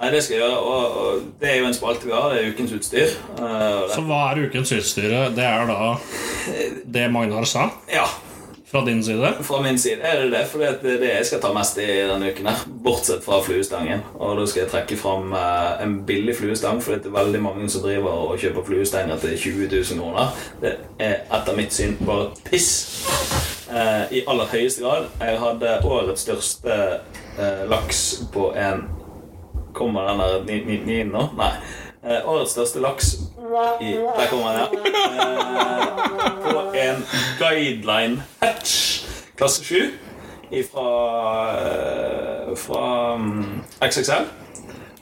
Nei, 0.02 0.10
det 0.16 0.24
skal 0.26 0.34
jeg 0.40 0.42
gjøre. 0.42 0.58
Og, 0.66 0.98
og 0.98 1.22
det 1.42 1.52
er 1.52 1.60
jo 1.62 1.68
en 1.70 1.76
spalte 1.78 2.08
vi 2.10 2.16
har. 2.16 2.32
Det 2.34 2.42
er 2.42 2.50
ukens 2.56 2.72
utstyr. 2.74 3.12
Uh, 3.38 3.86
Så 3.94 4.02
hva 4.08 4.24
er 4.32 4.48
ukens 4.48 4.72
utstyr? 4.74 5.14
Det 5.38 5.46
er 5.46 5.70
da 5.70 5.94
det 6.92 7.08
Magnar 7.14 7.46
sa, 7.46 7.68
ja, 7.92 8.08
fra 8.72 8.82
din 8.88 9.04
side. 9.04 9.30
fra 9.46 9.60
min 9.62 9.78
side 9.80 10.02
er 10.02 10.24
det 10.24 10.32
det. 10.34 10.42
For 10.50 10.64
det 10.64 10.72
er 10.96 11.04
det 11.04 11.12
jeg 11.12 11.26
skal 11.30 11.42
ta 11.44 11.52
mest 11.54 11.78
i 11.78 11.86
denne 12.10 12.32
uken. 12.32 12.48
her 12.50 12.64
Bortsett 12.82 13.22
fra 13.24 13.38
fluestangen. 13.46 14.02
Og 14.18 14.40
da 14.40 14.46
skal 14.50 14.64
jeg 14.64 14.72
trekke 14.72 14.98
fram 14.98 15.36
uh, 15.38 15.84
en 15.84 16.00
billig 16.08 16.34
fluestang, 16.40 16.82
for 16.82 16.96
det 16.98 17.06
er 17.12 17.14
veldig 17.20 17.42
mange 17.46 17.70
som 17.70 17.84
driver 17.86 18.10
og 18.32 18.40
kjøper 18.42 18.66
fluestenger 18.72 19.22
til 19.22 19.38
20 19.38 19.70
000 19.76 20.02
kroner. 20.02 20.34
Det 20.64 20.74
er 20.98 21.20
etter 21.30 21.60
mitt 21.60 21.78
syn 21.78 21.94
bare 22.08 22.32
piss. 22.50 22.72
Uh, 23.70 24.10
I 24.10 24.26
aller 24.28 24.50
høyeste 24.56 24.82
grad. 24.82 25.12
Jeg 25.22 25.38
hadde 25.46 25.78
årets 25.86 26.26
største 26.26 26.82
laks 27.70 28.02
på 28.34 28.50
en 28.60 28.82
Kommer 29.74 30.08
den 30.10 30.20
der 30.20 30.44
ni- 30.66 30.82
ni- 30.86 31.04
nå? 31.04 31.28
Nei. 31.38 31.52
Eh, 32.04 32.22
årets 32.30 32.52
største 32.52 32.80
laks 32.82 33.12
i 33.82 33.92
Der 33.94 34.28
kommer 34.30 34.52
den, 34.52 34.60
ja. 34.60 34.68
Eh, 35.22 36.54
på 36.54 36.60
en 36.74 37.04
guideline 37.40 38.24
hatch 38.42 39.04
klasse 39.38 39.64
7 39.64 39.92
fra, 40.72 40.88
eh, 41.58 42.56
fra 42.58 43.14
um, 43.14 43.62
XXL. 43.82 44.26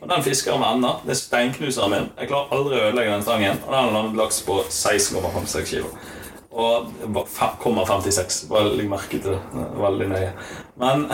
Og 0.02 0.10
den 0.10 0.24
fisker 0.24 0.58
med 0.58 0.68
ender. 0.76 1.02
Det 1.06 1.12
er 1.12 1.20
steinknuseren 1.20 1.92
min. 1.92 2.06
Jeg 2.20 2.28
klarer 2.30 2.54
aldri 2.56 2.78
å 2.78 2.84
ødelegge 2.90 3.12
den 3.18 3.24
stangen. 3.26 3.58
Og 3.66 3.74
den 3.74 3.80
har 3.84 3.92
landet 3.92 4.16
laks 4.18 4.42
på 4.48 4.60
16,56 4.70 5.66
kilo. 5.68 5.90
Og 6.52 6.86
det 7.02 7.10
var 7.16 7.26
fem- 7.28 7.58
0,56. 7.66 8.46
Bare 8.50 8.72
legg 8.78 8.88
merke 8.90 9.20
til 9.20 9.32
det. 9.36 9.40
Veldig 9.78 10.08
nøye. 10.14 10.32
Men 10.80 11.06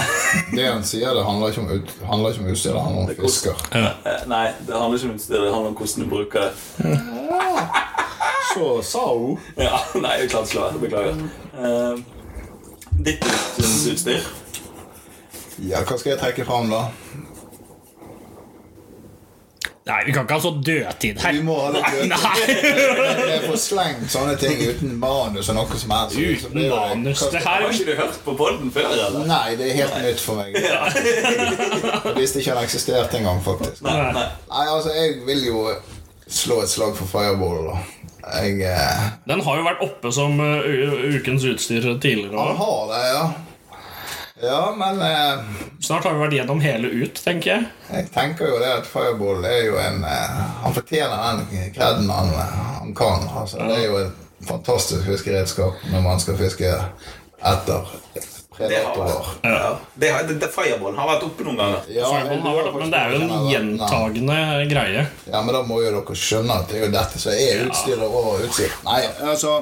det 0.54 0.66
han 0.68 0.84
sier, 0.86 1.10
det 1.18 1.24
handler 1.26 1.50
ikke 1.54 1.62
om, 1.64 1.70
ut, 1.74 1.94
handler 2.06 2.34
ikke 2.36 2.44
om 2.46 2.50
utstyr, 2.54 2.74
det 2.76 2.82
handler 2.86 3.02
om 3.02 3.08
Det 3.10 3.16
er 3.18 3.24
fisker. 3.26 3.64
eh, 3.82 4.26
nei, 4.30 4.44
det 4.68 4.76
handler 4.78 5.00
ikke 5.00 5.10
om 5.10 5.16
utstyr. 5.18 5.40
Det 5.42 5.54
handler 5.54 5.72
om 5.72 5.78
hvordan 5.80 6.04
du 6.04 6.10
bruker 6.12 6.40
det. 6.46 6.52
Så 8.56 8.68
sa 8.88 9.02
hun 9.18 9.40
Ja, 9.60 9.80
nei, 10.00 10.14
jeg 10.22 10.30
klarte 10.32 10.48
ikke 10.54 10.60
å 10.60 10.62
la 10.62 10.68
være. 10.70 10.82
Beklager. 10.86 11.16
Eh, 11.60 11.96
ditt 13.10 13.26
utstyr? 13.90 14.22
Ja, 15.66 15.82
hva 15.88 15.98
skal 15.98 16.14
jeg 16.14 16.20
trekke 16.22 16.46
fram, 16.48 16.70
da? 16.72 16.86
Nei, 19.86 20.00
vi 20.08 20.14
kan 20.16 20.24
ikke 20.26 20.34
ha 20.34 20.42
så 20.42 20.50
dødtid 20.66 21.20
her. 21.22 21.36
Vi 21.38 21.42
må 21.46 21.56
ha 21.62 21.68
litt 21.76 22.08
Nei, 22.10 22.46
Jeg 23.36 23.42
får 23.44 23.60
slengt 23.62 24.08
sånne 24.10 24.34
ting 24.42 24.58
uten 24.66 24.96
manus 24.98 25.52
og 25.54 25.60
noe 25.60 25.78
som 25.78 25.94
helst. 25.94 26.16
Så 26.16 26.24
Uten 26.48 26.58
det 26.58 26.72
manus. 26.72 27.22
det 27.30 27.42
her 27.44 27.62
Har 27.62 27.70
ikke 27.70 27.92
du 27.92 28.00
hørt 28.00 28.18
på 28.26 28.34
podden 28.40 28.72
før, 28.74 28.88
eller? 28.96 29.28
Nei, 29.30 29.54
det 29.60 29.68
er 29.70 29.78
helt 29.84 30.00
nytt 30.08 30.24
for 30.26 30.42
meg. 30.42 30.58
Hvis 32.18 32.34
det 32.34 32.42
ikke 32.42 32.56
hadde 32.56 32.66
eksistert 32.66 33.14
engang, 33.20 33.44
faktisk. 33.46 33.86
Nei, 33.86 33.94
nei. 34.18 34.26
Nei, 34.50 34.66
altså, 34.74 34.90
jeg 34.98 35.20
vil 35.30 35.46
jo 35.52 35.62
slå 36.26 36.64
et 36.66 36.74
slag 36.74 36.98
for 36.98 37.06
Fireball, 37.12 37.70
da. 37.70 37.78
Jeg 38.26 38.64
eh, 38.66 39.10
Den 39.30 39.46
har 39.46 39.60
jo 39.60 39.68
vært 39.68 39.84
oppe 39.86 40.10
som 40.10 40.40
uh, 40.42 40.66
ukens 41.14 41.44
utstyr 41.46 41.84
tidligere 42.02 42.42
Han 42.42 42.58
har 42.58 42.88
det, 42.90 43.02
ja. 43.12 43.26
Ja, 44.46 44.76
men 44.78 45.02
eh, 45.02 45.62
Snart 45.82 46.06
har 46.06 46.14
vi 46.16 46.22
vært 46.26 46.36
gjennom 46.38 46.62
hele 46.64 46.92
ut, 46.92 47.18
tenker 47.24 47.52
jeg. 47.52 47.66
jeg 47.90 48.10
tenker 48.14 48.52
jo 48.52 48.60
det 48.62 48.72
at 48.82 48.90
Fireball 48.90 49.46
er 49.50 49.64
jo 49.70 49.80
en 49.82 50.04
eh, 50.06 50.38
Han 50.64 50.76
fortjener 50.76 51.42
den 51.42 51.74
kreden 51.76 52.10
han, 52.14 52.32
han 52.82 52.96
kan. 52.98 53.26
Altså, 53.42 53.64
det 53.66 53.80
er 53.80 53.86
jo 53.90 54.00
et 54.04 54.46
fantastisk 54.46 55.08
fiskeredskap 55.08 55.86
når 55.92 56.04
man 56.06 56.22
skal 56.22 56.38
fiske 56.40 56.72
etter 57.46 57.94
Det 58.58 58.80
har. 58.86 59.26
Ja. 59.44 59.72
Det, 59.96 60.10
har- 60.14 60.24
det, 60.30 60.50
Fireball 60.54 60.96
har 60.96 61.10
vært 61.10 61.24
oppe 61.28 61.44
noen 61.48 61.58
ganger. 61.60 61.88
Ja, 61.92 62.10
vært, 62.12 62.70
men 62.80 62.92
det 62.94 63.00
er 63.02 63.16
jo 63.16 63.22
en 63.26 63.50
gjentagende 63.52 64.38
greie. 64.72 65.06
Ja, 65.28 65.42
men 65.42 65.54
da 65.58 65.62
må 65.68 65.82
jo 65.84 65.92
dere 65.98 66.16
skjønne 66.20 66.60
at 66.62 66.70
det 66.72 66.80
er 66.80 66.86
jo 66.86 66.92
dette 66.96 67.20
som 67.22 67.34
er 67.36 67.66
utstyret 67.68 68.06
og 68.22 68.46
utsikt. 68.48 68.78
Nei, 68.88 69.02
altså 69.32 69.58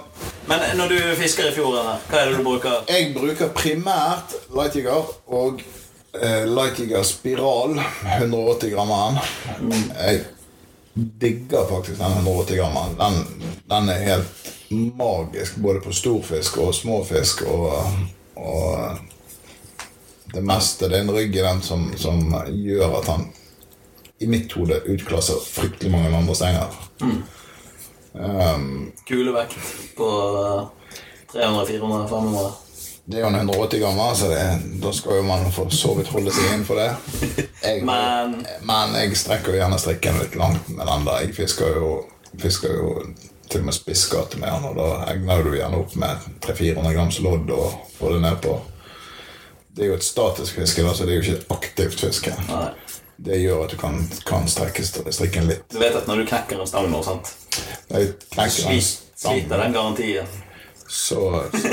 Men 0.50 0.66
når 0.78 0.94
du 0.94 1.00
fisker 1.22 1.50
i 1.50 1.56
fjorden, 1.56 1.90
hva 2.12 2.22
er 2.22 2.30
det 2.30 2.38
du 2.38 2.44
bruker? 2.46 2.84
Jeg 2.92 3.14
bruker 3.16 3.50
primært 3.56 4.36
Lightjigger 4.54 5.10
og 5.34 5.64
eh, 6.22 6.44
Lightjigger 6.50 7.04
Spiral 7.08 7.80
180 8.20 8.74
grammeren. 8.76 9.20
Jeg 9.98 10.26
digger 10.96 11.66
faktisk 11.70 11.98
den 11.98 12.12
180 12.22 12.58
grammeren. 12.62 12.98
Den, 13.00 13.48
den 13.70 13.90
er 13.90 14.04
helt 14.12 14.52
magisk 14.98 15.56
både 15.62 15.82
på 15.86 15.94
storfisk 15.94 16.58
og 16.62 16.74
småfisk 16.76 17.42
og, 17.50 17.74
og 18.36 18.98
det 20.34 20.42
meste. 20.44 20.88
Det 20.90 20.98
er 20.98 21.04
en 21.06 21.12
rygg 21.14 21.36
i 21.36 21.44
den 21.46 21.62
som, 21.62 21.90
som 21.98 22.20
gjør 22.50 23.00
at 23.02 23.08
han 23.12 23.28
i 24.24 24.28
mitt 24.30 24.54
hode 24.58 24.80
utklasser 24.90 25.40
fryktelig 25.44 25.92
mange 25.92 26.14
andre 26.18 26.36
stenger. 26.36 26.76
Kulevekt 29.08 29.58
på 29.98 30.10
eh, 30.40 30.68
300, 31.34 31.66
400, 31.68 32.08
500? 32.10 32.52
Det 33.06 33.18
er 33.20 33.26
jo 33.26 33.28
en 33.34 33.36
180 33.36 33.80
gammel, 33.84 34.14
så 34.16 34.30
det, 34.32 34.44
da 34.80 34.92
skal 34.96 35.18
jo 35.20 35.24
man 35.28 35.50
for 35.52 35.74
så 35.76 35.92
vidt 35.98 36.08
holde 36.14 36.32
seg 36.32 36.46
innenfor 36.54 36.78
det. 36.80 36.86
Jeg, 37.66 37.82
Men- 37.90 38.46
men 38.64 38.96
jeg 38.96 39.18
strekker 39.20 39.52
jo 39.52 39.60
gjerne 39.60 39.80
strikken 39.82 40.22
litt 40.22 40.38
langt 40.40 40.70
med 40.72 40.88
den 40.88 41.04
der. 41.10 41.26
Jeg 41.26 41.36
fisker 41.36 41.76
jo, 41.82 41.90
fisker 42.40 42.78
jo 42.78 42.94
til 43.54 43.62
og 43.64 43.70
med 43.70 43.78
spissgate 43.78 44.40
med 44.42 44.50
han, 44.50 44.66
og 44.72 44.76
da 44.82 44.88
egner 45.14 45.44
du 45.46 45.54
gjerne 45.56 45.80
opp 45.84 45.94
med 46.02 46.26
300-400 46.46 46.94
grams 46.98 47.20
lodd 47.24 47.52
og 47.54 47.78
får 48.00 48.18
det 48.18 48.22
ned 48.26 48.40
på. 48.44 48.58
Det 49.74 49.86
er 49.86 49.94
jo 49.94 49.98
et 49.98 50.06
statisk 50.06 50.60
fiske, 50.60 50.84
så 50.94 51.06
det 51.08 51.14
er 51.16 51.20
jo 51.22 51.26
ikke 51.28 51.38
et 51.40 51.54
aktivt 51.56 52.02
fiske. 52.04 52.34
Nei. 52.50 52.66
Det 53.24 53.38
gjør 53.40 53.64
at 53.68 53.72
du 53.72 53.78
kan, 53.80 54.00
kan 54.28 54.48
strekke 54.50 54.84
st- 54.84 55.06
strikken 55.16 55.46
litt. 55.48 55.64
Du 55.72 55.78
vet 55.80 55.96
at 55.96 56.08
når 56.10 56.24
du 56.24 56.26
knekker 56.30 56.60
en 56.62 56.68
stang 56.70 56.90
nå, 56.92 57.00
sant? 57.06 57.30
Sliter 59.24 59.58
den 59.64 59.74
garantien. 59.74 60.28
så, 60.88 61.44
så, 61.54 61.70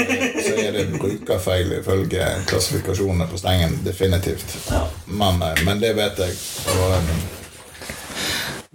så 0.46 0.54
er 0.62 0.72
det 0.76 0.84
brukerfeil 0.94 1.72
ifølge 1.80 2.24
klassifikasjonene 2.48 3.26
på 3.32 3.40
stengen. 3.40 3.74
Definitivt. 3.84 4.54
Ja. 4.70 4.84
Men, 5.06 5.42
eh, 5.42 5.64
men 5.66 5.80
det 5.82 5.90
vet 5.98 6.20
jeg. 6.22 6.36
Og, 6.76 6.94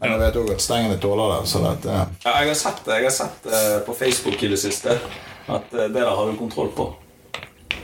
men 0.01 0.11
jeg 0.11 0.19
vet 0.19 0.37
òg 0.41 0.49
at 0.55 0.63
stengene 0.63 0.97
tåler 0.99 1.31
det. 1.33 1.47
Så 1.49 1.61
det, 1.63 1.89
eh, 1.91 2.03
Ja, 2.25 2.35
jeg 2.41 2.51
har 2.51 2.59
sett, 2.59 2.89
sett 3.15 3.45
eh, 3.47 3.79
på 3.85 3.93
Facebook 3.95 4.43
i 4.43 4.51
det 4.51 4.59
siste 4.59 4.97
at 5.47 5.73
eh, 5.73 5.87
det 5.87 6.01
der 6.01 6.15
har 6.15 6.31
du 6.31 6.37
kontroll 6.37 6.71
på. 6.75 6.89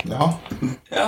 Ja, 0.09 0.27
Ja, 0.91 1.05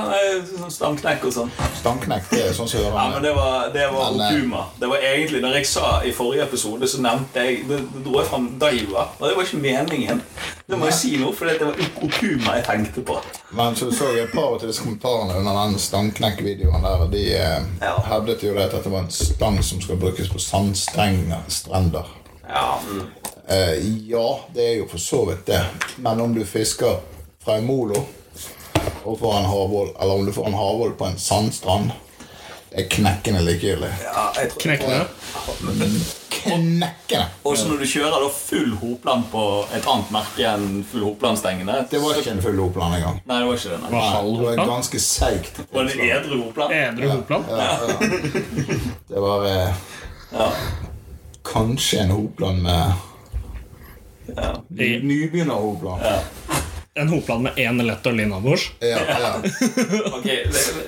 sånn 0.57 0.71
stangknekk 0.71 1.25
og 1.27 1.33
sånn. 1.33 1.51
stangknekk 1.79 2.29
det 2.29 2.41
er 2.47 2.53
sånn 2.53 2.67
som 2.69 2.79
gjør 2.79 2.93
Ja, 2.95 3.05
men 3.13 3.23
det 3.25 3.33
var, 3.35 3.69
det 3.73 3.87
var 3.91 4.11
Men, 4.11 4.21
eh, 4.21 4.37
Okuma. 4.37 4.65
Det 4.79 4.89
var 4.89 4.97
egentlig, 4.97 5.41
Når 5.41 5.53
jeg 5.57 5.67
sa 5.67 6.01
i 6.05 6.11
forrige 6.11 6.43
episode, 6.43 6.87
så 6.87 7.01
nevnte 7.01 7.45
jeg 7.45 7.67
Det, 7.67 7.77
det 7.93 8.03
dro 8.05 8.19
jeg 8.19 8.29
fram 8.29 8.47
Daiwa. 8.59 9.07
Og 9.19 9.27
det 9.29 9.35
var 9.35 9.43
ikke 9.43 9.61
meningen. 9.63 10.21
Det 10.69 10.77
må 10.79 10.85
jeg 10.85 10.93
si 10.93 11.17
nå, 11.17 11.33
for 11.35 11.45
det 11.45 11.59
var 11.61 11.75
Okuma 12.03 12.55
jeg 12.59 12.65
tenkte 12.69 13.01
på. 13.01 13.17
Men 13.51 13.75
så 13.75 13.91
så 13.93 14.11
jeg 14.15 14.23
et 14.27 14.33
par 14.33 14.53
av 14.53 14.61
disse 14.61 14.81
kommentarene 14.83 15.35
under 15.39 15.53
den 15.63 15.79
stangknekk-videoen 15.79 16.81
der. 16.83 17.07
De 17.11 17.23
eh, 17.35 17.61
Ja. 17.81 17.95
hevdet 18.07 18.43
jo 18.43 18.53
det 18.53 18.69
at 18.73 18.83
det 18.83 18.91
var 18.91 18.99
en 18.99 19.11
stang 19.11 19.61
som 19.63 19.81
skal 19.81 19.97
brukes 19.97 20.29
på 20.29 20.39
sandstrender. 20.39 22.07
Ja, 22.49 22.79
mm. 22.87 23.07
Eh, 23.47 24.07
ja, 24.09 24.39
det 24.55 24.63
er 24.69 24.77
jo 24.77 24.87
for 24.87 24.97
så 24.97 25.25
vidt 25.25 25.45
det. 25.47 25.61
Men 25.97 26.21
om 26.21 26.33
du 26.33 26.45
fisker 26.45 26.99
fra 27.43 27.57
en 27.57 27.65
molo 27.67 28.05
og 29.05 29.19
får 29.19 29.37
en 29.37 29.45
havål, 29.51 29.93
eller 30.01 30.13
om 30.19 30.25
du 30.25 30.31
får 30.33 30.47
en 30.47 30.53
havål 30.59 30.91
på 30.99 31.05
en 31.11 31.17
sandstrand, 31.19 31.91
det 32.73 32.85
er 32.85 32.89
knekkende 32.89 33.41
likegyldig. 33.45 33.89
ja 34.03 34.25
jeg 34.39 34.49
tror 34.49 34.61
Knekkende. 34.63 35.05
knekkende. 36.33 37.25
Og 37.45 37.57
så 37.57 37.67
når 37.69 37.77
du 37.83 37.85
kjører 37.87 38.23
da 38.23 38.29
full 38.33 38.71
hopland 38.81 39.27
på 39.31 39.43
et 39.77 39.85
annet 39.87 40.09
merke 40.11 40.47
enn 40.49 40.81
full 40.89 41.03
hoplandstengende 41.05 41.75
Det 41.91 42.01
var 42.03 42.17
ikke 42.19 42.31
en 42.33 42.41
full 42.43 42.57
hopland 42.59 42.97
engang. 42.97 43.19
Nei, 43.29 43.37
det 43.39 43.47
var 43.47 43.59
ikke 43.59 43.69
det. 43.75 43.79
Nei. 43.83 43.91
Hva, 43.93 44.01
halv 44.17 44.33
Det 44.33 44.43
var 44.43 44.49
hopland? 44.49 44.71
ganske 44.73 44.99
seigt. 45.05 45.61
Var 45.73 45.83
det 45.91 46.09
edru 46.09 46.41
hopland? 46.41 46.73
Edru 46.73 47.07
hopland? 47.13 47.43
Ja, 47.49 47.57
ja. 47.63 47.93
Det 49.13 49.19
var 49.27 49.45
eh, 49.51 49.73
Ja. 50.33 50.49
kanskje 51.45 51.99
en 52.07 52.11
hopland 52.11 52.61
med 52.61 52.91
ja. 54.35 54.53
Nybegynner-hopland. 54.69 56.01
En 56.95 57.09
hopland 57.09 57.43
med 57.43 57.51
én 57.57 57.81
lett 57.81 58.05
og 58.05 58.19
innabords? 58.21 58.67
Ja, 58.79 58.99
ja. 59.09 59.31
Ok, 60.17 60.27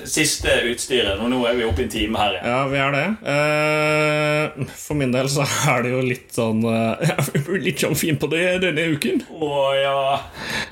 Siste 0.06 0.52
utstyret. 0.70 1.18
Nå 1.18 1.40
er 1.50 1.56
vi 1.58 1.64
oppe 1.66 1.82
i 1.82 1.86
en 1.88 1.90
time 1.90 2.20
her. 2.20 2.36
Ja, 2.46 2.60
vi 2.70 2.78
er 2.78 2.94
det. 2.94 3.06
Eh, 3.32 4.68
for 4.78 4.94
min 5.00 5.10
del 5.10 5.26
så 5.32 5.42
er 5.42 5.82
det 5.82 5.90
jo 5.90 6.04
litt 6.06 6.30
sånn 6.36 6.62
eh, 6.62 7.18
litt 7.66 7.82
sånn 7.82 7.98
fin 7.98 8.20
på 8.22 8.30
det 8.30 8.44
denne 8.62 8.84
uken. 8.94 9.24
Å 9.34 9.58
ja. 9.74 9.96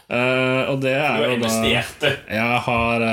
Eh, 0.06 0.70
og 0.70 0.78
det 0.86 0.94
er 1.00 1.08
har 1.08 1.24
jo 1.24 1.32
da 1.32 1.34
investert, 1.40 1.98
du. 2.06 2.30
Jeg 2.38 2.62
har 2.68 3.06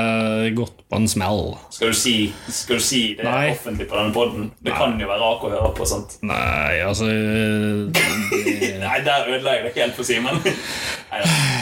gått 0.61 0.77
på 0.91 1.01
en 1.01 1.09
smell. 1.09 1.43
Skal 1.73 1.89
du 1.89 1.97
si, 1.97 2.15
skal 2.53 2.77
du 2.77 2.85
si 2.85 3.01
det 3.17 3.25
Nei. 3.25 3.49
offentlig 3.55 3.89
på 3.89 3.97
denne 3.97 4.13
poden? 4.13 4.51
Det 4.61 4.77
kan 4.77 4.93
jo 5.01 5.09
være 5.09 5.33
AK 5.33 5.49
å 5.49 5.53
høre 5.55 5.73
på. 5.73 5.89
sant? 5.89 6.19
Nei, 6.21 6.83
altså 6.85 7.09
det, 7.09 8.05
Nei, 8.85 8.97
der 9.09 9.25
ødela 9.25 9.57
jeg 9.57 9.71
det 9.71 9.75
helt 9.79 9.97
for 9.97 10.05
Simen. 10.05 10.37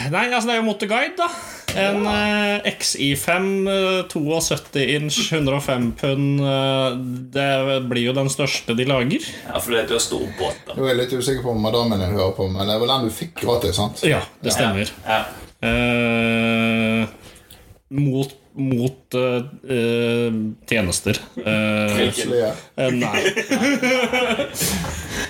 Nei, 0.09 0.27
altså 0.33 0.48
det 0.49 0.55
er 0.55 0.61
jo 0.63 0.65
Motorguide, 0.65 1.15
da. 1.19 1.27
En 1.79 2.05
eh, 2.09 2.71
XI5 2.73 3.49
eh, 3.69 3.99
72 4.09 4.85
inch 4.95 5.19
105 5.31 5.91
pund. 5.99 6.41
eh, 6.41 6.97
det 7.35 7.77
blir 7.91 8.09
jo 8.09 8.15
den 8.17 8.31
største 8.33 8.73
de 8.77 8.87
lager. 8.89 9.27
Ja, 9.45 9.61
fordi 9.61 9.85
du 9.85 9.93
har 9.95 10.03
stor 10.03 10.25
båt. 10.39 10.57
da. 10.65 10.79
Jeg 10.79 10.95
er 10.95 10.99
litt 11.03 11.13
usikker 11.13 11.45
på 11.45 11.53
om 11.53 11.61
madammen 11.61 12.01
jeg 12.01 12.17
hører 12.17 12.33
på, 12.37 12.49
men 12.49 12.65
det 12.65 12.75
er 12.75 12.81
vel 12.81 12.93
den 12.95 13.07
du 13.09 13.13
fikk 13.13 13.37
gratis, 13.43 13.77
sant? 13.77 14.01
Ja, 14.07 14.23
det 14.41 14.55
stemmer. 14.57 14.91
Ja. 15.05 15.21
Eh, 15.69 17.07
mot 17.89 18.35
mot 18.59 19.15
uh, 19.15 19.35
eh, 19.69 20.33
tjenester. 20.69 21.19
Eh, 21.45 22.01
ja. 22.39 22.51
eh, 22.75 22.91
nei. 22.91 23.23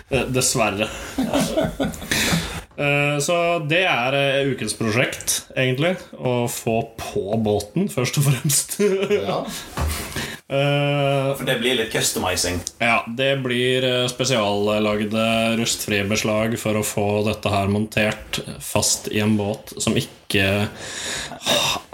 Eh, 0.10 0.24
Dessverre. 0.34 0.88
Eh, 2.80 3.18
Så 3.20 3.36
det 3.68 3.82
er 3.86 4.16
eh, 4.16 4.52
ukens 4.54 4.74
prosjekt, 4.80 5.42
egentlig. 5.56 5.96
Å 6.16 6.46
få 6.52 6.78
på 7.00 7.26
båten, 7.44 7.90
først 7.92 8.22
og 8.22 8.30
fremst. 8.32 8.80
Ja. 9.12 9.42
Eh, 10.50 11.36
For 11.38 11.46
det 11.46 11.60
blir 11.62 11.76
litt 11.78 11.92
customizing. 11.94 12.56
Ja, 12.82 13.04
det 13.06 13.36
blir 13.44 13.86
eh, 13.86 14.08
spesiallagde 14.10 15.26
rustfrie 15.60 16.08
beslag 16.10 16.56
for 16.58 16.80
å 16.80 16.82
få 16.86 17.04
dette 17.28 17.52
her 17.54 17.70
montert 17.70 18.40
fast 18.66 19.12
i 19.14 19.22
en 19.22 19.36
båt 19.38 19.76
som 19.78 19.94
ikke 20.00 20.48
eh, 20.66 20.72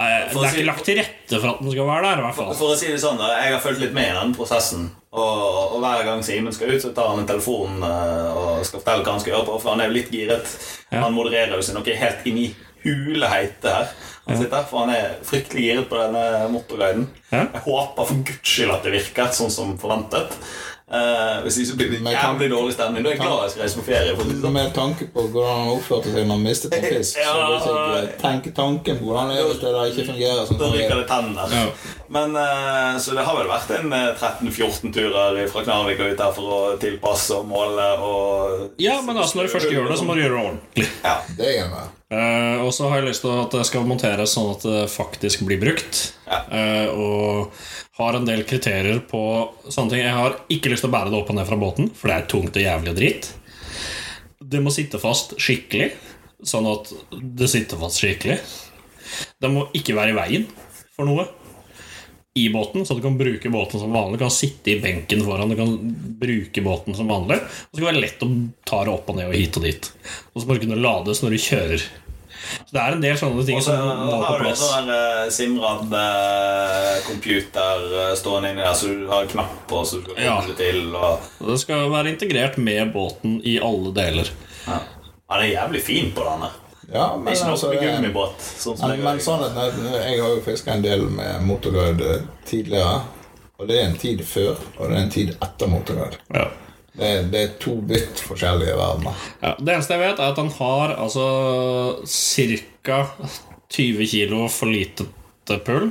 er 0.00 0.30
ikke 0.32 0.64
lagt 0.70 0.88
til 0.88 0.96
rette 1.02 1.36
for 1.42 1.50
at 1.52 1.60
den 1.60 1.74
skal 1.74 1.90
være 1.90 2.06
der, 2.08 2.22
i 2.22 2.26
hvert 2.30 2.38
fall. 2.38 2.54
For 2.56 2.72
å 2.72 2.78
si 2.80 2.88
det 2.88 3.02
sånn, 3.02 3.20
Jeg 3.20 3.52
har 3.52 3.60
fulgt 3.60 3.84
litt 3.84 3.92
med 3.96 4.08
i 4.08 4.16
den 4.22 4.32
prosessen. 4.38 4.88
Og, 5.16 5.76
og 5.76 5.78
hver 5.84 6.06
gang 6.08 6.24
Simen 6.24 6.52
skal 6.52 6.72
ut, 6.72 6.80
så 6.80 6.94
tar 6.96 7.12
han 7.12 7.22
en 7.22 7.28
telefon 7.28 7.76
og 7.84 8.64
skal 8.68 8.80
fortelle 8.80 9.04
hva 9.04 9.14
han 9.14 9.22
skal 9.22 9.34
gjøre. 9.34 9.46
på 9.48 9.60
For 9.60 9.72
han 9.72 9.84
er 9.84 9.88
jo 9.92 9.96
litt 10.00 10.12
giret. 10.12 10.56
Han 10.92 11.16
modererer 11.16 11.56
jo 11.56 11.64
seg 11.64 11.76
noe 11.76 12.00
helt 12.00 12.28
inn 12.28 12.40
i 12.40 12.50
huleheite 12.86 13.72
her. 13.72 13.94
Han 14.26 14.38
sitter, 14.40 14.62
for 14.66 14.84
han 14.84 14.90
er 14.90 15.18
fryktelig 15.26 15.62
giret 15.68 15.88
på 15.90 15.98
denne 16.00 16.22
motorguiden. 16.50 17.08
Ja. 17.30 17.44
Jeg 17.52 17.62
håper 17.66 18.08
for 18.08 18.24
guds 18.26 18.54
skyld 18.56 18.72
at 18.74 18.82
det 18.86 18.96
virker 18.96 19.30
sånn 19.34 19.52
som 19.54 19.76
forventet. 19.78 20.34
Uh, 20.86 21.42
hvis 21.42 21.56
ikke 21.58 21.66
så 21.72 21.76
blir 21.80 21.88
det 21.90 21.96
Men 21.98 22.14
jævlig 22.14 22.46
dårlig 22.52 22.74
stemning. 22.76 23.02
Da 23.02 23.10
er 23.10 23.16
jeg 23.16 23.22
glad 23.24 23.40
jeg 23.42 23.50
skal 23.56 23.62
reise 23.64 23.78
på 23.80 23.84
ferie. 23.88 24.12
Sånn. 24.20 24.52
Med 24.54 24.68
tanke 24.76 25.08
på 25.10 25.24
hvordan 25.32 25.56
han 25.58 25.70
oppførte 25.72 26.12
seg 26.14 26.28
når 26.28 26.36
han 26.38 26.44
mistet 26.46 26.76
en 26.76 26.86
fisk, 26.86 27.16
så 27.16 27.24
Ja. 27.24 27.48
hvis 27.50 27.66
jeg 27.66 28.12
tenker 28.20 28.54
tanken 28.54 29.00
på 29.00 29.08
hvordan 29.08 29.32
det 29.32 29.40
gjør 29.40 29.48
hvis 29.50 29.60
det 29.64 29.72
ikke 29.90 30.06
fungerer 30.12 30.46
sånn 30.46 30.60
Da 30.62 30.70
ryker 30.76 30.94
er. 30.94 31.00
det 31.00 31.08
tenner. 31.10 31.56
Ja. 31.58 31.64
Men, 32.18 32.36
uh, 32.38 32.98
så 33.02 33.18
det 33.18 33.26
har 33.26 33.34
vel 33.40 33.50
vært 33.50 33.74
en 33.80 33.92
eh, 33.98 34.14
13-14 34.14 34.94
turer 34.94 35.42
fra 35.50 35.66
Knarvik 35.66 36.00
og 36.06 36.14
ut 36.14 36.22
her 36.22 36.32
for 36.38 36.54
å 36.54 36.62
tilpasse 36.78 37.34
og 37.34 37.50
måle 37.50 37.88
og 37.98 38.70
Ja, 38.78 39.00
men 39.02 39.18
altså, 39.18 39.40
når 39.40 39.50
du 39.50 39.54
først 39.58 39.70
gjør 39.74 39.90
det, 39.90 39.98
så 39.98 40.06
må 40.06 40.14
du 40.14 40.22
gjøre 40.22 40.38
det 40.38 40.44
ordentlig. 40.46 40.86
Ja. 41.02 41.16
Det 41.34 41.50
er 41.58 41.70
med. 41.74 41.95
Eh, 42.06 42.58
og 42.62 42.70
så 42.74 42.86
har 42.86 43.00
jeg 43.00 43.08
lyst 43.08 43.24
til 43.24 43.32
at 43.34 43.54
det 43.56 43.64
skal 43.66 43.86
monteres 43.88 44.36
sånn 44.36 44.52
at 44.52 44.66
det 44.66 44.82
faktisk 44.92 45.42
blir 45.48 45.58
brukt. 45.62 46.02
Ja. 46.26 46.42
Uh, 46.50 46.86
og 46.94 47.56
har 47.98 48.18
en 48.18 48.28
del 48.28 48.44
kriterier 48.46 49.00
på 49.08 49.22
sånne 49.66 49.92
ting. 49.92 50.04
Jeg 50.04 50.14
har 50.14 50.36
ikke 50.52 50.70
lyst 50.70 50.84
til 50.84 50.92
å 50.92 50.94
bære 50.94 51.10
det 51.10 51.18
opp 51.18 51.32
og 51.32 51.38
ned 51.38 51.48
fra 51.48 51.58
båten, 51.60 51.90
for 51.96 52.10
det 52.10 52.18
er 52.18 52.28
tungt 52.30 52.58
og 52.58 52.62
jævlig 52.66 52.92
og 52.92 53.00
dritt. 53.00 53.30
Det 54.46 54.60
må 54.62 54.70
sitte 54.74 55.00
fast 55.02 55.34
skikkelig, 55.42 55.90
sånn 56.46 56.68
at 56.70 56.92
det 57.10 57.48
sitter 57.50 57.80
fast 57.80 58.02
skikkelig. 58.02 58.38
Det 59.42 59.50
må 59.50 59.66
ikke 59.74 59.96
være 59.96 60.12
i 60.12 60.18
veien 60.18 60.46
for 60.94 61.08
noe 61.08 61.26
i 62.36 62.48
båten, 62.52 62.84
så 62.86 62.94
du 62.94 63.00
kan 63.04 63.16
bruke 63.18 63.48
båten 63.50 63.80
som 63.80 63.92
vanlig. 63.96 64.18
Du 64.18 64.22
kan 64.26 64.30
sitte 64.34 64.70
i 64.74 64.80
benken 64.80 65.22
foran, 65.24 65.48
du 65.48 65.56
kan 65.58 65.70
bruke 66.20 66.62
båten 66.64 66.94
som 66.98 67.08
vanlig. 67.08 67.38
Og 67.40 67.72
så 67.72 67.76
skal 67.78 67.86
det 67.86 67.92
være 67.94 68.04
lett 68.06 68.24
å 68.26 68.28
ta 68.68 68.78
det 68.84 68.92
opp 68.92 69.08
og 69.12 69.16
ned 69.20 69.28
og 69.30 69.34
hit 69.38 69.56
og 69.56 69.62
dit. 69.64 69.84
Og 70.34 70.38
så 70.42 70.46
må 70.48 70.52
du 70.56 70.60
kunne 70.66 70.82
lades 70.84 71.22
når 71.24 71.30
du 71.36 71.40
kjører. 71.46 71.80
Så 72.46 72.70
det 72.76 72.80
er 72.82 72.90
en 72.94 73.00
del 73.02 73.16
sånne 73.18 73.42
ting 73.48 73.56
Og 73.58 73.62
så 73.66 73.72
som 73.74 73.88
må 73.88 73.94
på 74.06 74.16
har 74.22 74.38
du 74.38 74.44
en 74.46 74.60
sånn 74.60 74.90
Simrad-computer 75.34 77.74
stående 78.20 78.48
inni 78.52 78.62
der, 78.62 78.76
så 78.78 78.84
du 78.92 78.98
har 79.10 79.20
en 79.24 79.32
knapp 79.32 79.54
på 79.70 79.76
så 79.84 79.94
du 80.02 80.06
kan 80.12 80.22
Ja. 80.24 80.36
det 80.46 80.54
til. 80.60 80.78
Og, 80.94 81.14
det 81.48 81.58
skal 81.60 81.90
være 81.90 82.08
integrert 82.14 82.56
med 82.58 82.92
båten 82.94 83.40
i 83.44 83.58
alle 83.58 83.90
deler. 83.96 84.26
ja. 84.66 84.78
Han 85.28 85.40
er 85.42 85.48
jævlig 85.56 85.80
fin 85.82 86.12
på 86.14 86.22
denne. 86.22 86.50
Ja, 86.92 87.16
men 87.16 87.32
Ikke 87.34 87.44
noe 87.48 87.52
altså 87.56 87.68
med 87.72 87.80
det- 87.80 87.94
gummibåt. 87.96 88.38
Sånn 88.40 88.76
som 88.78 88.88
Men, 88.88 88.98
jeg 88.98 89.04
men 89.04 89.18
sånn 89.18 89.42
at 89.44 89.74
Jeg 90.06 90.20
har 90.20 90.28
jo 90.36 90.40
fiska 90.44 90.72
en 90.72 90.82
del 90.82 91.00
med 91.10 91.42
motorguide 91.42 92.22
tidligere. 92.46 93.00
Og 93.58 93.66
det 93.68 93.78
er 93.80 93.86
en 93.88 93.96
tid 93.96 94.20
før, 94.20 94.56
og 94.78 94.90
det 94.90 94.96
er 94.96 95.02
en 95.02 95.10
tid 95.10 95.30
etter 95.42 95.66
motorguide. 95.66 96.18
Ja. 96.34 96.48
Det, 96.96 97.30
det 97.32 97.40
er 97.40 97.54
to 97.60 97.74
vidt 97.88 98.20
forskjellige 98.24 98.76
verdener. 98.76 99.14
Ja, 99.42 99.54
det 99.58 99.74
eneste 99.74 99.96
jeg 99.96 100.00
vet, 100.00 100.18
er 100.20 100.30
at 100.32 100.36
han 100.36 100.50
har 100.50 100.94
altså 100.96 101.26
ca. 102.06 103.06
20 103.68 104.06
kilo 104.06 104.46
for 104.48 104.66
lite 104.70 105.06
pull. 105.64 105.90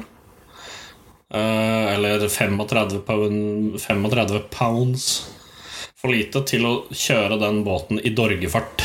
Eh, 1.33 1.93
eller 1.95 2.27
35 2.29 2.99
pound, 3.05 3.79
35 3.81 4.39
pounds 4.49 5.07
for 5.97 6.13
lite 6.13 6.41
til 6.47 6.65
å 6.69 6.73
kjøre 6.93 7.39
den 7.41 7.63
båten 7.65 7.99
i 8.05 8.13
dorgefart. 8.15 8.83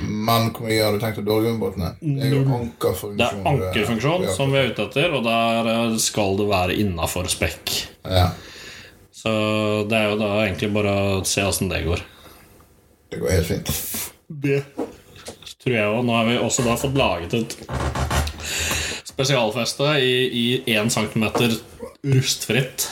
Men 0.00 0.50
hvor 0.54 0.66
mye 0.68 0.78
har 0.84 0.94
du 0.96 1.02
tenkt 1.02 1.18
å 1.20 1.24
dorgumubåtene? 1.26 1.90
Det 2.00 2.28
er 2.28 2.32
jo 2.36 2.42
ankerfunksjon. 2.56 3.16
Det 3.18 3.26
er 3.26 3.42
ankerfunksjon 3.50 4.24
Ja. 4.26 4.32
som 4.36 4.52
vi 4.52 4.58
er 4.62 4.70
ute 4.72 4.86
etter, 4.88 5.12
og 5.12 5.24
der 5.26 5.68
eh, 5.72 5.96
skal 6.02 6.36
det 6.40 6.46
være 6.48 6.78
innafor 6.80 7.28
spekk. 7.28 7.74
Ja, 8.08 8.30
Så 9.12 9.30
det 9.88 9.98
er 9.98 10.08
jo 10.10 10.16
da 10.18 10.30
egentlig 10.46 10.72
bare 10.74 10.94
å 11.20 11.24
se 11.28 11.44
åssen 11.46 11.68
det 11.70 11.84
går. 11.86 12.00
det 13.12 13.20
går 13.20 13.30
helt 13.30 13.46
fint. 13.46 13.68
Det 14.28 14.62
tror 15.62 15.74
jeg 15.76 15.86
også. 15.86 16.06
Nå 16.08 16.16
har 16.16 16.24
vi 16.26 16.38
også 16.38 16.64
da 16.66 16.76
fått 16.80 16.96
laget 16.98 17.34
et 17.34 17.56
spesialfeste 19.06 19.92
i, 20.00 20.62
én 20.66 20.88
1 20.88 20.90
cm 20.90 21.28
rustfritt. 22.14 22.88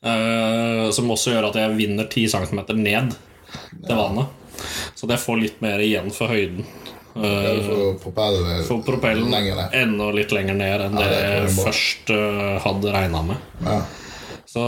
Uh, 0.00 0.88
som 0.96 1.10
også 1.12 1.34
gjør 1.34 1.50
at 1.50 1.58
jeg 1.60 1.76
vinner 1.76 2.06
10 2.08 2.30
cm 2.32 2.60
ned 2.80 3.12
til 3.84 3.98
vannet. 3.98 4.26
Så 5.00 5.06
at 5.08 5.14
jeg 5.16 5.22
får 5.24 5.38
litt 5.40 5.60
mer 5.64 5.80
igjen 5.80 6.10
for 6.12 6.28
høyden. 6.28 6.66
Det 7.14 7.26
er 7.26 7.56
Uh, 7.58 7.64
for 7.66 7.94
propellen 8.04 8.60
for 8.68 8.82
propellen 8.86 9.32
lenger 9.32 9.56
ned. 9.58 9.72
enda 9.80 10.10
litt 10.14 10.30
lenger 10.30 10.54
ned 10.54 10.84
enn 10.84 10.98
Ja, 11.00 11.06
det 11.08 11.16
det 11.16 11.30
jeg 11.32 11.54
først 11.56 12.12
eh, 12.14 12.58
hadde 12.62 12.92
regna 12.94 13.22
med. 13.32 13.48
Ja. 13.66 13.78
Så 14.46 14.62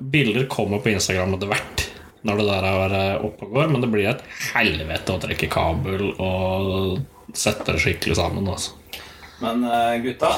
bilder 0.00 0.46
kommer 0.48 0.80
på 0.84 0.94
Instagram 0.94 1.34
etter 1.36 1.50
hvert 1.52 1.84
når 2.26 2.40
det 2.40 2.46
der 2.48 2.64
er 2.70 2.94
eh, 2.98 3.24
oppe 3.28 3.46
og 3.46 3.52
går, 3.58 3.68
men 3.74 3.84
det 3.84 3.90
blir 3.92 4.08
et 4.14 4.22
helvete 4.54 5.12
å 5.14 5.20
trekke 5.26 5.48
kabel 5.52 6.08
og 6.16 7.34
sette 7.36 7.74
det 7.76 7.82
skikkelig 7.84 8.16
sammen. 8.18 8.48
Altså. 8.50 8.72
Men 9.44 9.62
eh, 9.68 9.98
gutta, 10.06 10.32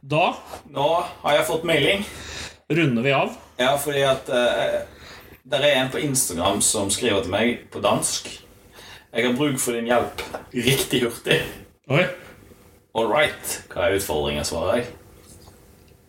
Da 0.00 0.24
nå 0.72 0.88
har 1.26 1.36
jeg 1.36 1.46
fått 1.50 1.68
melding. 1.68 2.06
runder 2.70 3.02
vi 3.04 3.12
av. 3.12 3.36
Ja, 3.60 3.74
fordi 3.76 4.02
at 4.08 4.32
Der 5.50 5.64
er 5.66 5.82
en 5.82 5.90
på 5.90 5.98
Instagram 5.98 6.60
som 6.62 6.90
skriver 6.94 7.24
til 7.24 7.32
meg 7.32 7.64
på 7.74 7.80
dansk. 7.82 8.28
Jeg 9.10 9.24
har 9.26 9.32
bruk 9.34 9.56
for 9.58 9.74
din 9.74 9.88
hjelp 9.90 10.20
riktig 10.54 11.00
hurtig. 11.02 11.40
Oi. 11.90 12.04
All 12.94 13.08
right, 13.10 13.56
hva 13.72 13.88
er 13.88 13.96
utfordringen, 13.98 14.46
svarer 14.46 14.76
jeg. 14.78 14.84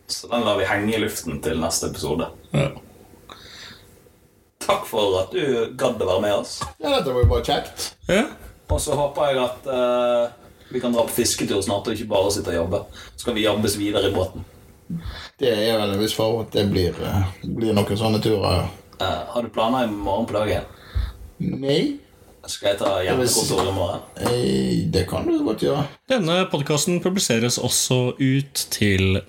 Så 0.06 0.30
den 0.30 0.46
lar 0.46 0.60
vi 0.60 0.68
henge 0.70 0.94
i 0.94 1.00
luften 1.02 1.39
til 1.42 1.58
neste 1.58 1.89
episode. 1.89 2.28
Ja. 2.54 2.68
Takk 4.62 4.86
for 4.86 5.18
at 5.24 5.34
du 5.34 5.74
gadd 5.74 5.98
å 5.98 6.10
være 6.12 6.22
med 6.22 6.36
oss. 6.36 6.60
ja, 6.78 6.92
dette 7.00 7.10
var 7.10 7.26
jo 7.26 7.32
bare 7.32 7.46
kjekt. 7.48 7.88
Ja. 8.12 8.28
Og 8.70 8.82
så 8.84 8.98
håper 9.00 9.32
jeg 9.32 9.42
at 9.42 9.72
uh, 9.72 10.52
vi 10.70 10.84
kan 10.84 10.94
dra 10.94 11.08
på 11.08 11.16
fisketur 11.16 11.64
snart 11.66 11.89
og 11.89 11.98
ikke 11.98 12.12
bare 12.12 12.36
sitte 12.36 12.54
og 12.54 12.60
jobbe. 12.60 12.84
Så 13.16 13.26
kan 13.26 13.39
vi 13.39 13.48
jobbes 13.48 13.80
videre 13.82 14.12
i 14.12 14.14
båten. 14.14 14.46
Det 15.42 15.50
er 15.50 15.82
vel 15.82 15.96
en 15.96 16.04
viss 16.04 16.14
for 16.14 16.44
at 16.44 16.54
det 16.54 16.68
blir, 16.70 16.94
eh, 16.94 17.34
blir 17.42 17.74
noen 17.74 17.98
sånne 17.98 18.22
turer. 18.22 18.70
Eh, 19.02 19.20
har 19.34 19.41
du 19.41 19.49
planer 19.49 19.88
i 19.88 19.91
morgen 19.91 20.28
på 20.30 20.34
dagen? 20.38 20.64
Nei, 21.41 21.97
Skal 22.49 22.72
jeg 22.72 22.78
ta 22.80 22.91
hjemmekontor 23.06 23.68
i 23.70 23.74
morgen? 23.74 23.99
eh, 24.18 24.89
det 24.93 25.04
kan 25.10 25.26
du 25.28 25.43
godt 25.45 25.62
gjøre. 25.66 25.84
Denne 26.10 26.39
podkasten 26.52 26.99
publiseres 27.02 27.58
også 27.62 27.99
ut 28.20 28.64
til 28.74 29.22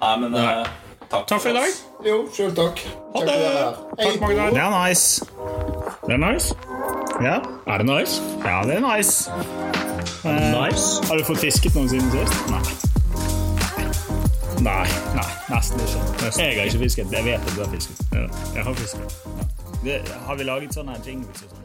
Nei, 0.00 0.16
men 0.20 0.34
eh, 0.34 0.66
takk, 1.08 1.26
Takk 1.30 1.40
for 1.40 1.50
i 1.50 1.56
dag. 1.56 1.70
Jo, 2.04 2.16
sjøl 2.34 2.52
takk. 2.56 2.82
Ha 3.14 3.22
det. 3.24 3.36
Takk, 4.00 4.18
Magnar. 4.20 4.50
Det 4.52 4.60
er 4.64 4.72
nice. 4.74 5.24
Det 6.04 6.16
er 6.18 6.22
nice. 6.26 6.54
Ja, 7.22 7.36
Er 7.70 7.78
det 7.80 7.86
nice? 7.88 8.18
ja 8.44 8.58
det 8.68 8.76
er 8.80 8.84
nice. 8.84 9.30
Nice? 10.24 11.06
Har 11.08 11.16
du 11.20 11.24
fått 11.24 11.38
fisket 11.44 11.74
noen 11.78 11.88
siden 11.88 12.10
sist? 12.12 12.50
Nei. 12.50 12.62
Nei. 14.62 14.86
Nei, 15.14 15.30
nesten 15.50 15.80
ikke. 15.80 16.04
Jeg 16.38 16.56
har 16.58 16.64
ikke 16.64 16.78
fisket. 16.78 17.12
Jeg 17.12 17.24
vet 17.24 17.40
at 17.40 17.52
du 17.56 17.64
har 17.64 17.70
fisket. 17.72 18.06
Ja, 18.12 18.26
jeg 18.54 18.64
har 18.64 18.74
fisket. 18.74 19.18
Det, 19.84 20.00
har 20.26 20.38
vi 20.38 20.46
laget 20.48 20.74
sånne 20.74 20.96
jingles 21.06 21.42
og 21.44 21.50
sånn? 21.50 21.63